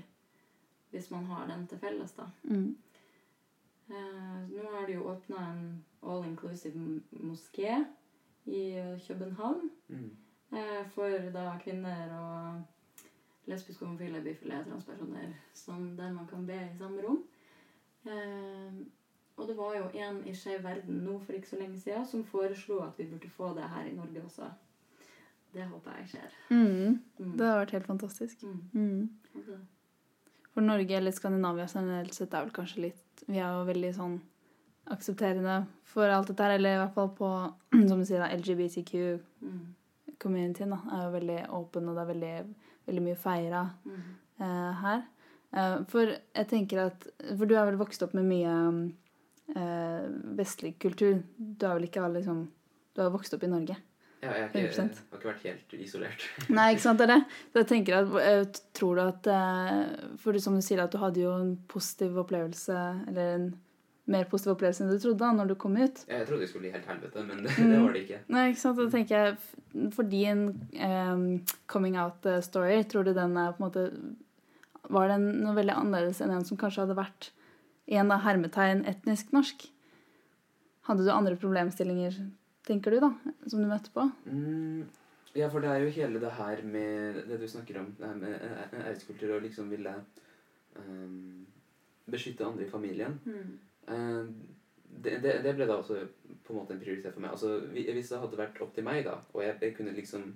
hvis 0.93 1.09
man 1.09 1.25
har 1.25 1.47
den 1.49 1.65
til 1.67 1.79
felles, 1.81 2.11
da. 2.13 2.27
Mm. 2.45 2.75
Eh, 3.89 4.41
nå 4.53 4.67
har 4.75 4.85
de 4.87 4.93
jo 4.93 5.07
åpna 5.09 5.47
en 5.49 5.63
all 6.05 6.27
inclusive 6.27 6.99
moské 7.11 7.79
i 8.45 8.63
København. 9.07 9.71
Mm. 9.87 10.11
Eh, 10.53 10.83
for 10.93 11.31
da 11.33 11.47
kvinner 11.63 12.13
og 12.19 13.49
lesbiske, 13.49 13.85
homofile, 13.85 14.21
bifile, 14.21 14.61
transpersoner 14.69 15.33
som 15.53 15.95
der 15.97 16.13
man 16.13 16.29
kan 16.29 16.45
be 16.47 16.59
i 16.61 16.77
samme 16.77 17.01
rom. 17.01 17.23
Og 19.43 19.49
det 19.49 19.57
var 19.57 19.73
jo 19.75 19.89
en 19.99 20.21
i 20.23 20.31
Skeiv 20.39 20.61
verden 20.63 21.01
nå 21.03 21.17
for 21.19 21.35
ikke 21.35 21.49
så 21.49 21.57
lenge 21.59 21.75
siden 21.81 22.05
som 22.07 22.21
foreslo 22.23 22.77
at 22.85 22.95
vi 22.95 23.09
burde 23.11 23.27
få 23.29 23.49
det 23.57 23.65
her 23.73 23.83
i 23.89 23.95
Norge 23.95 24.21
også. 24.23 24.45
Det 25.53 25.63
håper 25.67 25.91
jeg 25.99 26.07
skjer. 26.13 26.31
Mm. 26.49 26.99
Mm. 27.19 27.37
Det 27.37 27.45
har 27.45 27.57
vært 27.59 27.75
helt 27.75 27.89
fantastisk. 27.89 28.43
Mm. 28.43 28.61
Mm. 28.73 29.09
Altså, 29.35 29.55
For 30.53 30.61
Norge 30.63 30.95
eller 30.95 31.11
Skandinavia 31.11 31.67
generelt 31.67 32.13
sett 32.15 32.33
er 32.33 32.41
vel 32.45 32.53
kanskje 32.55 32.81
litt 32.85 33.23
Vi 33.27 33.37
er 33.37 33.51
jo 33.51 33.67
veldig 33.67 33.93
sånn 33.97 34.21
aksepterende 34.95 35.65
for 35.87 36.05
alt 36.07 36.27
dette 36.31 36.43
her, 36.43 36.51
eller 36.55 36.71
i 36.73 36.77
hvert 36.81 36.95
fall 36.95 37.09
på, 37.19 37.29
som 37.89 37.99
du 37.99 38.05
sier, 38.07 38.21
da, 38.23 38.35
LGBTQ-communityen 38.39 40.69
mm. 40.71 40.75
da, 40.75 40.79
er 40.95 41.01
jo 41.03 41.17
veldig 41.19 41.41
åpen, 41.59 41.87
og 41.87 41.93
det 41.95 42.01
er 42.03 42.13
veldig, 42.13 42.35
veldig 42.87 43.03
mye 43.11 43.23
feira 43.27 43.61
eh, 43.91 44.73
her. 44.83 44.99
Eh, 45.53 45.77
for 45.91 46.09
jeg 46.09 46.49
tenker 46.49 46.77
at 46.87 47.05
For 47.21 47.45
du 47.45 47.55
er 47.55 47.67
vel 47.69 47.79
vokst 47.79 48.03
opp 48.05 48.15
med 48.17 48.25
mye 48.27 48.53
eh, 49.55 50.05
vestlig 50.37 50.75
kultur. 50.79 51.21
Du 51.37 51.65
har 51.67 51.75
vel 51.79 51.89
ikke 51.89 52.03
alle 52.03 52.21
liksom 52.21 52.45
Du 52.95 53.01
har 53.01 53.09
vokst 53.09 53.33
opp 53.33 53.43
i 53.43 53.47
Norge. 53.49 53.75
Ja, 54.23 54.31
jeg, 54.37 54.43
har 54.43 54.47
ikke, 54.47 54.59
jeg 54.71 54.89
har 55.11 55.17
ikke 55.19 55.27
vært 55.33 55.43
helt 55.43 55.73
isolert. 55.83 56.21
Nei, 56.49 56.69
ikke 56.71 56.83
sant, 56.85 56.99
det 57.01 57.09
er 57.09 57.13
det. 57.17 57.23
Så 57.51 57.59
jeg 57.63 57.67
tenker 57.73 57.97
at, 57.99 58.13
eh, 58.21 58.61
Tror 58.77 58.95
du 58.95 59.01
at 59.03 59.27
eh, 59.27 60.07
For 60.21 60.31
du- 60.31 60.39
som 60.39 60.55
du 60.55 60.61
sier, 60.63 60.79
at 60.83 60.91
du 60.93 60.97
hadde 61.01 61.19
jo 61.25 61.33
en 61.35 61.57
positiv 61.67 62.15
opplevelse, 62.23 62.77
eller 63.09 63.33
en 63.35 63.49
mer 64.07 64.25
positiv 64.27 64.53
opplevelse 64.57 64.83
enn 64.83 64.89
du 64.91 64.99
trodde 64.99 65.19
da 65.23 65.29
når 65.31 65.47
du 65.47 65.55
kom 65.55 65.75
ut. 65.79 66.01
Jeg 66.11 66.25
trodde 66.27 66.41
det 66.43 66.49
skulle 66.51 66.65
bli 66.65 66.71
helt 66.73 66.87
helvete, 66.91 67.21
men 67.27 67.37
det, 67.43 67.51
Mm. 67.57 67.69
det 67.71 67.81
var 67.83 67.93
det 67.93 68.01
ikke. 68.03 68.17
Nei, 68.35 68.41
ikke 68.51 68.59
sant? 68.63 68.77
Da 68.77 68.87
tenker 68.91 69.15
jeg, 69.15 69.37
For 69.95 70.03
din 70.03 70.41
eh, 70.75 71.21
coming 71.67 71.95
out-story, 71.97 72.83
tror 72.87 73.03
du 73.07 73.13
den 73.13 73.35
er 73.37 73.53
på 73.55 73.63
en 73.63 73.67
måte 73.69 73.85
Var 74.91 75.07
den 75.07 75.29
noe 75.43 75.55
veldig 75.55 75.73
annerledes 75.79 76.19
enn 76.21 76.31
en 76.35 76.43
som 76.45 76.57
kanskje 76.59 76.83
hadde 76.83 76.95
vært 76.99 77.29
i 77.87 77.99
da 77.99 78.17
hermetegn 78.23 78.85
etnisk 78.89 79.33
norsk? 79.35 79.67
Hadde 80.87 81.05
du 81.05 81.11
andre 81.13 81.37
problemstillinger, 81.39 82.15
tenker 82.67 82.91
du, 82.91 82.99
da, 83.03 83.11
som 83.47 83.63
du 83.63 83.67
møtte 83.69 83.91
på? 83.95 84.03
Mm, 84.27 84.83
ja, 85.35 85.47
for 85.51 85.63
det 85.63 85.71
er 85.71 85.83
jo 85.83 85.93
hele 85.95 86.19
det 86.19 86.31
her 86.37 86.63
med 86.67 87.21
det 87.29 87.39
du 87.39 87.47
snakker 87.47 87.79
om, 87.79 87.93
det 87.99 88.07
her 88.07 88.19
med 88.19 88.33
æ- 88.35 88.81
æreskultur 88.89 89.35
og 89.37 89.45
liksom 89.45 89.71
ville 89.71 89.93
um, 90.75 91.45
beskytte 92.11 92.45
andre 92.45 92.65
i 92.65 92.69
familien. 92.69 93.19
Mm. 93.25 93.53
Eh, 93.87 94.25
det, 95.03 95.15
det, 95.23 95.37
det 95.43 95.55
ble 95.57 95.65
da 95.67 95.79
også 95.79 96.03
på 96.43 96.53
en 96.53 96.59
måte 96.59 96.75
en 96.75 96.81
prioritet 96.83 97.13
for 97.15 97.23
meg. 97.23 97.31
Altså, 97.31 97.59
Hvis 97.71 98.11
det 98.11 98.19
hadde 98.19 98.37
vært 98.37 98.59
opp 98.61 98.75
til 98.75 98.85
meg, 98.85 99.05
da, 99.07 99.15
og 99.33 99.43
jeg, 99.43 99.55
jeg 99.61 99.75
kunne 99.77 99.95
liksom 99.95 100.33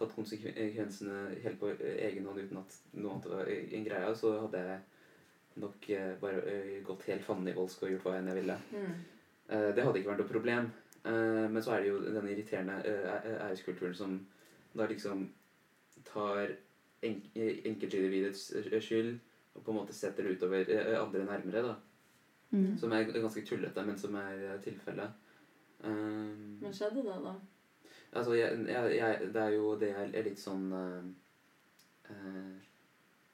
tatt 0.00 0.14
konsekvensene 0.16 1.36
helt 1.44 1.60
på 1.60 1.74
egen 1.76 2.24
hånd 2.26 2.40
uten 2.40 2.62
at 2.62 2.76
noe 2.96 3.12
annet 3.14 3.28
var 3.30 3.50
en 3.52 3.84
greie, 3.86 4.14
så 4.16 4.32
hadde 4.46 4.62
jeg 4.64 4.80
nok 5.60 5.88
eh, 5.94 6.12
bare 6.20 6.42
eh, 6.50 6.76
gått 6.86 7.06
helt 7.10 7.24
fannivoldsk 7.26 7.84
og 7.84 7.94
gjort 7.94 8.06
hva 8.06 8.16
enn 8.18 8.30
jeg 8.30 8.40
ville. 8.40 8.56
Mm. 8.72 8.94
Eh, 9.48 9.68
det 9.76 9.84
hadde 9.84 10.00
ikke 10.00 10.12
vært 10.12 10.24
noe 10.24 10.32
problem. 10.32 10.72
Men 11.02 11.62
så 11.64 11.72
er 11.72 11.80
det 11.80 11.88
jo 11.88 12.00
denne 12.04 12.28
irriterende 12.28 12.74
æreskulturen 13.40 13.94
som 13.96 14.18
da 14.76 14.84
liksom 14.84 15.22
tar 16.04 16.50
en, 17.08 17.14
enkeltindividets 17.32 18.42
skyld 18.84 19.14
og 19.54 19.62
på 19.64 19.72
en 19.72 19.78
måte 19.78 19.96
setter 19.96 20.28
det 20.28 20.34
utover 20.36 20.68
andre 20.98 21.24
nærmere. 21.24 21.62
da. 21.70 21.72
Mm. 22.50 22.76
Som 22.82 22.92
er 22.92 23.08
ganske 23.14 23.46
tullete, 23.48 23.86
men 23.86 23.96
som 23.98 24.18
er 24.20 24.60
tilfellet. 24.60 25.16
Um, 25.84 26.58
Men 26.60 26.74
skjedde 26.76 27.00
det, 27.06 27.16
da? 27.24 27.34
altså, 28.12 28.34
jeg, 28.34 28.64
jeg, 28.68 28.96
jeg, 28.96 29.28
det 29.34 29.42
er 29.42 29.48
jo 29.48 29.74
det 29.80 29.90
er 29.90 30.10
er 30.12 30.26
litt 30.26 30.40
sånn 30.40 30.66
uh, 30.72 31.06
eh, 32.10 32.69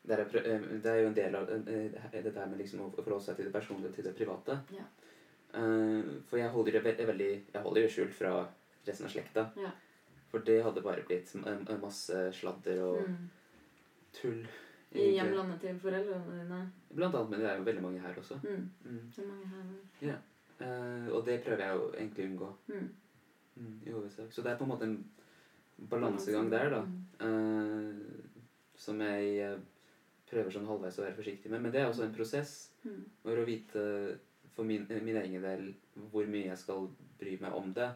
det, 0.06 0.18
er, 0.18 0.36
eh, 0.42 0.66
det 0.82 0.90
er 0.92 1.00
jo 1.02 1.08
en 1.08 1.14
del 1.14 1.34
av 1.34 1.46
det 1.46 2.34
der 2.34 2.46
med 2.46 2.58
liksom 2.60 2.80
å 2.86 2.90
forholde 2.94 3.24
seg 3.24 3.36
til 3.36 3.48
det 3.48 3.54
personlige 3.54 3.92
til 3.98 4.04
det 4.08 4.14
private. 4.18 4.58
Ja. 4.76 4.84
Eh, 5.54 6.12
for 6.28 6.36
jeg 6.38 6.50
holder 6.52 6.72
det 6.80 7.06
veldig 7.08 7.30
Jeg 7.52 7.62
holder 7.62 7.82
det 7.82 7.90
skjult 7.94 8.14
fra 8.14 8.36
resten 8.86 9.06
av 9.06 9.10
slekta. 9.12 9.46
Ja. 9.56 9.70
For 10.30 10.38
det 10.44 10.62
hadde 10.62 10.82
bare 10.82 11.02
blitt 11.06 11.32
masse 11.80 12.32
sladder 12.32 12.82
og 12.84 13.08
Mm. 13.08 13.28
tull. 14.12 14.46
I 14.92 15.10
hjemlandet 15.16 15.60
til 15.60 15.78
foreldrene 15.78 16.38
dine? 16.42 16.70
Blant 16.94 17.14
annet, 17.14 17.30
men 17.30 17.40
det 17.40 17.48
er 17.50 17.56
jo 17.58 17.64
veldig 17.64 17.82
mange 17.82 18.00
her 18.00 18.14
også. 18.14 18.38
Mm. 18.42 18.70
Mm. 18.84 19.00
Det 19.14 19.24
er 19.24 19.28
mange 19.28 19.46
her 19.46 20.08
Ja. 20.08 20.16
Eh, 20.58 21.08
og 21.12 21.24
det 21.26 21.42
prøver 21.44 21.58
jeg 21.58 21.76
jo 21.76 21.90
egentlig 21.92 22.24
å 22.24 22.30
unngå. 22.30 22.52
Mm. 22.68 22.88
Mm, 23.56 23.80
i 23.86 23.90
hovedsak. 23.90 24.30
Så 24.32 24.42
det 24.42 24.52
er 24.52 24.56
på 24.56 24.64
en 24.64 24.70
måte 24.70 24.82
en 24.84 25.04
balansegang 25.90 26.50
der, 26.50 26.70
da. 26.70 26.80
Eh, 27.20 27.94
som 28.76 29.00
jeg 29.00 29.38
eh, 29.38 29.58
prøver 30.30 30.54
sånn 30.54 30.68
halvveis 30.68 30.98
å 30.98 31.04
være 31.04 31.18
forsiktig 31.18 31.52
med. 31.52 31.62
Men 31.64 31.74
det 31.74 31.82
er 31.82 31.90
også 31.90 32.06
en 32.06 32.16
prosess. 32.16 32.54
Mm. 32.84 33.02
For 33.22 33.40
å 33.40 33.46
vite 33.46 33.84
for 34.56 34.68
min, 34.68 34.86
min 34.88 35.20
egen 35.20 35.44
del 35.44 35.70
hvor 36.10 36.28
mye 36.32 36.50
jeg 36.50 36.60
skal 36.60 36.88
bry 37.20 37.36
meg 37.42 37.56
om 37.56 37.72
det, 37.76 37.90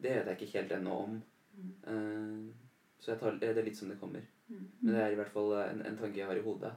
det 0.00 0.14
vet 0.16 0.30
jeg 0.30 0.38
ikke 0.38 0.58
helt 0.58 0.76
ennå 0.78 1.00
om. 1.06 1.18
Mm. 1.56 1.72
Eh, 1.92 2.70
så 3.00 3.12
jeg 3.12 3.20
tar 3.22 3.40
det 3.40 3.52
er 3.54 3.66
litt 3.66 3.78
som 3.78 3.90
det 3.90 3.98
kommer. 4.00 4.24
Mm. 4.50 4.64
Men 4.80 4.94
det 4.94 5.02
er 5.02 5.14
i 5.14 5.18
hvert 5.20 5.32
fall 5.32 5.54
en, 5.62 5.84
en 5.86 5.98
tanke 6.00 6.20
jeg 6.20 6.28
har 6.28 6.38
i 6.38 6.44
hodet. 6.44 6.72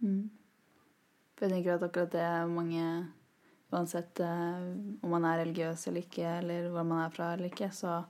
Mm. 0.00 0.28
For 1.36 1.44
jeg 1.44 1.52
tenker 1.54 1.74
at 1.76 1.82
akkurat 1.84 2.12
det 2.14 2.22
er 2.24 2.52
mange 2.52 2.84
Uansett 3.70 4.18
uh, 4.18 4.64
om 5.06 5.12
man 5.14 5.24
er 5.28 5.44
religiøs 5.44 5.84
eller 5.86 6.02
ikke, 6.02 6.26
eller 6.40 6.64
hvor 6.74 6.82
man 6.82 7.04
er 7.04 7.12
fra 7.14 7.28
eller 7.36 7.52
ikke, 7.52 7.68
så 7.70 8.00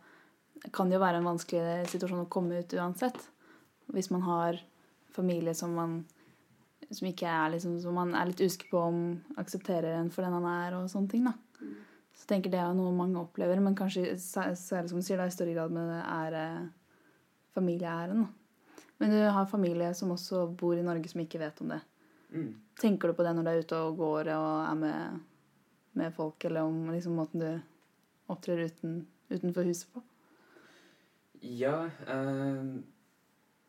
kan 0.73 0.89
det 0.89 0.97
jo 0.97 1.03
være 1.03 1.21
en 1.21 1.29
vanskelig 1.29 1.91
situasjon 1.93 2.23
å 2.23 2.31
komme 2.33 2.63
ut 2.63 2.75
uansett. 2.79 3.19
Hvis 3.93 4.09
man 4.09 4.25
har 4.25 4.57
familie 5.15 5.55
som 5.57 5.75
man 5.77 6.01
som 6.91 7.07
ikke 7.07 7.29
er 7.29 7.53
liksom, 7.55 7.77
som 7.83 7.95
man 7.95 8.15
er 8.19 8.31
litt 8.31 8.41
usikker 8.43 8.71
på 8.73 8.81
om 8.83 9.01
aksepterer 9.39 9.95
en 9.95 10.11
for 10.11 10.27
den 10.27 10.35
han 10.35 10.49
er, 10.49 10.77
og 10.79 10.91
sånne 10.91 11.13
ting. 11.13 11.29
da. 11.29 11.35
Så 12.11 12.25
jeg 12.25 12.31
tenker 12.33 12.53
det 12.53 12.61
er 12.63 12.75
noe 12.77 12.91
mange 12.95 13.21
opplever, 13.21 13.61
men 13.63 13.77
kanskje 13.79 14.17
særlig 14.19 14.91
som 14.91 14.99
du 14.99 15.07
sier, 15.07 15.21
da, 15.21 15.29
i 15.29 15.35
større 15.35 15.55
grad 15.55 15.75
med 15.75 15.93
ære, 16.03 16.45
familieæren. 17.55 18.27
da. 18.27 18.83
Men 19.01 19.15
du 19.15 19.21
har 19.33 19.49
familie 19.49 19.95
som 19.97 20.11
også 20.13 20.45
bor 20.61 20.77
i 20.77 20.85
Norge 20.85 21.09
som 21.09 21.23
ikke 21.23 21.41
vet 21.41 21.63
om 21.63 21.71
det. 21.73 21.81
Mm. 22.35 22.51
Tenker 22.81 23.09
du 23.09 23.17
på 23.17 23.25
det 23.25 23.33
når 23.37 23.47
du 23.47 23.51
er 23.51 23.63
ute 23.65 23.79
og 23.87 23.97
går 23.97 24.33
og 24.35 24.51
er 24.67 24.77
med, 24.83 25.21
med 25.99 26.15
folk, 26.15 26.45
eller 26.45 26.67
om 26.67 26.91
liksom 26.91 27.17
måten 27.17 27.41
du 27.41 27.51
opptrer 28.31 28.67
uten, 28.67 29.05
utenfor 29.31 29.67
huset 29.67 29.95
på? 29.95 30.03
Ja 31.41 31.87
eh, 31.89 32.67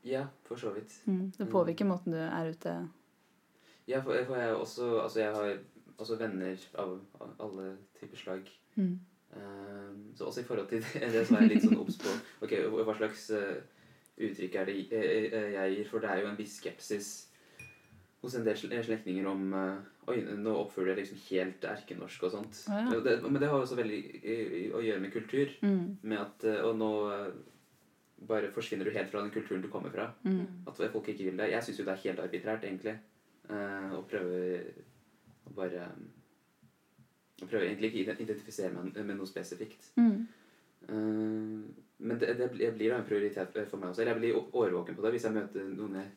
Ja, 0.03 0.25
for 0.47 0.57
så 0.57 0.71
vidt. 0.73 0.93
Mm. 1.05 1.31
Det 1.37 1.45
påvirker 1.51 1.85
måten 1.85 2.11
du 2.15 2.17
er 2.17 2.49
ute 2.49 2.75
Ja, 3.87 4.01
for, 4.01 4.17
for 4.25 4.35
jeg, 4.39 4.55
også, 4.55 4.87
altså 5.03 5.19
jeg 5.19 5.33
har 5.35 5.57
også 5.97 6.15
venner 6.17 6.57
av, 6.79 6.99
av 7.21 7.33
alle 7.39 7.77
typer 7.99 8.17
slag. 8.17 8.51
mm. 8.75 8.99
Eh, 9.31 9.91
så 10.15 10.25
også 10.27 10.41
i 10.41 10.43
forhold 10.43 10.67
til 10.67 10.81
det, 10.83 11.07
det 11.13 11.21
som 11.27 11.37
er 11.39 11.45
litt 11.47 11.63
sånn 11.63 11.77
obs 11.79 11.95
på 12.01 12.11
Ok, 12.43 12.51
hva 12.83 12.95
slags 12.97 13.29
uh, 13.31 13.61
uttrykk 14.19 14.57
er 14.59 14.65
det 14.67 14.73
eh, 14.91 15.45
jeg 15.53 15.75
gir? 15.77 15.85
For 15.87 16.03
det 16.03 16.09
er 16.11 16.19
jo 16.19 16.27
en 16.33 16.35
viss 16.35 16.57
skepsis 16.59 17.11
hos 18.21 18.35
en 18.35 18.43
del 18.43 18.59
sle- 18.59 18.81
slektninger 18.83 19.29
om 19.31 19.45
uh, 19.55 19.77
Oi, 20.11 20.17
nå 20.35 20.51
oppfører 20.65 20.91
jeg 20.91 20.97
liksom 21.05 21.21
helt 21.29 21.63
erkenorsk 21.69 22.23
og 22.27 22.33
sånt. 22.33 22.59
Ah, 22.73 22.89
ja. 22.91 22.99
Det, 23.05 23.13
men 23.23 23.39
det 23.39 23.47
har 23.47 23.61
også 23.61 23.77
veldig 23.79 23.99
å 24.75 24.81
gjøre 24.83 24.99
med 25.05 25.13
kultur. 25.13 25.51
Mm. 25.61 25.83
Med 26.01 26.17
at 26.17 26.45
Og 26.65 26.73
nå 26.75 26.89
bare 28.27 28.51
forsvinner 28.53 28.85
du 28.85 28.91
helt 28.91 29.09
fra 29.09 29.21
den 29.23 29.31
kulturen 29.33 29.61
du 29.63 29.67
kommer 29.69 29.89
fra. 29.93 30.09
Mm. 30.23 30.45
At 30.67 30.77
folk 30.91 31.07
ikke 31.09 31.23
vil 31.29 31.37
det. 31.37 31.49
Jeg 31.51 31.63
syns 31.63 31.79
jo 31.79 31.85
det 31.85 31.93
er 31.95 32.03
helt 32.05 32.19
arbitrært, 32.19 32.63
egentlig. 32.63 32.97
eh, 33.49 33.93
å 33.97 34.03
prøve 34.07 34.63
å 35.49 35.53
bare 35.55 35.87
Å 37.41 37.47
prøve 37.49 37.65
egentlig 37.65 37.89
ikke 37.95 38.13
å 38.13 38.21
identifisere 38.21 38.71
meg 38.75 38.97
med 39.05 39.17
noe 39.17 39.25
spesifikt. 39.25 39.87
Mm. 39.97 40.27
Uh, 40.89 41.61
men 42.01 42.17
det, 42.21 42.35
det 42.37 42.47
blir 42.53 42.71
blir 42.77 42.89
da 42.93 42.97
en 42.99 43.05
prioritet 43.07 43.55
for 43.69 43.77
meg 43.81 43.89
også. 43.91 44.01
Eller 44.03 44.13
jeg 44.13 44.19
blir 44.21 44.37
årvåken 44.61 44.95
på 44.97 45.01
det 45.05 45.11
hvis 45.15 45.25
jeg 45.27 45.33
møter 45.35 45.65
noen 45.73 45.97
jeg 45.99 46.11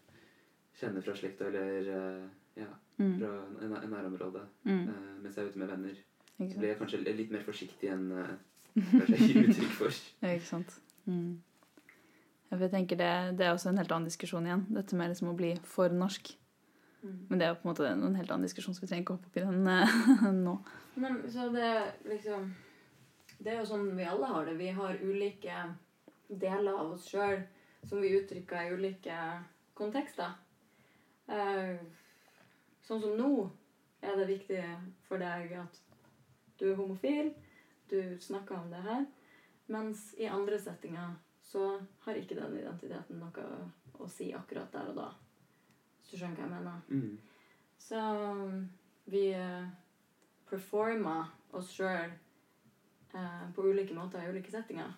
kjenner 0.80 1.04
fra 1.04 1.14
slekta 1.16 1.46
eller 1.48 1.88
eh, 1.98 2.24
ja, 2.64 2.70
Mm. 2.94 3.16
fra 3.18 3.28
en, 3.64 3.72
en 3.74 3.90
nærområde 3.90 4.40
Mm. 4.64 4.84
uh, 4.88 5.14
mens 5.22 5.34
jeg 5.36 5.44
er 5.44 5.48
ute 5.50 5.58
med 5.58 5.68
venner. 5.68 5.96
Så 6.38 6.58
blir 6.58 6.68
jeg 6.68 6.78
kanskje 6.78 7.00
litt 7.16 7.30
mer 7.34 7.42
forsiktig 7.42 7.88
enn 7.90 8.04
uh, 8.12 8.28
kanskje 8.74 9.16
jeg 9.18 9.30
gir 9.32 9.48
uttrykk 9.48 9.72
for. 9.80 9.96
Ja, 10.22 10.28
ikke 10.36 10.46
sant. 10.46 10.76
Mm. 11.06 11.40
For 12.54 12.66
Jeg 12.66 12.74
tenker 12.74 13.00
det, 13.00 13.12
det 13.38 13.46
er 13.46 13.52
også 13.52 13.70
en 13.70 13.78
helt 13.80 13.92
annen 13.92 14.08
diskusjon 14.08 14.46
igjen. 14.46 14.66
Dette 14.74 14.96
med 14.98 15.12
liksom 15.12 15.32
å 15.32 15.36
bli 15.38 15.54
for 15.68 15.92
norsk. 15.92 16.30
Mm. 17.04 17.16
Men 17.28 17.38
det 17.38 17.46
er 17.46 17.50
jo 17.52 17.58
på 17.60 17.66
en 17.66 17.72
måte 17.72 17.88
en 17.88 18.18
helt 18.18 18.30
annen 18.30 18.46
diskusjon, 18.46 18.74
så 18.74 18.84
vi 18.84 18.90
trenger 18.90 19.04
ikke 19.04 19.16
hoppe 19.16 19.30
opp 19.30 19.40
i 19.40 19.44
den 19.44 19.66
eh, 19.68 20.28
nå. 20.46 20.54
Men 20.94 21.18
så 21.30 21.48
det 21.52 21.72
liksom 22.06 22.52
Det 23.42 23.50
er 23.50 23.58
jo 23.58 23.66
sånn 23.66 23.90
vi 23.98 24.06
alle 24.08 24.30
har 24.30 24.46
det. 24.46 24.54
Vi 24.56 24.70
har 24.72 25.02
ulike 25.02 25.64
deler 26.28 26.78
av 26.78 26.94
oss 26.94 27.10
sjøl 27.10 27.42
som 27.84 28.00
vi 28.00 28.14
uttrykker 28.16 28.64
i 28.70 28.78
ulike 28.78 29.18
kontekster. 29.76 30.38
Eh, 31.28 31.76
sånn 32.86 33.02
som 33.02 33.18
nå 33.18 33.32
er 34.04 34.16
det 34.20 34.30
viktig 34.30 34.62
for 35.08 35.20
deg 35.20 35.52
at 35.60 35.80
du 36.60 36.70
er 36.70 36.78
homofil, 36.78 37.32
du 37.90 38.16
snakker 38.20 38.56
om 38.56 38.70
det 38.72 38.80
her. 38.84 39.04
Mens 39.72 40.12
i 40.20 40.28
andre 40.28 40.58
settinger 40.60 41.16
så 41.54 41.80
har 42.02 42.16
ikke 42.18 42.34
den 42.34 42.56
identiteten 42.58 43.20
noe 43.22 43.44
å 44.02 44.08
si 44.10 44.32
akkurat 44.34 44.72
der 44.74 44.88
og 44.90 44.96
da. 44.98 45.04
Hvis 46.00 46.08
du 46.10 46.16
skjønner 46.18 46.40
hva 46.40 46.46
jeg 46.48 46.50
mener. 46.50 46.80
Mm. 46.88 47.12
Så 47.78 48.00
vi 49.14 49.28
eh, 49.38 49.68
performer 50.50 51.30
oss 51.54 51.70
sjøl 51.76 52.10
eh, 53.14 53.44
på 53.54 53.68
ulike 53.68 53.94
måter 53.94 54.24
i 54.24 54.32
ulike 54.34 54.50
settinger. 54.50 54.96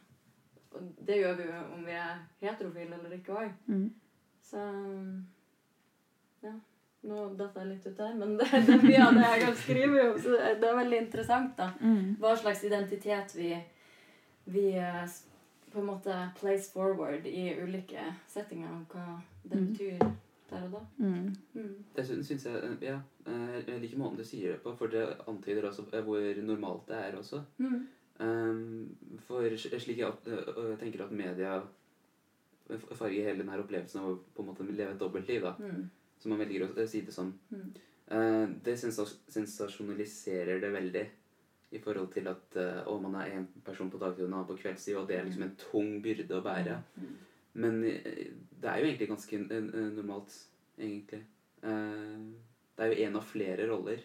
Og 0.73 0.89
det 1.05 1.21
gjør 1.21 1.37
vi 1.43 1.51
jo 1.51 1.61
om 1.77 1.85
vi 1.85 1.99
er 1.99 2.25
heterofile 2.41 2.97
eller 2.97 3.19
ikke 3.19 3.37
òg. 3.37 3.53
Mm. 3.69 3.87
Så 4.49 4.65
ja. 6.47 6.57
Nå 7.07 7.29
datt 7.39 7.61
jeg 7.61 7.69
litt 7.69 7.85
ut 7.85 8.01
der, 8.01 8.17
men 8.17 8.35
det, 8.41 8.49
det 8.49 8.81
er 8.81 8.89
mye 8.89 9.05
av 9.05 9.21
det 9.21 9.29
jeg 9.29 9.45
kan 9.45 9.57
skrive 9.61 10.09
om. 10.09 10.19
Så 10.25 10.33
det 10.33 10.57
det 10.65 10.73
er 10.73 10.81
veldig 10.81 11.05
interessant, 11.05 11.53
da. 11.61 11.69
Mm. 11.85 12.17
Hva 12.25 12.33
slags 12.41 12.65
identitet 12.65 13.37
vi, 13.37 13.53
vi 14.57 14.71
eh, 14.81 15.05
på 15.77 15.83
en 15.83 15.91
måte 15.91 16.15
place 16.41 16.71
forward 16.73 17.27
i 17.29 17.51
ulike 17.61 18.05
settinger, 18.33 18.71
og 18.73 18.95
hva 18.95 19.21
det 19.45 19.59
Mm. 19.61 19.67
betyr 19.73 19.99
der 20.51 20.63
og 20.65 20.73
da. 20.73 20.81
Mm. 20.99 21.37
Mm. 21.55 21.85
Dessuten 21.97 22.25
syns 22.25 22.45
jeg 22.47 22.57
eh, 22.63 22.87
Ja, 22.89 23.01
eh, 23.27 23.63
jeg 23.67 23.81
liker 23.83 23.99
måten 23.99 24.17
du 24.17 24.25
sier 24.25 24.53
det 24.53 24.63
på, 24.63 24.73
for 24.79 24.87
det 24.89 25.03
antyder 25.29 25.69
også 25.69 25.85
eh, 25.93 26.01
hvor 26.03 26.43
normalt 26.43 26.87
det 26.89 26.97
er 26.97 27.17
også. 27.19 27.43
Mm. 27.59 27.87
Um, 28.19 28.97
for 29.29 29.43
slik 29.57 29.99
jeg 29.99 30.13
tenker 30.81 31.03
at 31.05 31.11
media 31.13 31.59
farger 32.97 33.23
hele 33.29 33.43
denne 33.45 33.59
opplevelsen 33.61 34.01
av 34.01 34.07
å 34.15 34.19
på 34.35 34.41
en 34.43 34.47
måte 34.49 34.65
leve 34.73 34.95
et 34.95 34.99
dobbeltliv, 34.99 35.43
da, 35.43 35.53
Mm. 35.59 35.85
som 36.19 36.31
man 36.31 36.39
velger 36.39 36.65
å 36.73 36.87
si 36.89 37.01
det 37.03 37.13
som, 37.13 37.35
Mm. 37.53 37.75
eh, 38.09 38.47
det 38.65 38.79
sensasjonaliserer 38.79 40.61
det 40.61 40.73
veldig. 40.73 41.07
I 41.75 41.81
forhold 41.83 42.13
til 42.15 42.29
at 42.31 42.59
eh, 42.61 42.83
å, 42.87 42.97
man 43.03 43.17
er 43.19 43.33
en 43.35 43.47
person 43.67 43.89
på 43.91 43.99
dagtid 43.99 44.25
og 44.25 44.29
en 44.29 44.37
annen 44.39 44.49
på 44.49 44.59
kveldstid, 44.61 44.99
og 44.99 45.09
det 45.09 45.19
er 45.19 45.25
liksom 45.27 45.47
en 45.47 45.57
tung 45.59 45.97
byrde 46.03 46.39
å 46.39 46.45
bære. 46.45 46.77
Mm. 46.97 47.15
Men 47.63 47.81
eh, 47.91 48.27
det 48.63 48.71
er 48.71 48.83
jo 48.83 48.91
egentlig 48.91 49.09
ganske 49.11 49.41
normalt, 49.97 50.37
egentlig. 50.79 51.25
Eh, 51.67 52.21
det 52.77 52.85
er 52.85 52.93
jo 52.93 53.09
en 53.09 53.19
av 53.19 53.27
flere 53.27 53.67
roller, 53.71 54.05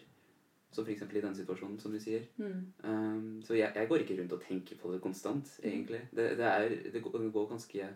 som 0.72 0.86
f.eks. 0.88 1.04
i 1.04 1.22
den 1.22 1.36
situasjonen, 1.36 1.78
som 1.78 1.94
du 1.94 2.00
sier. 2.00 2.24
Mm. 2.40 2.60
Um, 2.80 3.26
så 3.44 3.58
jeg, 3.58 3.74
jeg 3.76 3.88
går 3.90 4.02
ikke 4.02 4.16
rundt 4.18 4.32
og 4.32 4.40
tenker 4.40 4.78
på 4.80 4.94
det 4.94 5.02
konstant, 5.04 5.50
egentlig. 5.62 6.00
Det, 6.10 6.30
det, 6.40 6.46
er, 6.48 6.78
det 6.94 7.02
går, 7.04 7.28
ganske 7.50 7.90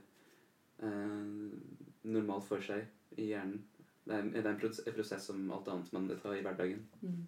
normalt 2.05 2.45
for 2.45 2.61
seg 2.61 2.85
i 3.17 3.31
hjernen. 3.31 3.63
Det 4.07 4.15
er, 4.15 4.27
det 4.29 4.43
er 4.43 4.51
en 4.53 4.61
en 4.61 4.95
prosess 4.95 5.25
som 5.27 5.41
alt 5.51 5.69
annet 5.73 5.89
man 5.97 6.11
tar 6.21 6.37
i 6.37 6.43
hverdagen. 6.45 6.85
Mm. 7.01 7.25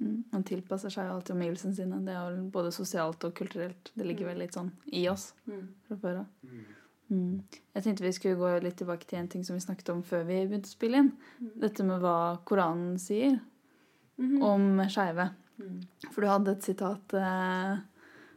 Mm. 0.00 0.24
Man 0.32 0.42
tilpasser 0.44 0.90
seg 0.90 1.10
alltid 1.10 1.36
omgivelsene 1.36 1.74
sine. 1.76 1.98
Det 2.04 2.12
er 2.14 2.36
jo 2.36 2.48
både 2.50 2.72
sosialt 2.72 3.24
og 3.24 3.34
kulturelt. 3.34 3.90
Det 3.94 4.06
ligger 4.06 4.24
Mm. 4.26 4.30
vel 4.32 4.38
litt 4.38 4.52
sånn 4.54 4.70
i 4.92 5.08
oss 5.08 5.32
Mm. 5.48 5.68
fra 5.88 5.96
før 5.96 6.18
av. 6.18 6.26
Mm. 7.10 7.42
Jeg 7.74 7.82
tenkte 7.84 8.00
vi 8.02 8.12
skulle 8.12 8.36
gå 8.36 8.62
litt 8.62 8.76
tilbake 8.76 9.04
til 9.06 9.18
en 9.18 9.28
ting 9.28 9.44
som 9.44 9.54
vi 9.54 9.60
snakket 9.60 9.88
om 9.90 10.02
før 10.02 10.24
vi 10.26 10.46
begynte 10.46 10.68
å 10.70 10.76
spille 10.78 10.96
inn. 10.96 11.12
Mm. 11.40 11.60
Dette 11.60 11.84
med 11.84 12.00
hva 12.00 12.38
Koranen 12.44 12.98
sier 12.98 13.40
Mhm. 14.18 14.42
om 14.42 14.78
skeive. 14.88 15.30
Mm. 15.60 15.82
For 16.12 16.20
du 16.22 16.26
hadde 16.26 16.48
et 16.52 16.62
sitat 16.62 17.14
eh, 17.14 17.78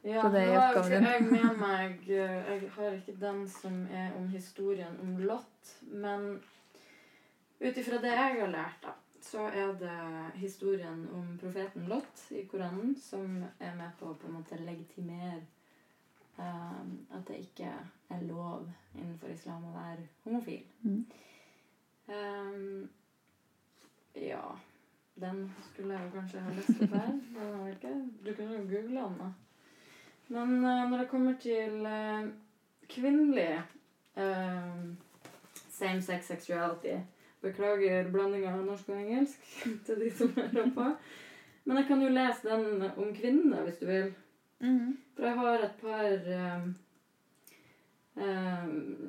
Ja, 0.03 0.21
på 0.21 0.31
det 0.31 0.43
i 0.47 0.55
oppgaven 0.57 0.89
din. 0.91 1.03
jeg 1.03 1.31
med 1.31 1.57
meg 1.57 2.09
eh, 2.09 2.59
Jeg 2.59 2.69
har 2.69 2.91
ikke 2.91 3.19
den 3.19 3.47
som 3.47 3.87
er 3.87 4.11
om 4.17 4.27
historien 4.27 4.99
om 5.01 5.17
Lot, 5.17 5.79
men 5.91 6.41
ut 7.61 7.75
ifra 7.77 7.99
det 8.01 8.11
jeg 8.11 8.39
har 8.41 8.47
lært, 8.51 8.81
da, 8.83 8.91
så 9.25 9.47
er 9.49 9.73
det 9.79 10.39
historien 10.39 11.07
om 11.13 11.37
profeten 11.41 11.87
Lot 11.89 12.25
i 12.29 12.45
Koranen 12.45 12.95
som 13.01 13.39
er 13.59 13.73
med 13.75 13.95
på 13.99 14.11
å 14.11 14.17
på 14.19 14.29
en 14.29 14.37
måte 14.37 14.59
legitimere 14.61 15.41
uh, 16.37 16.83
at 17.17 17.25
det 17.27 17.39
ikke 17.47 17.71
er 18.13 18.27
lov 18.27 18.69
innenfor 18.93 19.33
islam 19.33 19.65
å 19.65 19.73
være 19.73 20.05
homofil. 20.27 20.61
Mm. 20.85 21.01
Um, 22.05 22.89
ja 24.15 24.43
Den 25.15 25.47
skulle 25.71 25.95
jeg 25.95 26.05
jo 26.05 26.13
kanskje 26.13 26.43
ha 26.45 26.53
lest 26.53 26.81
opp 26.85 26.93
her. 26.93 27.13
Du 28.21 28.33
kunne 28.35 28.59
jo 28.59 28.67
google 28.69 29.01
den, 29.01 29.17
da. 29.19 29.31
Men 30.27 30.55
uh, 30.65 30.89
når 30.89 30.97
det 30.97 31.09
kommer 31.09 31.39
til 31.41 31.81
uh, 31.87 32.29
kvinnelig 32.89 33.63
eh, 34.15 34.75
same-sex 35.69 36.27
sexuality 36.27 36.99
Beklager 37.45 38.09
blandinga 38.13 38.53
av 38.53 38.63
norsk 38.65 38.89
og 38.89 38.99
engelsk 38.99 39.51
til 39.85 40.01
de 40.01 40.11
som 40.13 40.33
hører 40.37 40.71
på. 40.75 40.87
Men 41.65 41.81
jeg 41.81 41.87
kan 41.89 42.01
jo 42.03 42.13
lese 42.13 42.49
den 42.49 42.87
om 42.91 43.13
kvinnene, 43.15 43.61
hvis 43.65 43.79
du 43.81 43.85
vil. 43.89 44.09
For 45.15 45.27
jeg 45.27 45.37
har 45.39 45.63
et 45.65 45.79
par 45.81 46.27
eh, 46.37 46.65
eh, 48.21 48.67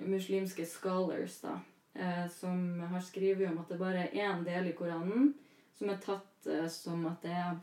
muslimske 0.08 0.66
scholars 0.68 1.38
da, 1.44 1.58
uh, 2.00 2.24
som 2.32 2.80
har 2.90 3.04
skrevet 3.04 3.48
om 3.50 3.60
at 3.62 3.72
det 3.72 3.78
bare 3.80 4.06
er 4.06 4.16
én 4.26 4.44
del 4.44 4.70
i 4.70 4.74
Koranen 4.76 5.34
som 5.78 5.92
er 5.92 6.00
tatt 6.02 6.48
uh, 6.48 6.66
som 6.72 7.04
at 7.10 7.24
det 7.24 7.36
er 7.36 7.56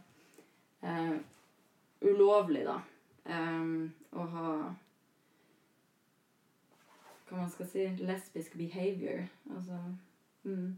uh, 0.86 1.18
ulovlig, 2.04 2.66
da, 2.68 2.80
eh, 3.26 3.68
å 4.12 4.26
ha 4.36 4.48
Hva 7.24 7.38
man 7.40 7.50
skal 7.50 7.70
si 7.72 7.86
lesbisk 8.04 8.58
behavior. 8.60 9.24
Altså 9.50 9.78
mm, 10.44 10.78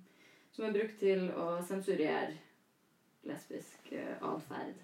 Som 0.51 0.65
er 0.65 0.71
brukt 0.71 0.99
til 0.99 1.29
å 1.35 1.59
sensurere 1.67 2.33
lesbisk 3.25 3.91
eh, 3.91 4.15
atferd. 4.21 4.77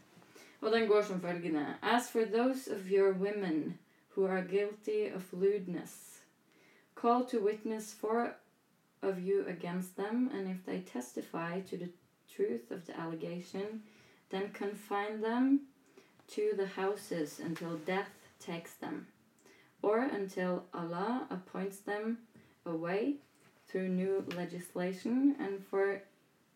Og 0.61 0.71
den 0.71 0.87
går 0.87 1.01
som 1.01 1.21
følgende 1.21 1.77
As 1.81 2.09
for 2.11 2.25
those 2.25 2.67
of 2.67 2.91
your 2.91 3.13
women 3.13 3.79
who 4.09 4.25
are 4.25 4.41
guilty 4.41 5.07
of 5.07 5.33
lewdness, 5.33 6.21
call 6.95 7.25
to 7.25 7.39
witness 7.39 7.93
four 7.93 8.35
of 9.01 9.19
you 9.19 9.45
against 9.47 9.95
them, 9.95 10.29
and 10.33 10.47
if 10.47 10.65
they 10.65 10.81
testify 10.81 11.61
to 11.61 11.77
the 11.77 11.89
truth 12.35 12.71
of 12.71 12.85
the 12.85 12.99
allegation, 12.99 13.81
then 14.29 14.51
confine 14.53 15.21
them 15.21 15.61
to 16.27 16.53
the 16.55 16.67
houses 16.67 17.39
until 17.39 17.77
death 17.85 18.11
takes 18.39 18.73
them, 18.73 19.07
or 19.81 19.99
until 19.99 20.63
Allah 20.73 21.27
appoints 21.29 21.79
them 21.79 22.17
away 22.65 23.15
through 23.71 23.87
new 23.87 24.25
legislation, 24.35 25.35
and 25.39 25.65
for 25.69 26.01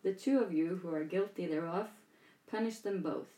the 0.02 0.12
two 0.12 0.40
of 0.40 0.52
you 0.52 0.76
who 0.82 0.94
are 0.94 1.04
guilty 1.04 1.46
thereof, 1.46 1.88
punish 2.50 2.78
them 2.78 3.02
both. 3.02 3.28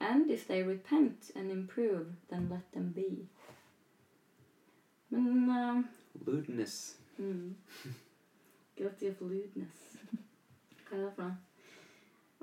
And 0.00 0.30
if 0.30 0.46
they 0.48 0.62
repent 0.62 1.30
and 1.36 1.50
improve, 1.50 2.06
then 2.30 2.48
let 2.50 2.72
them 2.72 2.92
be. 2.94 3.26
Men 5.10 5.50
eh, 5.50 5.82
Lewdness. 6.26 6.96
mm. 7.20 7.52
Guilty 8.76 9.08
of 9.08 9.20
lewdness. 9.22 9.96
Hva 10.88 10.96
er 10.96 11.04
det 11.04 11.12
for 11.16 11.22
noe? 11.22 11.36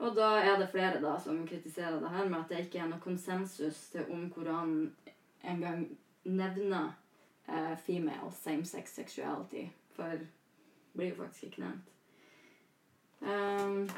Og 0.03 0.15
da 0.17 0.29
er 0.41 0.57
det 0.57 0.71
flere 0.71 1.01
da 1.01 1.13
som 1.21 1.43
kritiserer 1.47 1.99
det 2.01 2.09
her 2.09 2.25
med 2.29 2.39
at 2.39 2.49
det 2.49 2.63
ikke 2.65 2.79
er 2.81 2.87
noe 2.89 3.03
konsensus 3.03 3.77
til 3.91 4.07
om 4.11 4.23
Koranen 4.33 4.95
engang 5.45 5.85
nevner 6.25 6.95
eh, 7.47 7.77
female 7.85 8.31
same-sex 8.33 8.95
sexuality. 8.95 9.67
For 9.93 10.17
blir 10.95 11.09
jo 11.09 11.15
faktisk 11.15 11.43
ikke 11.43 11.59
nevnt. 11.59 11.89
Um, 13.21 13.89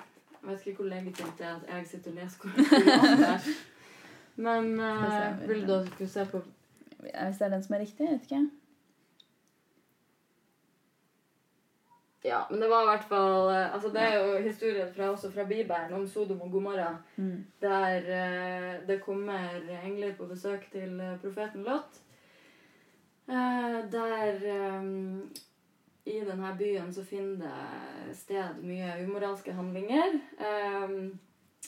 jeg 0.42 0.52
vet 0.52 0.68
ikke 0.68 0.82
hvor 0.84 0.90
legitimt 0.90 1.38
det 1.40 1.46
er 1.48 1.56
at 1.56 1.64
jeg 1.70 1.88
sitter 1.88 2.12
og 2.12 2.18
leser 2.18 2.50
der. 3.18 3.48
Men 4.36 4.80
uh, 4.90 5.50
vil 5.50 5.68
du 5.68 5.74
at 5.74 5.86
vi 5.86 5.92
skulle 5.92 6.10
se 6.10 6.26
på 6.32 6.42
Hvis 7.00 7.38
det 7.40 7.46
er 7.46 7.50
den 7.50 7.64
som 7.64 7.76
er 7.76 7.80
riktig, 7.80 8.06
jeg 8.06 8.14
vet 8.14 8.22
ikke. 8.22 8.50
Ja, 12.26 12.40
men 12.50 12.62
det 12.62 12.70
var 12.70 12.82
i 12.82 12.90
hvert 12.90 13.04
fall 13.10 13.50
eh, 13.54 13.74
Altså, 13.74 13.90
det 13.94 14.02
er 14.02 14.16
jo 14.18 14.38
historien 14.42 14.94
fra, 14.96 15.10
også 15.14 15.30
fra 15.32 15.44
Bibelen 15.44 15.94
om 15.94 16.08
Sodom 16.08 16.42
og 16.42 16.52
Gomorra, 16.52 16.98
Mm. 17.18 17.46
der 17.62 18.00
uh, 18.02 18.88
det 18.88 19.02
kommer 19.02 19.50
engler 19.84 20.16
på 20.16 20.26
besøk 20.26 20.72
til 20.72 21.02
profeten 21.22 21.64
Lot. 21.64 22.02
Uh, 23.28 23.92
der 23.92 24.34
eh, 24.46 24.84
i 26.06 26.20
denne 26.22 26.54
byen 26.56 26.94
så 26.94 27.04
finner 27.06 27.48
det 28.06 28.16
sted 28.16 28.62
mye 28.62 28.92
umoralske 29.04 29.54
handlinger, 29.58 30.20
eh, 30.38 30.92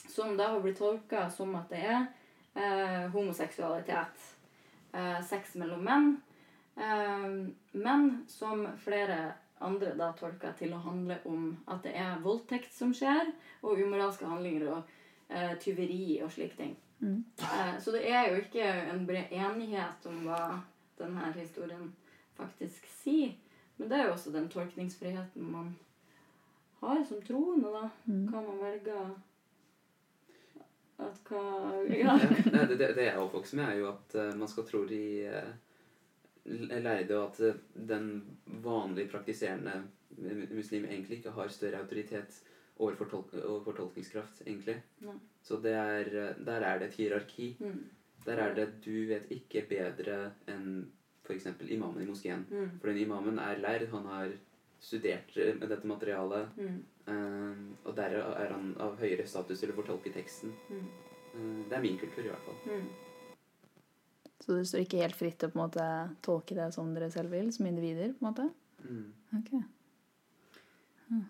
som 0.08 0.36
da 0.38 0.52
har 0.52 0.60
blitt 0.62 0.78
tolka 0.78 1.26
som 1.30 1.56
at 1.58 1.72
det 1.74 1.82
er 1.82 2.06
eh, 2.54 3.08
homoseksualitet. 3.10 4.28
Eh, 4.92 5.18
sex 5.26 5.54
mellom 5.58 5.82
menn. 5.84 6.08
Eh, 6.76 7.26
men 7.72 8.08
som 8.28 8.66
flere 8.78 9.32
andre 9.58 9.94
da 9.98 10.12
tolker 10.14 10.54
til 10.58 10.72
å 10.74 10.82
handle 10.86 11.18
om 11.26 11.50
at 11.66 11.82
det 11.82 11.96
er 11.98 12.22
voldtekt 12.22 12.70
som 12.74 12.94
skjer, 12.94 13.32
og 13.66 13.82
umoralske 13.82 14.28
handlinger 14.28 14.68
og 14.70 14.94
eh, 15.28 15.56
tyveri 15.58 16.20
og 16.22 16.30
slike 16.34 16.60
ting. 16.60 16.76
Mm. 17.02 17.24
Eh, 17.42 17.74
så 17.82 17.94
det 17.94 18.06
er 18.06 18.30
jo 18.30 18.38
ikke 18.42 18.70
en 18.94 19.02
bred 19.06 19.34
enighet 19.34 20.06
om 20.10 20.22
hva 20.30 20.60
denne 20.98 21.32
historien 21.34 21.90
faktisk 22.38 22.86
sier. 23.00 23.34
Men 23.78 23.90
det 23.90 23.98
er 23.98 24.08
jo 24.08 24.14
også 24.16 24.34
den 24.34 24.48
tolkningsfriheten 24.52 25.50
man 25.52 25.72
har 26.80 27.02
som 27.06 27.22
troende, 27.22 27.70
da. 27.74 27.88
Mm. 28.06 28.26
Kan 28.32 28.46
man 28.46 28.60
velge 28.62 28.98
at 30.98 31.30
hva 31.30 31.44
Ja. 32.02 32.16
Nei, 32.18 32.66
det, 32.66 32.76
det, 32.76 32.92
det 32.96 33.06
jeg 33.06 33.14
er 33.14 33.22
oppvokst 33.22 33.54
med, 33.58 33.68
er 33.68 33.80
jo 33.80 33.88
at 33.92 34.18
uh, 34.18 34.34
man 34.38 34.50
skal 34.50 34.66
tro 34.66 34.82
de 34.88 35.02
uh, 35.30 35.54
lærde 36.82 37.18
og 37.18 37.30
at 37.30 37.40
uh, 37.46 37.62
den 37.92 38.12
vanlige 38.64 39.10
praktiserende 39.12 39.80
muslim 40.50 40.86
egentlig 40.88 41.18
ikke 41.18 41.34
har 41.36 41.50
større 41.52 41.82
autoritet 41.82 42.40
overfor, 42.78 43.04
fortolkningskraft. 43.04 43.50
overfor 43.50 43.76
tolkningskraft, 43.76 44.42
egentlig. 44.46 44.76
Nei. 45.04 45.14
Så 45.42 45.56
det 45.62 45.72
er, 45.72 46.06
eh, 46.06 46.44
der 46.46 46.64
er 46.66 46.78
det 46.78 46.88
et 46.88 46.94
hierarki. 46.94 47.56
Mm. 47.60 47.84
Der 48.24 48.42
er 48.42 48.54
det 48.54 48.68
du 48.84 49.06
vet 49.08 49.30
ikke 49.30 49.64
bedre 49.68 50.32
enn 50.50 50.86
f.eks. 51.28 51.46
imamen 51.68 52.02
i 52.02 52.08
moskeen. 52.08 52.46
Mm. 52.50 52.70
For 52.80 52.88
den 52.90 53.02
imamen 53.04 53.38
er 53.38 53.60
lærd, 53.60 53.88
han 53.92 54.06
har 54.08 54.32
studert 54.80 55.36
eh, 55.36 55.54
med 55.58 55.68
dette 55.68 55.86
materialet, 55.90 56.48
Mm. 56.56 56.78
eh, 57.06 57.60
og 57.84 57.96
der 57.96 58.16
er 58.20 58.52
han 58.54 58.74
av 58.80 58.96
høyere 59.00 59.26
status 59.26 59.60
til 59.60 59.72
å 59.72 59.76
fortolke 59.78 60.12
teksten. 60.14 60.54
Mm. 60.70 60.88
Uh, 61.38 61.68
det 61.68 61.76
er 61.76 61.82
min 61.84 61.98
kultur, 62.00 62.24
i 62.24 62.30
hvert 62.32 62.46
fall. 62.46 62.56
Mm. 62.66 62.86
Så 64.40 64.54
det 64.56 64.66
står 64.70 64.84
ikke 64.86 65.02
helt 65.02 65.16
fritt 65.18 65.36
til 65.38 65.50
å 65.50 65.52
på 65.52 65.58
en 65.58 65.64
måte 65.66 65.88
tolke 66.24 66.56
det 66.56 66.70
som 66.74 66.94
dere 66.94 67.10
selv 67.12 67.34
vil, 67.34 67.50
som 67.52 67.66
individer? 67.68 68.14
på 68.16 68.24
en 68.24 68.30
måte? 68.30 68.46
Mm. 68.88 69.12
Ok. 69.38 69.50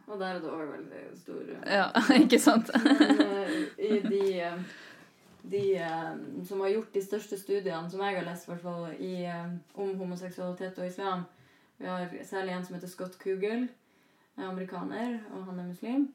Og 0.09 0.19
der 0.19 0.35
er 0.37 0.41
det 0.43 0.51
òg 0.51 0.71
veldig 0.73 1.03
stor 1.19 1.51
Ja, 1.67 1.85
ikke 2.23 2.39
sant? 2.43 2.71
Men 2.85 3.21
uh, 3.23 3.53
i 3.79 4.01
de, 4.07 4.23
eh, 4.43 4.63
de 5.51 5.77
eh, 5.77 6.45
som 6.45 6.61
har 6.61 6.69
gjort 6.69 6.95
de 6.95 7.03
største 7.03 7.39
studiene, 7.39 7.91
som 7.91 8.01
jeg 8.05 8.17
har 8.17 8.27
lest 8.27 8.47
fall, 8.63 8.89
i, 8.99 9.25
eh, 9.25 9.51
om 9.75 9.95
homoseksualitet 9.99 10.79
og 10.79 10.87
islam 10.87 11.27
Vi 11.79 11.87
har 11.87 12.09
særlig 12.27 12.53
en 12.57 12.65
som 12.65 12.75
heter 12.75 12.89
Scott 12.91 13.19
Kugel, 13.19 13.69
er 14.37 14.49
amerikaner, 14.49 15.21
og 15.33 15.45
han 15.45 15.61
er 15.61 15.69
muslim. 15.69 16.09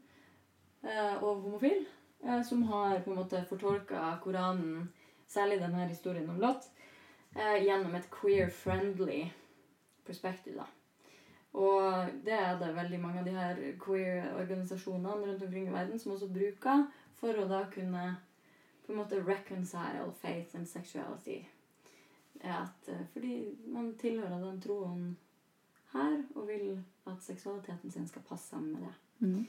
eh, 0.84 1.24
Og 1.24 1.42
homofil. 1.42 1.86
eh, 2.26 2.44
Som 2.44 2.64
har 2.64 3.00
på 3.00 3.10
en 3.12 3.18
måte 3.18 3.46
fortolka 3.50 4.18
Koranen, 4.22 4.90
særlig 5.28 5.60
denne 5.60 5.88
historien 5.88 6.30
om 6.30 6.40
Lot, 6.40 6.70
eh, 7.36 7.64
gjennom 7.64 7.96
et 7.96 8.10
queer-friendly 8.12 9.32
perspektiv. 10.06 10.56
da. 10.56 10.66
Og 11.54 12.06
det 12.26 12.34
er 12.34 12.60
det 12.60 12.76
veldig 12.76 13.00
mange 13.00 13.20
av 13.20 13.26
de 13.26 13.32
her 13.32 13.56
queer-organisasjonene 13.80 15.28
rundt 15.28 15.44
omkring 15.44 15.68
i 15.68 15.72
verden 15.72 16.00
som 16.00 16.12
også 16.12 16.34
bruker 16.34 16.88
for 17.20 17.34
å 17.34 17.48
da 17.48 17.64
kunne 17.72 18.16
på 18.86 18.92
en 18.92 18.98
måte 18.98 19.20
reconcile 19.28 20.12
faith 20.22 20.56
and 20.56 20.68
sexuality. 20.68 21.40
At, 22.44 22.88
eh, 22.90 23.06
fordi 23.14 23.56
man 23.72 23.94
tilhører 24.02 24.40
den 24.44 24.62
troen 24.62 25.18
her 25.94 26.18
og 26.36 26.48
vil 26.48 26.84
at 27.08 27.22
seksualiteten 27.24 27.92
sin 27.92 28.08
skal 28.08 28.22
passe 28.28 28.50
sammen 28.50 28.74
med 28.74 28.82
det. 28.82 29.28
Mm. 29.28 29.46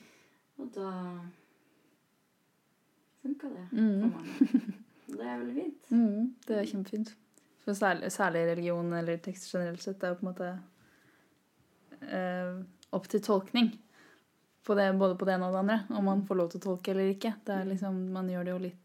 Og 0.58 0.68
da 0.74 0.90
funker 3.22 3.48
det 3.48 3.66
for 3.68 3.76
Mm. 3.76 4.10
mange. 4.10 4.74
Det 5.08 5.20
er 5.20 5.38
veldig 5.38 5.54
fint. 5.54 5.90
Mm. 5.90 6.34
Det 6.46 6.58
er 6.58 6.64
kjempefint. 6.64 7.14
For 7.64 7.72
særlig, 7.72 8.12
særlig 8.12 8.46
religion 8.50 8.92
eller 8.92 9.16
tekst 9.16 9.52
generelt 9.54 9.82
sett 9.82 10.00
det 10.00 10.06
er 10.08 10.12
jo 10.14 10.18
på 10.20 10.26
en 10.26 10.32
måte 10.34 10.48
eh, 12.12 12.64
opp 12.92 13.08
til 13.08 13.20
tolkning. 13.22 13.70
På 14.64 14.74
det, 14.74 14.90
både 14.98 15.16
på 15.16 15.24
det 15.24 15.34
ene 15.34 15.46
og 15.46 15.52
det 15.52 15.58
andre. 15.58 15.78
Om 15.90 16.04
man 16.04 16.26
får 16.26 16.34
lov 16.36 16.50
til 16.50 16.60
å 16.60 16.64
tolke 16.64 16.90
eller 16.92 17.10
ikke. 17.14 17.34
Det 17.44 17.52
er 17.54 17.64
liksom, 17.68 17.98
man 18.12 18.28
gjør 18.28 18.44
det 18.44 18.52
jo 18.54 18.58
litt 18.58 18.83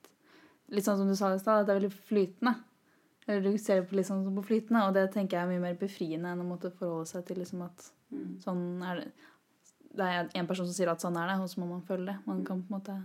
Litt 0.71 0.85
sånn 0.85 0.97
som 0.97 1.07
du 1.07 1.15
sa 1.15 1.33
i 1.33 1.39
stad, 1.41 1.65
det 1.65 1.73
er 1.75 1.79
veldig 1.79 1.93
flytende. 2.09 2.55
Eller 3.27 3.41
du 3.41 3.57
ser 3.57 3.81
det 3.81 3.89
på 3.89 3.95
litt 3.97 4.05
sånn 4.07 4.23
som 4.23 4.35
på 4.35 4.43
flytende, 4.45 4.87
og 4.87 4.93
det 4.93 5.11
tenker 5.13 5.37
jeg 5.37 5.45
er 5.45 5.51
mye 5.51 5.61
mer 5.67 5.75
befriende 5.77 6.29
enn 6.33 6.41
å 6.41 6.47
måtte 6.49 6.71
forholde 6.73 7.07
seg 7.07 7.25
til 7.25 7.37
liksom 7.37 7.61
at 7.65 7.91
Mm. 8.11 8.39
sånn 8.41 8.83
er 8.83 8.95
det. 8.95 9.11
Det 9.95 10.05
er 10.05 10.29
en 10.35 10.47
person 10.47 10.65
som 10.65 10.73
sier 10.73 10.89
at 10.89 10.99
sånn 11.01 11.17
er 11.17 11.27
det, 11.27 11.41
og 11.43 11.47
så 11.49 11.59
må 11.61 11.67
man 11.69 11.81
følge 11.81 12.05
det. 12.07 12.17
Man 12.25 12.43
kan 12.45 12.63
på 12.63 12.73
en 12.73 12.79
måte 12.81 13.03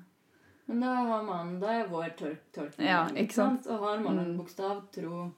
Men 0.67 0.81
da 0.81 0.95
har 0.95 1.23
man, 1.23 1.61
da 1.61 1.67
er 1.69 1.89
vår 1.89 2.17
tol 2.17 2.37
tolkning. 2.53 2.87
Ja, 2.89 3.07
ikke 3.09 3.33
sant? 3.35 3.67
Og 3.67 3.79
har 3.81 3.99
man 4.01 4.19
en 4.19 4.31
Mm. 4.33 4.39
bokstavtro 4.39 5.33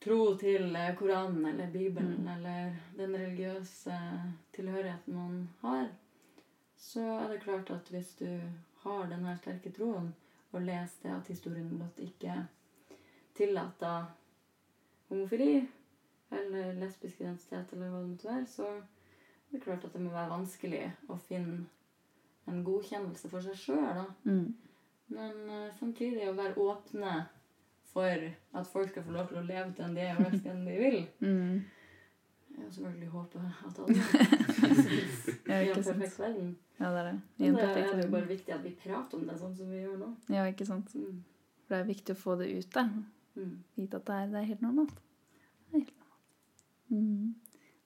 tro 0.00 0.34
til 0.36 0.74
eh, 0.74 0.94
Koranen 0.96 1.44
eller 1.46 1.66
Bibelen 1.70 2.24
Mm. 2.24 2.28
eller 2.28 2.72
den 2.96 3.12
religiøse 3.14 3.98
tilhørigheten 4.52 5.14
man 5.14 5.48
har, 5.62 5.88
så 6.78 7.00
er 7.24 7.28
det 7.28 7.42
klart 7.44 7.70
at 7.70 7.88
hvis 7.90 8.14
du 8.18 8.40
har 8.84 9.06
den 9.06 9.24
her 9.24 9.36
sterke 9.36 9.70
troen 9.72 10.14
og 10.52 10.64
leste 10.66 11.10
at 11.12 11.28
historien 11.32 11.68
blott 11.72 11.98
ikke 12.02 12.34
tillater 13.36 14.10
homofili 15.08 15.62
eller 16.32 16.74
lesbisk 16.80 17.20
identitet 17.20 17.72
eller 17.72 17.92
hva 17.92 18.00
det 18.00 18.10
måtte 18.10 18.28
være, 18.28 18.46
så 18.48 18.68
er 18.72 19.54
det 19.54 19.62
klart 19.64 19.84
at 19.84 19.92
det 19.92 20.02
må 20.02 20.12
være 20.12 20.32
vanskelig 20.32 20.84
å 21.12 21.16
finne 21.20 21.64
en 22.48 22.62
godkjennelse 22.66 23.28
for 23.30 23.44
seg 23.44 23.58
sjøl, 23.58 24.04
mm. 24.24 24.46
Men 25.12 25.48
eh, 25.50 25.72
samtidig 25.76 26.24
å 26.28 26.36
være 26.36 26.58
åpne 26.62 27.12
for 27.92 28.26
at 28.56 28.68
folk 28.72 28.88
skal 28.90 29.04
få 29.04 29.12
lov 29.12 29.28
til 29.28 29.42
å 29.42 29.44
leve 29.44 29.74
den 29.76 29.96
de 29.96 30.06
er, 30.06 30.20
og 30.20 30.36
den 30.44 30.62
de 30.64 30.76
vil. 30.80 30.98
Mm. 31.20 31.58
Jeg 32.52 32.64
har 32.64 32.70
selvfølgelig 32.76 33.08
håpet 33.08 33.40
at 33.66 33.78
alle 33.82 33.94
Ja, 35.48 35.58
vi 35.60 35.68
har 35.68 35.76
en 35.76 35.84
perfekt 35.84 36.18
verden. 36.20 36.50
Ja, 36.78 36.90
det 36.92 36.98
er 37.00 37.06
det. 37.08 37.14
I 37.38 37.42
Men 37.42 37.48
en 37.48 37.54
det 37.56 37.62
perfekt 37.66 37.92
er 37.92 37.96
det 37.96 38.04
jo 38.06 38.10
bare 38.12 38.28
viktig 38.28 38.54
at 38.54 38.64
vi 38.64 38.72
prater 38.82 39.18
om 39.18 39.26
det 39.28 39.36
sånn 39.40 39.54
som 39.56 39.70
vi 39.72 39.80
gjør 39.82 39.96
nå. 40.02 40.10
Ja, 40.34 40.44
ikke 40.50 40.66
sant. 40.68 40.92
Mm. 40.94 41.22
For 41.66 41.74
det 41.74 41.80
er 41.80 41.88
viktig 41.92 42.14
å 42.16 42.20
få 42.22 42.36
det 42.40 42.48
ut, 42.52 42.68
da. 42.74 42.84
Mm. 43.36 43.52
Vite 43.78 43.96
at 44.00 44.06
det 44.10 44.16
er, 44.20 44.30
det 44.34 44.40
er 44.42 44.48
helt 44.52 44.64
normalt. 44.66 44.94
Det 44.96 45.74
er 45.74 45.78
helt 45.80 45.92
normalt. 45.96 46.64
Mm. 46.92 47.34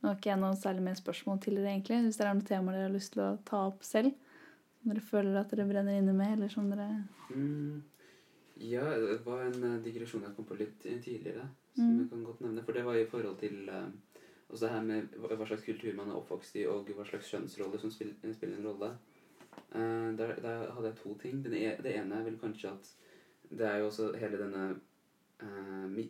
Nå 0.02 0.08
har 0.10 0.16
ikke 0.18 0.30
jeg 0.32 0.40
noe 0.42 0.56
særlig 0.60 0.82
mer 0.86 0.96
spørsmål 0.98 1.40
til 1.44 1.56
dere, 1.60 1.72
egentlig. 1.74 2.00
Hvis 2.08 2.18
dere 2.20 2.28
har 2.32 2.38
noen 2.38 2.48
temaer 2.50 2.76
dere 2.80 2.88
har 2.90 2.96
lyst 2.96 3.12
til 3.14 3.22
å 3.24 3.28
ta 3.48 3.62
opp 3.70 3.86
selv, 3.86 4.14
som 4.80 4.90
dere 4.92 5.04
føler 5.12 5.38
at 5.40 5.50
dere 5.54 5.68
brenner 5.70 5.98
inne 6.00 6.14
med, 6.16 6.34
eller 6.38 6.52
som 6.52 6.68
dere 6.72 6.88
Mm. 7.30 7.82
Ja, 8.62 8.84
det 8.96 9.18
var 9.26 9.42
en 9.44 9.64
eh, 9.66 9.80
digresjon 9.84 10.22
jeg 10.22 10.32
kom 10.36 10.46
på 10.48 10.56
litt 10.56 10.78
tidligere, 10.80 11.42
som 11.74 11.84
Mm. 11.90 11.98
jeg 12.00 12.10
kan 12.10 12.22
godt 12.24 12.40
nevne. 12.40 12.62
For 12.64 12.72
det 12.72 12.84
var 12.86 12.94
i 12.96 13.04
forhold 13.10 13.38
til 13.40 13.68
eh, 13.68 13.88
også 14.49 14.66
det 14.66 14.72
her 14.72 14.82
med 14.82 15.14
hva 15.18 15.47
slags 15.47 15.64
kultur 15.66 15.94
man 15.97 16.11
er 16.11 16.18
oppvokst 16.20 16.57
i, 16.61 16.66
og 16.70 16.90
hva 16.94 17.07
slags 17.07 17.30
kjønnsrolle 17.32 17.80
som 17.82 17.90
spiller, 17.90 18.34
spiller 18.34 18.59
en 18.61 18.68
rolle. 18.68 18.92
Uh, 19.74 20.12
der, 20.18 20.36
der 20.42 20.72
hadde 20.72 20.90
jeg 20.92 20.99
to 21.03 21.14
ting. 21.18 21.44
Den 21.44 21.55
e, 21.55 21.76
det 21.82 21.97
ene 21.97 22.20
er 22.20 22.28
vel 22.28 22.38
kanskje 22.38 22.70
at 22.70 22.92
det 23.51 23.66
er 23.66 23.78
jo 23.78 23.88
også 23.90 24.12
hele 24.20 24.38
denne 24.38 24.66
uh, 25.42 25.86
mi, 25.90 26.07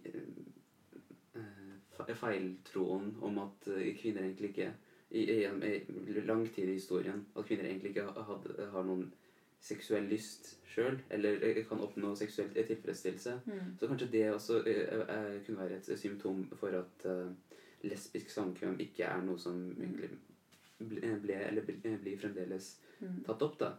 uh, 1.37 2.13
feiltroen 2.15 3.15
om 3.23 3.39
at 3.39 3.69
kvinner 4.01 4.23
egentlig 4.25 4.49
ikke 4.53 4.73
i, 5.11 5.23
i, 5.23 5.45
i 6.09 6.21
lang 6.27 6.45
tid 6.55 6.69
i 6.69 6.77
historien 6.77 7.25
at 7.37 7.45
kvinner 7.45 7.65
egentlig 7.65 7.95
ikke 7.95 8.05
ha- 8.05 8.27
hadde, 8.29 8.69
har 8.73 8.85
noen 8.85 9.09
seksuell 9.61 10.05
lyst 10.11 10.53
sjøl, 10.69 10.99
eller 11.11 11.41
kan 11.69 11.81
oppnå 11.81 12.13
seksuell 12.15 12.53
tilfredsstillelse. 12.55 13.41
Mm. 13.47 13.71
Så 13.81 13.89
kanskje 13.89 14.09
det 14.13 14.25
også 14.31 14.61
kunne 15.47 15.59
være 15.59 15.79
et 15.81 15.99
symptom 15.99 16.45
for 16.61 16.77
at 16.77 17.07
lesbisk 17.85 18.31
samkvem 18.31 18.79
ikke 18.81 19.05
er 19.05 19.21
noe 19.27 19.39
som 19.39 19.59
egentlig 19.77 20.11
ble, 20.79 21.15
ble 21.23 21.35
eller 21.49 21.63
blir 21.67 22.19
fremdeles 22.21 22.77
Mm. 23.01 23.25
tatt 23.27 23.43
opp, 23.43 23.59
da. 23.59 23.75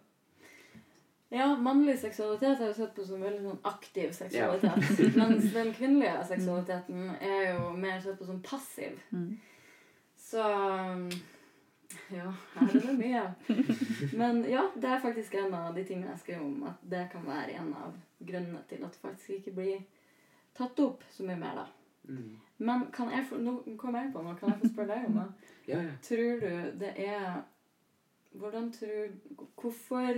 Ja, 1.29 1.55
mannlig 1.57 1.97
seksualitet 1.99 2.59
er 2.61 2.67
jo 2.67 2.73
sett 2.77 2.93
på 2.95 3.03
som 3.05 3.23
veldig 3.25 3.41
sånn 3.41 3.63
aktiv 3.65 4.11
seksualitet. 4.13 4.91
Mens 5.17 5.47
den 5.55 5.71
kvinnelige 5.73 6.21
seksualiteten 6.29 7.09
er 7.17 7.55
jo 7.55 7.71
mer 7.73 7.97
sett 7.99 8.19
på 8.19 8.27
som 8.29 8.37
passiv. 8.45 8.99
Mm. 9.11 9.39
Så 10.17 10.43
Ja, 12.11 12.29
her 12.53 12.75
er 12.75 12.85
det 12.85 12.95
mye. 12.99 13.23
Men 14.13 14.43
ja, 14.49 14.67
det 14.75 14.89
er 14.91 14.99
faktisk 15.03 15.33
en 15.39 15.53
av 15.53 15.73
de 15.75 15.83
tingene 15.87 16.11
jeg 16.13 16.19
skrev 16.25 16.41
om, 16.45 16.63
at 16.67 16.81
det 16.83 17.05
kan 17.11 17.25
være 17.25 17.57
en 17.57 17.73
av 17.73 17.95
grunnene 18.19 18.61
til 18.69 18.83
at 18.83 18.93
det 18.95 19.01
faktisk 19.01 19.29
ikke 19.39 19.55
blir 19.55 19.81
tatt 20.57 20.79
opp 20.83 21.03
så 21.11 21.23
mye 21.27 21.39
mer, 21.39 21.63
da. 21.63 21.65
Mm. 22.07 22.37
Men 22.57 22.87
kan 22.93 23.11
jeg 23.11 23.25
få, 23.29 23.37
nå 23.37 23.57
kom 23.77 23.95
jeg 23.95 24.09
på 24.13 24.23
noe, 24.23 24.35
kan 24.39 24.53
jeg 24.53 24.61
få 24.63 24.71
spørre 24.73 24.95
deg 24.95 25.11
om 25.11 25.21
det? 25.21 25.27
Ja, 25.67 25.81
ja. 25.83 25.93
Tror 26.03 26.39
du 26.39 26.79
det 26.79 26.93
er 26.95 27.41
Hvordan 28.31 28.69
tror 28.71 29.09
Hvorfor 29.59 30.13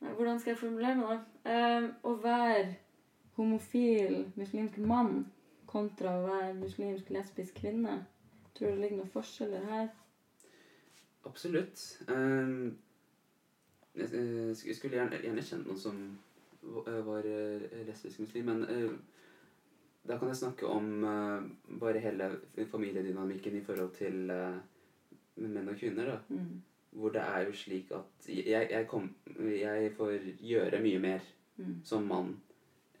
Nei, 0.00 0.12
hvordan 0.12 0.40
skal 0.40 0.50
jeg 0.50 0.58
formulere 0.58 0.96
meg, 0.96 1.08
da? 1.44 1.50
Eh, 1.52 1.88
å 2.08 2.12
være 2.22 2.74
homofil 3.36 4.30
muslimsk 4.36 4.78
mann 4.80 5.26
kontra 5.68 6.14
å 6.16 6.22
være 6.24 6.54
muslimsk 6.56 7.10
lesbisk 7.12 7.60
kvinne. 7.60 7.98
Tror 8.56 8.70
du 8.70 8.78
det 8.78 8.80
ligger 8.80 9.02
noen 9.02 9.12
forskjeller 9.12 9.66
her? 9.68 9.90
Absolutt. 11.28 11.82
Um, 12.08 12.78
jeg 13.94 14.08
jeg 14.66 14.76
skulle 14.76 14.96
gjerne, 14.96 15.20
gjerne 15.22 15.44
kjent 15.44 15.68
noen 15.68 15.78
som 15.78 16.00
eh, 16.86 17.00
var 17.06 17.26
eh, 17.28 17.86
lesbisk 17.86 18.22
muslim, 18.24 18.50
men 18.50 18.64
eh, 18.64 18.92
da 20.08 20.16
kan 20.18 20.30
jeg 20.30 20.40
snakke 20.40 20.66
om 20.66 21.04
uh, 21.04 21.78
bare 21.80 22.00
hele 22.02 22.30
familiedynamikken 22.70 23.56
i 23.58 23.64
forhold 23.64 23.92
til 23.98 24.30
uh, 24.32 24.56
menn 25.36 25.68
og 25.68 25.76
kvinner. 25.76 26.14
da. 26.14 26.18
Mm. 26.28 26.62
Hvor 26.90 27.12
det 27.14 27.20
er 27.22 27.44
jo 27.46 27.52
slik 27.54 27.92
at 27.94 28.28
jeg, 28.28 28.66
jeg, 28.70 28.86
kom, 28.88 29.12
jeg 29.38 29.92
får 29.96 30.32
gjøre 30.42 30.80
mye 30.82 30.98
mer 30.98 31.28
Mm. 31.60 31.80
som 31.84 32.06
mann 32.08 32.34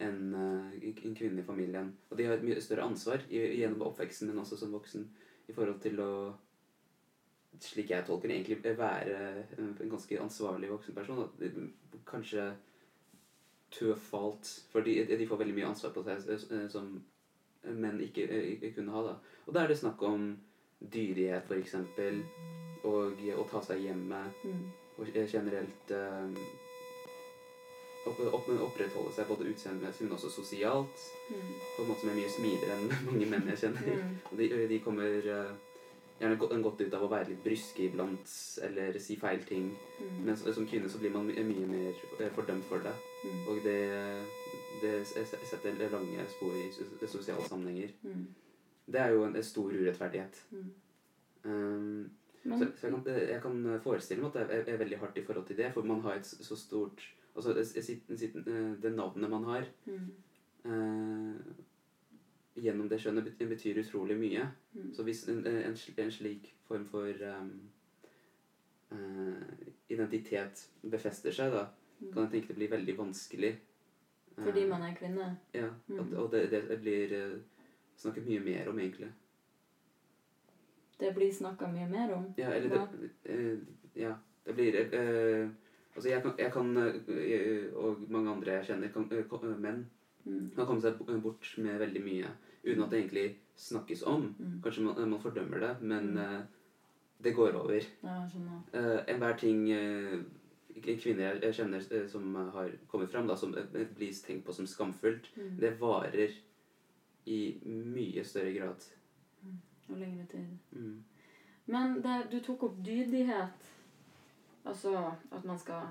enn 0.00 0.34
uh, 0.34 0.68
en 0.80 1.16
kvinne 1.16 1.42
i 1.42 1.46
familien. 1.46 1.90
Og 2.10 2.18
de 2.18 2.26
har 2.28 2.38
et 2.38 2.44
mye 2.44 2.60
større 2.60 2.86
ansvar 2.88 3.24
i, 3.28 3.40
gjennom 3.60 3.84
oppveksten, 3.88 4.30
men 4.30 4.40
også 4.42 4.58
som 4.60 4.72
voksen, 4.72 5.06
i 5.48 5.56
forhold 5.56 5.80
til 5.84 6.00
å 6.00 6.12
slik 7.60 7.90
jeg 7.92 8.06
tolker 8.06 8.30
det, 8.30 8.38
egentlig 8.38 8.76
være 8.78 9.16
en 9.58 9.90
ganske 9.90 10.20
ansvarlig 10.22 10.70
voksen 10.70 10.96
person. 10.96 11.72
Kanskje 12.08 12.46
fault, 13.96 14.46
for 14.72 14.80
de, 14.86 15.04
de 15.06 15.26
får 15.26 15.38
veldig 15.40 15.54
mye 15.54 15.68
ansvar 15.70 15.92
på 15.94 16.02
seg 16.06 16.28
eh, 16.30 16.68
som 16.72 16.90
menn 17.64 18.00
ikke, 18.00 18.24
eh, 18.26 18.48
ikke 18.56 18.72
kunne 18.78 18.92
ha. 18.96 19.02
da. 19.02 19.14
Og 19.46 19.54
da 19.54 19.62
er 19.64 19.68
det 19.72 19.78
snakk 19.78 20.02
om 20.02 20.30
dyrighet, 20.80 21.44
f.eks., 21.50 21.74
og 22.88 23.20
å 23.36 23.44
ta 23.50 23.60
seg 23.62 23.82
hjemme, 23.84 24.22
Mm. 24.44 24.62
og 24.98 25.06
generelt 25.28 25.90
eh, 25.92 26.36
opp, 28.08 28.20
opp, 28.32 28.48
opprettholde 28.66 29.12
seg 29.12 29.28
både 29.28 29.48
utseendemessig, 29.52 30.06
men 30.06 30.16
også 30.16 30.30
sosialt, 30.32 31.08
Mm. 31.30 31.50
på 31.76 31.82
en 31.82 31.88
måte 31.88 32.00
som 32.00 32.10
er 32.10 32.16
mye 32.20 32.30
smidigere 32.32 32.78
enn 32.78 32.88
mange 33.10 33.26
menn 33.30 33.50
jeg 33.52 33.58
kjenner. 33.64 33.90
Mm. 34.00 34.14
Og 34.32 34.38
de, 34.38 34.48
de 34.72 34.78
kommer 34.80 35.28
eh, 35.34 35.52
gjerne 36.20 36.38
godt, 36.40 36.80
ut 36.80 36.94
av 36.96 37.04
å 37.04 37.10
være 37.12 37.28
litt 37.30 37.44
bryske 37.44 37.84
iblant, 37.86 38.32
eller 38.66 38.98
si 38.98 39.16
feil 39.20 39.44
ting. 39.44 39.70
Mm. 40.00 40.18
Men 40.26 40.36
som 40.40 40.66
kvinne 40.66 40.88
så 40.88 40.98
blir 40.98 41.12
man 41.14 41.28
mye 41.28 41.66
mer 41.68 41.92
eh, 42.18 42.32
fordømt 42.34 42.64
for 42.68 42.82
det. 42.84 42.96
Mm. 43.24 43.40
Og 43.52 43.60
det, 43.64 43.80
det 44.82 44.94
setter 45.06 45.90
lange 45.92 46.26
spor 46.32 46.56
i 46.56 46.70
sosiale 47.06 47.48
sammenhenger. 47.48 47.92
Mm. 48.02 48.26
Det 48.90 49.00
er 49.00 49.14
jo 49.14 49.24
en, 49.24 49.36
en 49.36 49.46
stor 49.46 49.70
urettferdighet. 49.76 50.42
Mm. 50.50 50.70
Um, 51.44 52.10
Men, 52.42 52.58
så, 52.58 52.66
så 52.80 52.86
jeg, 52.86 52.92
kan, 52.92 53.24
jeg 53.28 53.40
kan 53.42 53.80
forestille 53.84 54.22
meg 54.22 54.30
at 54.36 54.48
det 54.48 54.58
er, 54.58 54.68
er 54.72 54.78
veldig 54.80 54.98
hardt 54.98 55.18
i 55.20 55.24
forhold 55.24 55.46
til 55.46 55.56
det, 55.56 55.72
for 55.74 55.84
man 55.84 56.00
har 56.00 56.20
et 56.20 56.26
så 56.26 56.56
stort 56.56 57.04
Altså 57.36 57.52
det, 57.54 57.90
eh, 58.10 58.72
det 58.82 58.90
navnet 58.92 59.30
man 59.30 59.44
har 59.44 59.66
eh, 60.64 61.34
gjennom 62.60 62.88
det 62.90 62.98
skjønnet 63.00 63.38
betyr 63.38 63.78
utrolig 63.80 64.16
mye. 64.18 64.48
Mm. 64.74 64.88
Så 64.94 65.04
hvis 65.06 65.22
en, 65.28 65.44
en, 65.46 65.76
en 65.96 66.10
slik 66.12 66.50
form 66.68 66.86
for 66.90 67.22
um, 67.38 67.52
uh, 68.92 69.42
identitet 69.88 70.66
befester 70.82 71.34
seg, 71.34 71.54
da. 71.54 71.68
Kan 72.00 72.22
jeg 72.24 72.30
tenke 72.30 72.48
det 72.48 72.56
blir 72.56 72.70
veldig 72.72 72.96
vanskelig. 72.96 73.50
Eh, 74.38 74.44
Fordi 74.44 74.64
man 74.66 74.82
er 74.82 74.92
kvinne. 74.96 75.36
Ja, 75.54 75.70
Mm. 75.88 75.98
at, 76.00 76.12
og 76.18 76.30
det, 76.30 76.50
det 76.50 76.80
blir 76.80 77.12
uh, 77.12 77.40
snakket 77.96 78.24
mye 78.26 78.40
mer 78.40 78.68
om, 78.68 78.78
egentlig. 78.78 79.10
Det 81.00 81.14
blir 81.14 81.30
snakka 81.32 81.66
mye 81.68 81.86
mer 81.88 82.12
om. 82.12 82.30
Ja, 82.36 82.50
eller 82.52 82.68
det, 82.68 83.10
eh, 83.24 83.58
ja, 83.94 84.14
det 84.44 84.54
blir 84.54 84.74
eh, 84.76 85.48
Altså, 85.96 86.08
jeg 86.08 86.22
kan, 86.22 86.32
jeg 86.38 86.52
kan 86.52 86.76
eh, 86.76 87.72
og 87.74 88.04
mange 88.08 88.30
andre 88.30 88.52
jeg 88.60 88.64
kjenner, 88.68 88.88
kan, 88.94 89.08
eh, 89.10 89.24
eh, 89.42 89.56
menn, 89.56 89.86
Mm. 90.26 90.50
kan 90.54 90.66
komme 90.66 90.80
seg 90.84 90.98
bort 91.22 91.54
med 91.56 91.78
veldig 91.80 92.00
mye 92.04 92.28
uten 92.62 92.82
at 92.82 92.90
det 92.90 92.98
egentlig 93.00 93.36
snakkes 93.56 94.02
om. 94.06 94.34
Mm. 94.38 94.60
Kanskje 94.62 94.82
man, 94.82 95.08
man 95.08 95.18
fordømmer 95.18 95.58
det, 95.60 95.80
men 95.80 96.12
Mm. 96.12 96.18
eh, 96.18 96.42
det 97.22 97.34
går 97.34 97.54
over. 97.56 97.80
Ja, 98.02 98.26
Enhver 99.08 99.32
ting 99.38 99.66
kvinner 100.82 101.40
jeg- 101.42 101.54
kjenner 101.54 101.92
eh, 101.92 102.06
som 102.08 102.34
har 102.34 102.70
kommet 102.88 103.10
fram, 103.10 103.26
da, 103.26 103.36
som 103.36 103.52
blir 103.96 104.12
tenkt 104.26 104.44
på 104.46 104.52
som 104.52 104.66
skamfullt, 104.66 105.30
Mm. 105.36 105.56
det 105.60 105.80
varer 105.80 106.30
i 107.26 107.60
mye 107.64 108.24
større 108.24 108.52
grad. 108.52 108.84
Og 109.88 109.96
lengre 109.98 110.26
tid. 110.26 110.46
Mm. 110.72 111.04
Men 111.66 112.02
det, 112.02 112.30
du 112.32 112.40
tok 112.40 112.62
opp 112.62 112.76
dydighet. 112.84 113.50
Altså 114.64 115.12
at 115.32 115.44
man 115.44 115.58
skal 115.58 115.82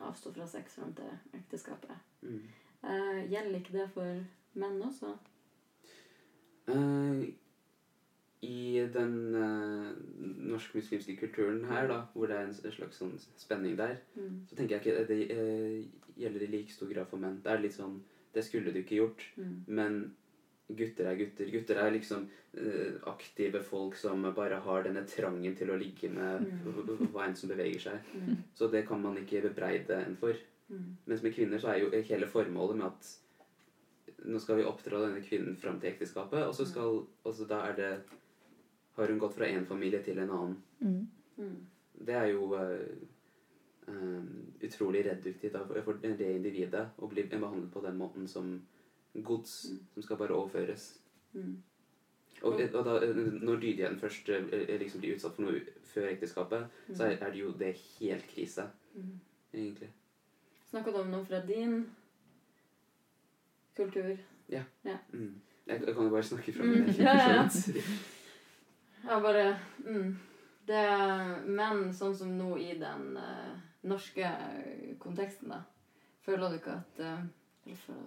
avstå 0.00 0.32
fra 0.34 0.46
sex 0.46 0.74
frem 0.74 0.94
til 0.94 1.10
ekteskapet. 1.34 1.96
Mm. 2.22 2.42
Eh, 2.84 3.30
gjelder 3.30 3.58
ikke 3.60 3.72
det 3.78 3.90
for 3.90 4.24
menn 4.54 4.82
også? 4.82 5.16
Eh, 6.68 7.34
I 8.44 8.84
den 8.92 9.14
uh, 9.34 9.92
norsk-muslimske 10.52 11.16
kulturen 11.20 11.62
her, 11.70 11.86
da, 11.90 12.00
hvor 12.14 12.28
det 12.30 12.36
er 12.36 12.48
en 12.50 12.54
slags 12.54 12.98
sånn 13.00 13.14
spenning 13.40 13.76
der, 13.80 13.96
Mm. 14.16 14.42
så 14.48 14.56
tenker 14.58 14.76
jeg 14.76 14.84
ikke 14.84 15.06
det 15.08 15.20
uh, 15.32 16.02
gjelder 16.20 16.44
i 16.46 16.50
like 16.52 16.72
stor 16.72 16.90
grad 16.92 17.08
for 17.10 17.18
menn. 17.22 17.40
Det 17.44 17.50
er 17.52 17.62
litt 17.64 17.76
sånn 17.78 18.00
Det 18.34 18.42
skulle 18.44 18.72
du 18.74 18.80
ikke 18.80 18.96
gjort. 18.98 19.20
Mm. 19.38 19.58
Men 19.68 19.98
gutter 20.74 21.06
er 21.06 21.14
gutter. 21.20 21.50
Gutter 21.52 21.78
er 21.78 21.92
liksom 21.94 22.24
uh, 22.58 22.96
aktive 23.06 23.60
folk 23.62 23.94
som 23.96 24.22
bare 24.34 24.58
har 24.64 24.82
denne 24.82 25.04
trangen 25.06 25.54
til 25.54 25.70
å 25.70 25.76
ligge 25.78 26.10
med 26.10 26.48
Mm. 26.50 27.12
hva 27.12 27.28
enn 27.28 27.36
som 27.36 27.48
beveger 27.52 27.78
seg. 27.80 28.00
Mm. 28.14 28.36
Så 28.54 28.70
det 28.72 28.86
kan 28.88 29.00
man 29.02 29.16
ikke 29.20 29.42
bebreide 29.48 30.00
en 30.06 30.16
for. 30.16 30.34
Mm. 30.68 30.96
Mens 31.06 31.22
med 31.22 31.34
kvinner 31.36 31.58
så 31.62 31.68
er 31.74 31.78
jo 31.84 31.90
hele 32.08 32.26
formålet 32.26 32.76
med 32.76 32.86
at 32.86 33.12
nå 34.24 34.38
skal 34.40 34.56
vi 34.56 34.64
oppdra 34.64 35.00
denne 35.04 35.20
kvinnen 35.22 35.56
fram 35.60 35.78
til 35.80 35.90
ekteskapet, 35.92 36.42
og 36.48 36.54
så 36.56 36.64
skal 36.66 37.02
altså 37.26 37.46
da 37.46 37.58
er 37.68 37.74
det 37.76 37.90
Har 38.96 39.08
hun 39.10 39.18
gått 39.18 39.34
fra 39.34 39.46
én 39.50 39.64
familie 39.66 40.02
til 40.02 40.18
en 40.18 40.30
annen. 40.30 40.56
Mm. 40.80 41.08
Mm. 41.36 41.66
Det 42.06 42.14
er 42.14 42.26
jo 42.30 42.44
uh, 42.54 42.78
um, 43.88 44.52
utrolig 44.62 45.04
reduktivt 45.06 45.52
for, 45.66 45.80
for 45.84 45.92
det 46.02 46.20
individet 46.36 46.88
å 46.98 47.08
bli 47.10 47.22
behandlet 47.26 47.72
på 47.74 47.80
den 47.82 47.96
måten 47.98 48.28
som 48.28 48.60
gods 49.14 49.70
Mm. 49.70 49.78
som 49.94 50.02
skal 50.02 50.16
bare 50.16 50.34
overføres. 50.34 50.98
Mm. 51.32 51.56
Og, 52.42 52.52
og 52.74 52.84
da, 52.84 52.94
eh, 53.06 53.16
når 53.42 53.56
dydigheten 53.62 53.98
først 54.00 54.28
eh, 54.28 54.44
eh, 54.52 54.78
liksom 54.80 55.00
blir 55.00 55.14
utsatt 55.14 55.36
for 55.36 55.42
noe 55.46 55.60
før 55.86 56.08
ekteskapet, 56.10 56.64
så 56.92 57.04
er, 57.06 57.30
det 57.30 57.38
jo 57.40 57.52
det 57.58 57.76
helt 58.00 58.26
krise, 58.34 58.66
Mm. 58.94 59.20
egentlig. 59.54 59.88
Snakka 60.70 60.90
du 60.90 60.98
om 61.00 61.08
noe 61.10 61.24
fra 61.24 61.40
din 61.46 61.86
kultur? 63.76 64.16
Mm. 64.48 65.34
Jeg, 65.66 65.80
jeg 65.86 65.94
kan 65.94 66.04
jo 66.04 66.10
bare 66.10 66.22
snakke 66.22 66.52
fra 66.52 66.62
Mm, 66.64 66.70
min 66.70 66.94
ja, 66.98 67.14
ja, 67.16 67.42
ja. 67.42 67.48
Ja, 69.06 69.20
bare 69.20 69.56
mm. 69.84 70.16
Det 70.66 70.84
menn 71.44 71.90
sånn 71.92 72.14
som 72.16 72.30
nå 72.38 72.54
i 72.56 72.72
den 72.80 73.16
uh, 73.20 73.56
norske 73.84 74.28
konteksten, 74.98 75.52
da. 75.52 75.58
Føler 76.24 76.54
du 76.54 76.56
ikke 76.56 76.78
at 76.78 77.02
uh, 77.04 77.26
Eller 77.66 77.80
føler 77.82 78.06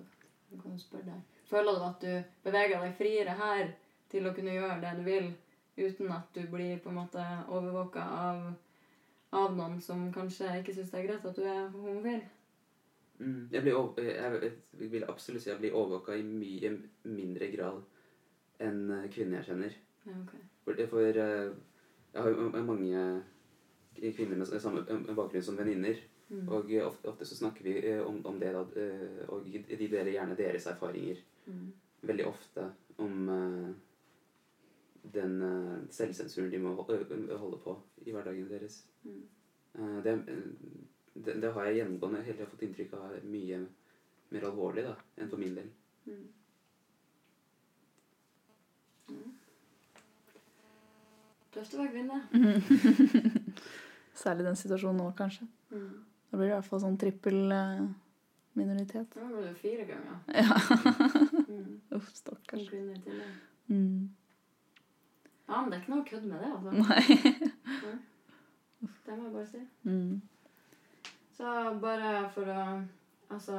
Jeg 0.49 0.61
kan 0.63 0.79
spørre 0.81 1.11
deg. 1.11 1.35
Føler 1.51 1.77
du 1.77 1.85
at 1.85 2.01
du 2.01 2.39
beveger 2.47 2.81
deg 2.81 2.95
friere 2.97 3.35
her 3.37 3.69
til 4.09 4.25
å 4.25 4.31
kunne 4.33 4.55
gjøre 4.55 4.79
det 4.81 4.95
du 4.97 5.03
vil, 5.05 5.27
uten 5.77 6.11
at 6.15 6.31
du 6.33 6.47
blir 6.49 6.79
på 6.81 6.89
en 6.89 6.97
måte 6.97 7.23
overvåka 7.51 8.01
av, 8.01 8.41
av 9.35 9.53
noen 9.53 9.77
som 9.83 10.07
kanskje 10.15 10.55
ikke 10.61 10.73
syns 10.73 10.93
det 10.93 11.01
er 11.01 11.07
greit 11.09 11.27
at 11.27 11.37
du 11.37 11.43
er 11.43 11.67
homofil? 11.75 12.23
Mm. 13.19 13.49
Jeg, 13.51 13.61
blir, 13.65 13.75
over- 13.75 14.01
jeg, 14.07 14.53
jeg 14.79 14.91
vil 14.95 15.05
absolutt 15.11 15.43
si 15.43 15.51
jeg 15.51 15.59
blir 15.61 15.75
overvåka 15.75 16.15
i 16.15 16.23
mye 16.25 16.73
mindre 17.03 17.51
grad 17.53 17.83
enn 18.63 18.87
kvinner 19.13 19.41
jeg 19.41 19.51
kjenner. 19.51 19.81
Ja, 20.07 20.21
ok. 20.23 20.37
For, 20.67 20.87
for 20.89 20.99
eh, 20.99 21.49
jeg 22.13 22.23
har 22.23 22.29
jo 22.29 22.49
mange 22.51 23.23
kvinner 23.95 24.35
med 24.35 24.49
samme 24.59 24.83
bakgrunn 25.15 25.43
som 25.43 25.57
venninner. 25.57 26.01
Mm. 26.27 26.47
Og 26.51 26.71
eh, 26.75 26.83
ofte, 26.83 27.07
ofte 27.07 27.25
så 27.25 27.37
snakker 27.39 27.63
vi 27.63 27.77
eh, 27.79 28.01
om, 28.03 28.19
om 28.27 28.39
det, 28.39 28.51
da, 28.51 28.65
og 29.31 29.47
de 29.47 29.77
deler 29.87 30.11
gjerne 30.11 30.35
deres 30.35 30.67
erfaringer. 30.67 31.21
Mm. 31.45 31.69
Veldig 32.01 32.27
ofte 32.27 32.67
om 32.99 33.29
den 35.13 35.33
selvsensuren 35.93 36.51
de 36.51 36.59
må 36.59 36.73
holde 36.75 37.59
på 37.63 37.77
i 38.03 38.11
hverdagen 38.11 38.49
deres. 38.49 38.81
Mm. 39.07 39.23
Det, 40.03 40.13
det, 41.13 41.37
det 41.41 41.51
har 41.53 41.69
jeg 41.69 41.79
gjennomgående 41.79 42.25
heller 42.27 42.49
fått 42.51 42.65
inntrykk 42.67 42.97
av 42.97 43.15
mye 43.23 43.61
mer 44.35 44.49
alvorlig 44.49 44.83
da, 44.83 44.97
enn 45.15 45.31
for 45.31 45.39
min 45.39 45.55
del. 45.55 45.71
Mm. 46.09 46.25
Tøft 51.57 51.73
å 51.73 51.79
være 51.81 51.93
kvinne. 51.95 52.17
Særlig 54.17 54.45
den 54.47 54.57
situasjonen 54.59 54.99
nå, 55.01 55.07
kanskje. 55.17 55.47
Mm. 55.71 56.03
Da 56.29 56.37
blir 56.37 56.47
det 56.47 56.53
i 56.53 56.57
hvert 56.57 56.67
fall 56.69 56.81
sånn 56.83 56.97
trippel 57.01 57.37
eh, 57.55 57.81
minoritet. 58.57 59.09
Da 59.15 59.25
blir 59.29 59.45
det 59.47 59.55
fire 59.61 59.85
ganger. 59.89 60.15
Ja. 60.37 60.57
Mm. 61.47 61.77
Uff, 61.97 62.09
stakkars. 62.13 62.67
Mm. 63.71 64.09
Ja, 65.47 65.61
men 65.61 65.69
det 65.71 65.77
er 65.77 65.81
ikke 65.81 65.93
noe 65.95 66.05
kødd 66.07 66.25
med 66.27 66.41
det, 66.43 66.49
altså. 66.51 66.69
Nei. 66.77 67.03
Det 69.07 69.15
må 69.15 69.23
jeg 69.29 69.33
bare 69.33 69.47
si. 69.49 69.61
Mm. 69.87 70.15
Så 71.37 71.53
bare 71.81 72.11
for 72.35 72.49
å 72.53 72.61
Altså 73.27 73.57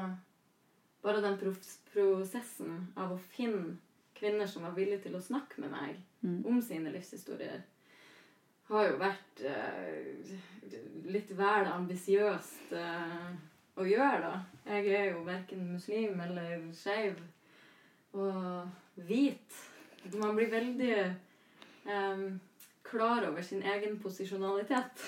Bare 1.04 1.20
den 1.22 1.36
prosessen 1.38 2.78
av 2.98 3.12
å 3.14 3.18
finne 3.34 3.76
kvinner 4.18 4.48
som 4.50 4.64
var 4.66 4.72
villige 4.76 5.04
til 5.04 5.14
å 5.18 5.20
snakke 5.22 5.60
med 5.64 5.70
meg 5.74 5.98
Mm. 6.18 6.40
om 6.50 6.56
sine 6.66 6.90
livshistorier, 6.90 7.60
har 8.68 8.88
jo 8.88 8.96
vært 9.00 9.42
eh, 9.48 10.32
litt 11.08 11.30
vel 11.36 11.70
ambisiøst 11.72 12.74
eh, 12.76 13.30
å 13.78 13.86
gjøre, 13.88 14.18
da. 14.24 14.34
Jeg 14.68 14.92
er 14.98 15.06
jo 15.12 15.24
verken 15.26 15.70
muslim 15.72 16.20
eller 16.20 16.66
skeiv 16.76 17.20
og 18.18 18.68
hvit. 19.08 19.56
Man 20.16 20.36
blir 20.36 20.52
veldig 20.52 20.92
eh, 20.98 22.26
klar 22.88 23.28
over 23.30 23.42
sin 23.42 23.62
egen 23.62 23.98
posisjonalitet. 24.02 25.06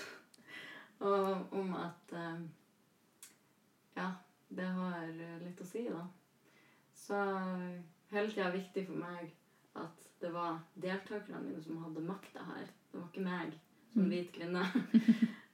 Og 1.01 1.53
om 1.57 1.77
at 1.81 2.17
eh, 2.17 2.41
Ja, 3.97 4.07
det 4.49 4.67
har 4.73 5.09
litt 5.43 5.61
å 5.61 5.67
si, 5.67 5.83
da. 5.91 6.07
Så 6.97 7.19
hele 8.13 8.31
tida 8.31 8.49
viktig 8.55 8.87
for 8.87 9.01
meg 9.03 9.33
at 9.77 10.07
det 10.23 10.31
var 10.33 10.61
deltakerne 10.81 11.43
mine 11.43 11.61
som 11.65 11.83
hadde 11.85 12.05
makta 12.07 12.45
her. 12.47 12.71
Det 12.93 12.99
var 13.01 13.09
ikke 13.13 13.25
meg 13.27 13.53
som 13.93 14.03
Mm. 14.03 14.11
hvit 14.11 14.33
kvinne. 14.33 14.65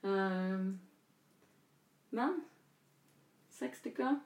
um, 0.03 0.78
men 2.16 2.41
seks 3.51 3.78
stykker. 3.78 4.18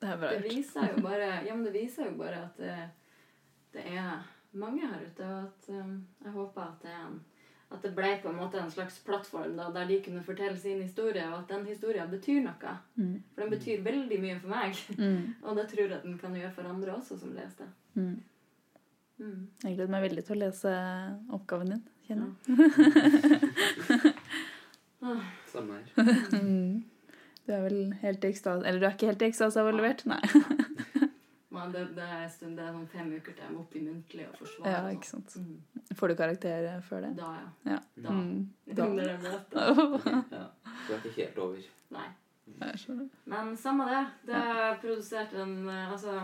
Det 0.00 0.12
Det 0.20 0.42
viser 0.44 0.92
jo 0.94 1.02
bare, 1.02 1.30
ja, 1.46 1.54
men 1.54 1.64
det 1.64 1.72
viser 1.74 2.10
jo 2.10 2.16
bare 2.20 2.42
at 2.44 2.56
det, 2.60 2.76
det 3.72 3.86
er 3.96 4.20
mange 4.52 4.86
her 4.86 5.00
ute, 5.06 5.24
og 5.26 5.48
at 5.48 5.68
um, 5.74 6.06
jeg 6.24 6.32
håper 6.32 6.62
at 6.62 6.82
det, 6.82 6.92
en, 7.06 7.18
at 7.72 7.82
det 7.82 7.94
ble 7.96 8.12
på 8.22 8.28
en 8.30 8.36
måte 8.38 8.60
en 8.62 8.70
slags 8.70 9.00
plattform 9.04 9.56
da, 9.58 9.66
der 9.74 9.88
de 9.90 9.98
kunne 10.04 10.22
fortelle 10.24 10.56
sin 10.58 10.82
historie, 10.82 11.26
og 11.32 11.38
at 11.42 11.48
den 11.50 11.66
historien 11.66 12.10
betyr 12.10 12.40
noe. 12.46 12.76
Mm. 12.96 13.22
For 13.34 13.42
den 13.42 13.50
betyr 13.56 13.82
veldig 13.84 14.20
mye 14.22 14.38
for 14.40 14.48
meg, 14.54 14.76
Mm. 14.98 15.34
og 15.44 15.56
det 15.56 15.68
tror 15.72 15.88
jeg 15.90 16.02
den 16.02 16.18
kan 16.18 16.34
gjøre 16.36 16.52
for 16.52 16.62
andre 16.68 16.94
også 16.96 17.18
som 17.18 17.32
leser 17.36 17.64
det. 17.64 17.70
Mm. 17.94 18.22
Mm. 19.18 19.48
Jeg 19.64 19.74
gleder 19.76 19.90
meg 19.92 20.04
veldig 20.06 20.24
til 20.26 20.36
å 20.36 20.40
lese 20.44 20.74
oppgaven 21.34 21.72
din. 21.74 21.82
Kjenner 22.08 22.30
Ah, 25.02 25.20
Samme 25.52 25.78
her. 25.78 25.84
Mm. 26.34 26.84
Du 27.46 27.52
er 27.54 27.62
vel 27.64 27.92
helt 28.02 28.24
i 28.24 28.28
ekstase 28.32 28.66
Eller 28.66 28.82
du 28.82 28.86
er 28.88 28.96
ikke 28.96 29.08
helt 29.08 29.22
i 29.22 29.28
ekstase 29.30 29.60
av 29.60 29.68
å 29.68 29.70
ha 29.70 29.76
levert? 29.78 30.02
Nei. 30.10 30.18
Men 31.54 31.72
det, 31.72 31.84
det, 31.96 32.04
er 32.04 32.24
en 32.26 32.30
stund, 32.30 32.58
det 32.58 32.64
er 32.66 32.74
sånn 32.74 32.88
fem 32.92 33.08
uker 33.16 33.34
til 33.34 33.42
jeg 33.46 33.52
må 33.54 33.62
opp 33.64 33.72
i 33.74 33.80
muntlig 33.82 34.26
og 34.28 34.34
forsvare. 34.38 34.72
Ja, 34.74 34.80
ikke 34.94 35.08
sånn. 35.08 35.24
sant. 35.32 35.46
Mm. 35.48 35.94
Får 35.98 36.12
du 36.12 36.14
karakter 36.20 36.66
før 36.86 37.06
det? 37.06 37.12
Da, 37.18 37.30
ja. 37.38 37.48
Ja. 37.72 37.78
Da. 38.04 38.14
Mm. 38.14 38.42
Da. 38.68 38.86
Under. 38.86 39.06
Ja. 40.36 40.44
Du 40.84 40.92
er 40.94 41.00
ikke 41.00 41.14
helt 41.16 41.40
over. 41.46 41.64
Nei. 41.96 42.08
Jeg 42.60 42.82
skjønner. 42.82 43.08
Men 43.32 43.56
samme 43.60 43.88
det. 43.88 44.04
Det 44.28 44.42
er 44.52 44.78
produsert 44.82 45.34
en 45.36 45.56
eh, 45.68 45.90
Altså 45.92 46.14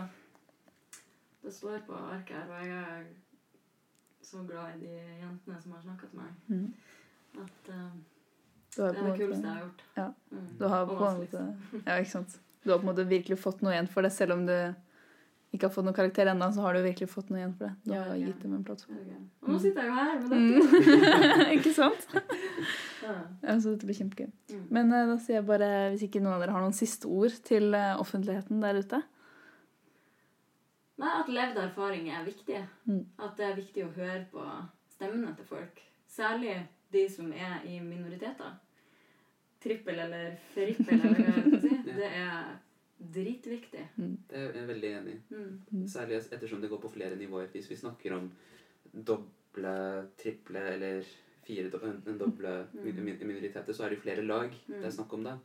Det 1.45 1.53
står 1.53 1.83
på 1.85 1.93
arket 1.93 2.35
her, 2.35 2.49
og 2.49 2.65
jeg 2.65 2.81
er 2.81 3.03
så 4.25 4.41
glad 4.47 4.79
i 4.79 4.85
de 4.87 4.95
jentene 5.21 5.59
som 5.61 5.75
har 5.75 5.83
snakka 5.85 6.07
til 6.09 6.19
meg, 6.19 6.31
Mm. 6.49 6.73
at 7.43 7.69
eh, 7.69 7.91
det 8.75 8.85
er 8.87 9.03
det 9.03 9.19
kuleste 9.19 9.43
jeg 9.45 9.51
har 9.53 9.61
gjort. 9.61 9.83
Ja. 9.97 10.07
Mm. 10.31 10.47
Du 10.59 10.65
har 10.67 10.85
på 10.89 10.95
en 11.05 11.19
måte. 11.21 11.43
Ja, 11.85 11.99
ikke 12.01 12.09
sant. 12.15 12.39
Du 12.65 12.71
har 12.71 12.79
på 12.81 12.87
en 12.87 12.95
måte 12.95 13.05
virkelig 13.07 13.37
fått 13.39 13.61
noe 13.61 13.75
igjen 13.75 13.87
for 13.91 14.01
det, 14.01 14.11
selv 14.11 14.33
om 14.33 14.45
du 14.49 14.55
ikke 15.55 15.69
har 15.69 15.71
fått 15.71 15.85
noen 15.85 15.95
karakter 15.95 16.27
ennå, 16.27 16.49
så 16.51 16.65
har 16.65 16.73
du 16.75 16.81
virkelig 16.83 17.07
fått 17.07 17.29
noe 17.31 17.39
igjen 17.39 17.53
for 17.55 17.67
det. 17.69 17.75
Du 17.85 17.93
Ja, 17.93 18.01
har 18.09 18.15
ja. 18.17 18.25
gitt 18.27 18.41
dem 18.43 18.55
en 18.57 18.63
plattform. 18.65 18.97
Det 18.97 19.13
er. 19.13 19.21
Og 19.45 19.49
nå 19.53 19.59
sitter 19.61 19.81
jeg 19.81 19.87
jo 19.87 19.95
her 19.95 20.19
med 20.19 20.29
dere. 20.33 21.45
Mm. 21.45 21.59
ikke 21.59 21.73
sant? 21.81 22.07
Ja. 23.05 23.13
Ja, 23.43 23.53
så 23.61 23.69
dette 23.75 23.85
blir 23.85 23.93
kjempegøy. 23.99 24.31
Mm. 24.49 24.61
Men 24.73 24.87
uh, 24.91 25.03
da 25.11 25.15
sier 25.21 25.35
jeg 25.37 25.45
bare, 25.45 25.67
hvis 25.93 26.01
ikke 26.07 26.23
noen 26.25 26.33
av 26.33 26.41
dere 26.41 26.55
har 26.55 26.63
noen 26.63 26.73
siste 26.73 27.05
ord 27.05 27.35
til 27.45 27.67
uh, 27.77 27.99
offentligheten 28.01 28.63
der 28.63 28.79
ute 28.81 29.03
Nei, 30.97 31.11
at 31.21 31.27
levd 31.29 31.57
erfaring 31.59 32.07
er 32.09 32.23
viktig. 32.27 32.61
Mm. 32.87 33.01
At 33.19 33.35
det 33.37 33.45
er 33.49 33.57
viktig 33.57 33.83
å 33.85 33.91
høre 33.97 34.21
på 34.31 34.43
stemmene 34.95 35.33
til 35.35 35.45
folk. 35.49 35.81
Særlig 36.07 36.53
de 36.93 37.01
som 37.11 37.31
er 37.35 37.65
i 37.67 37.79
minoriteter. 37.83 38.53
Trippel 39.65 39.99
eller 39.99 40.37
frippel, 40.53 41.01
eller 41.01 41.19
hva 41.19 41.33
jeg 41.33 41.43
skal 41.49 41.61
si. 41.65 41.73
Det 41.99 42.07
er 42.11 42.55
dritviktig. 43.15 43.83
Det 43.97 44.39
er 44.39 44.55
jeg 44.59 44.67
veldig 44.69 44.89
enig 44.99 45.13
i. 45.15 45.19
Mm. 45.35 45.51
Mm. 45.71 45.85
Særlig 45.91 46.17
ettersom 46.31 46.61
det 46.63 46.69
går 46.71 46.81
på 46.83 46.91
flere 46.93 47.15
nivåer. 47.19 47.47
Hvis 47.53 47.67
vi 47.71 47.77
snakker 47.79 48.15
om 48.17 48.29
doble, 48.93 49.73
triple 50.19 50.63
eller 50.75 51.03
fire 51.45 51.69
doble 51.71 52.53
min- 52.73 53.19
minoriteter, 53.27 53.73
så 53.73 53.85
er 53.85 53.93
det 53.95 54.01
flere 54.03 54.23
lag 54.25 54.53
det 54.67 54.85
er 54.85 54.95
snakk 54.95 55.13
om. 55.13 55.23
da. 55.27 55.35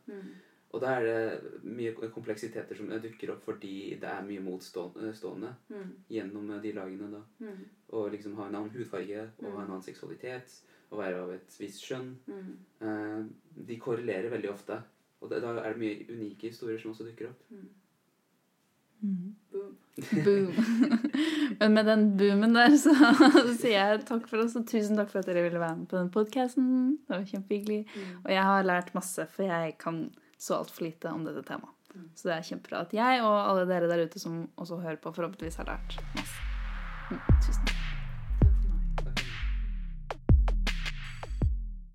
Og 0.72 0.80
da 0.80 0.92
er 1.00 1.02
det 1.06 1.62
mye 1.66 1.92
kompleksiteter 2.14 2.76
som 2.78 2.86
dukker 3.02 3.32
opp 3.34 3.42
fordi 3.44 3.96
det 3.98 4.06
er 4.06 4.22
mye 4.22 4.40
motstående 4.44 5.54
Mm. 5.68 5.88
gjennom 6.10 6.60
de 6.62 6.72
lagene. 6.72 7.10
da. 7.10 7.22
Mm. 7.40 7.64
Å 7.92 8.04
liksom 8.10 8.36
ha 8.36 8.46
en 8.46 8.54
annen 8.54 8.70
hudfarge 8.70 9.24
og 9.38 9.44
Mm. 9.48 9.56
ha 9.56 9.62
en 9.64 9.70
annen 9.70 9.82
seksualitet 9.82 10.60
og 10.92 10.98
være 11.00 11.22
av 11.22 11.32
et 11.32 11.56
visst 11.58 11.82
skjønn. 11.82 12.14
Mm. 12.28 12.56
Eh, 12.82 13.24
de 13.66 13.76
korrelerer 13.78 14.30
veldig 14.30 14.50
ofte. 14.52 14.80
Og 15.20 15.28
da, 15.30 15.40
da 15.40 15.56
er 15.60 15.74
det 15.74 15.78
mye 15.82 16.06
unike 16.08 16.48
historier 16.48 16.78
som 16.78 16.92
også 16.92 17.04
dukker 17.10 17.28
opp. 17.28 17.42
Mm. 17.50 17.68
Mm. 19.02 19.34
Boom. 19.50 19.76
Boom. 20.24 20.52
Men 21.60 21.74
med 21.74 21.86
den 21.86 22.16
boomen 22.16 22.54
der, 22.54 22.70
så 22.76 22.92
sier 23.60 23.72
jeg 23.74 24.04
takk 24.08 24.26
for 24.28 24.44
oss, 24.44 24.54
og 24.56 24.66
tusen 24.68 24.96
takk 24.96 25.10
for 25.10 25.18
at 25.22 25.26
dere 25.26 25.42
ville 25.46 25.60
være 25.60 25.76
med 25.78 25.88
på 25.88 25.96
den 25.98 26.10
podkasten. 26.14 26.98
Det 27.08 27.16
var 27.16 27.24
kjempehyggelig. 27.24 27.86
Mm. 27.96 28.18
Og 28.24 28.30
jeg 28.30 28.42
har 28.44 28.62
lært 28.68 28.94
masse, 28.94 29.26
for 29.34 29.42
jeg 29.48 29.76
kan 29.78 30.02
så 30.40 30.56
altfor 30.60 30.88
lite 30.88 31.12
om 31.12 31.26
dette 31.26 31.44
temaet. 31.48 31.76
Så 32.14 32.28
det 32.28 32.36
er 32.36 32.46
kjempebra 32.46 32.84
at 32.86 32.94
jeg 32.94 33.22
og 33.26 33.34
alle 33.34 33.66
dere 33.66 33.90
der 33.90 34.06
ute 34.06 34.22
som 34.22 34.44
også 34.60 34.78
hører 34.84 35.00
på, 35.02 35.12
forhåpentligvis 35.16 35.58
har 35.60 35.72
lært 35.72 35.98
masse. 36.14 36.48
Mm, 37.10 37.22
tusen 37.42 37.66
takk. 37.66 37.79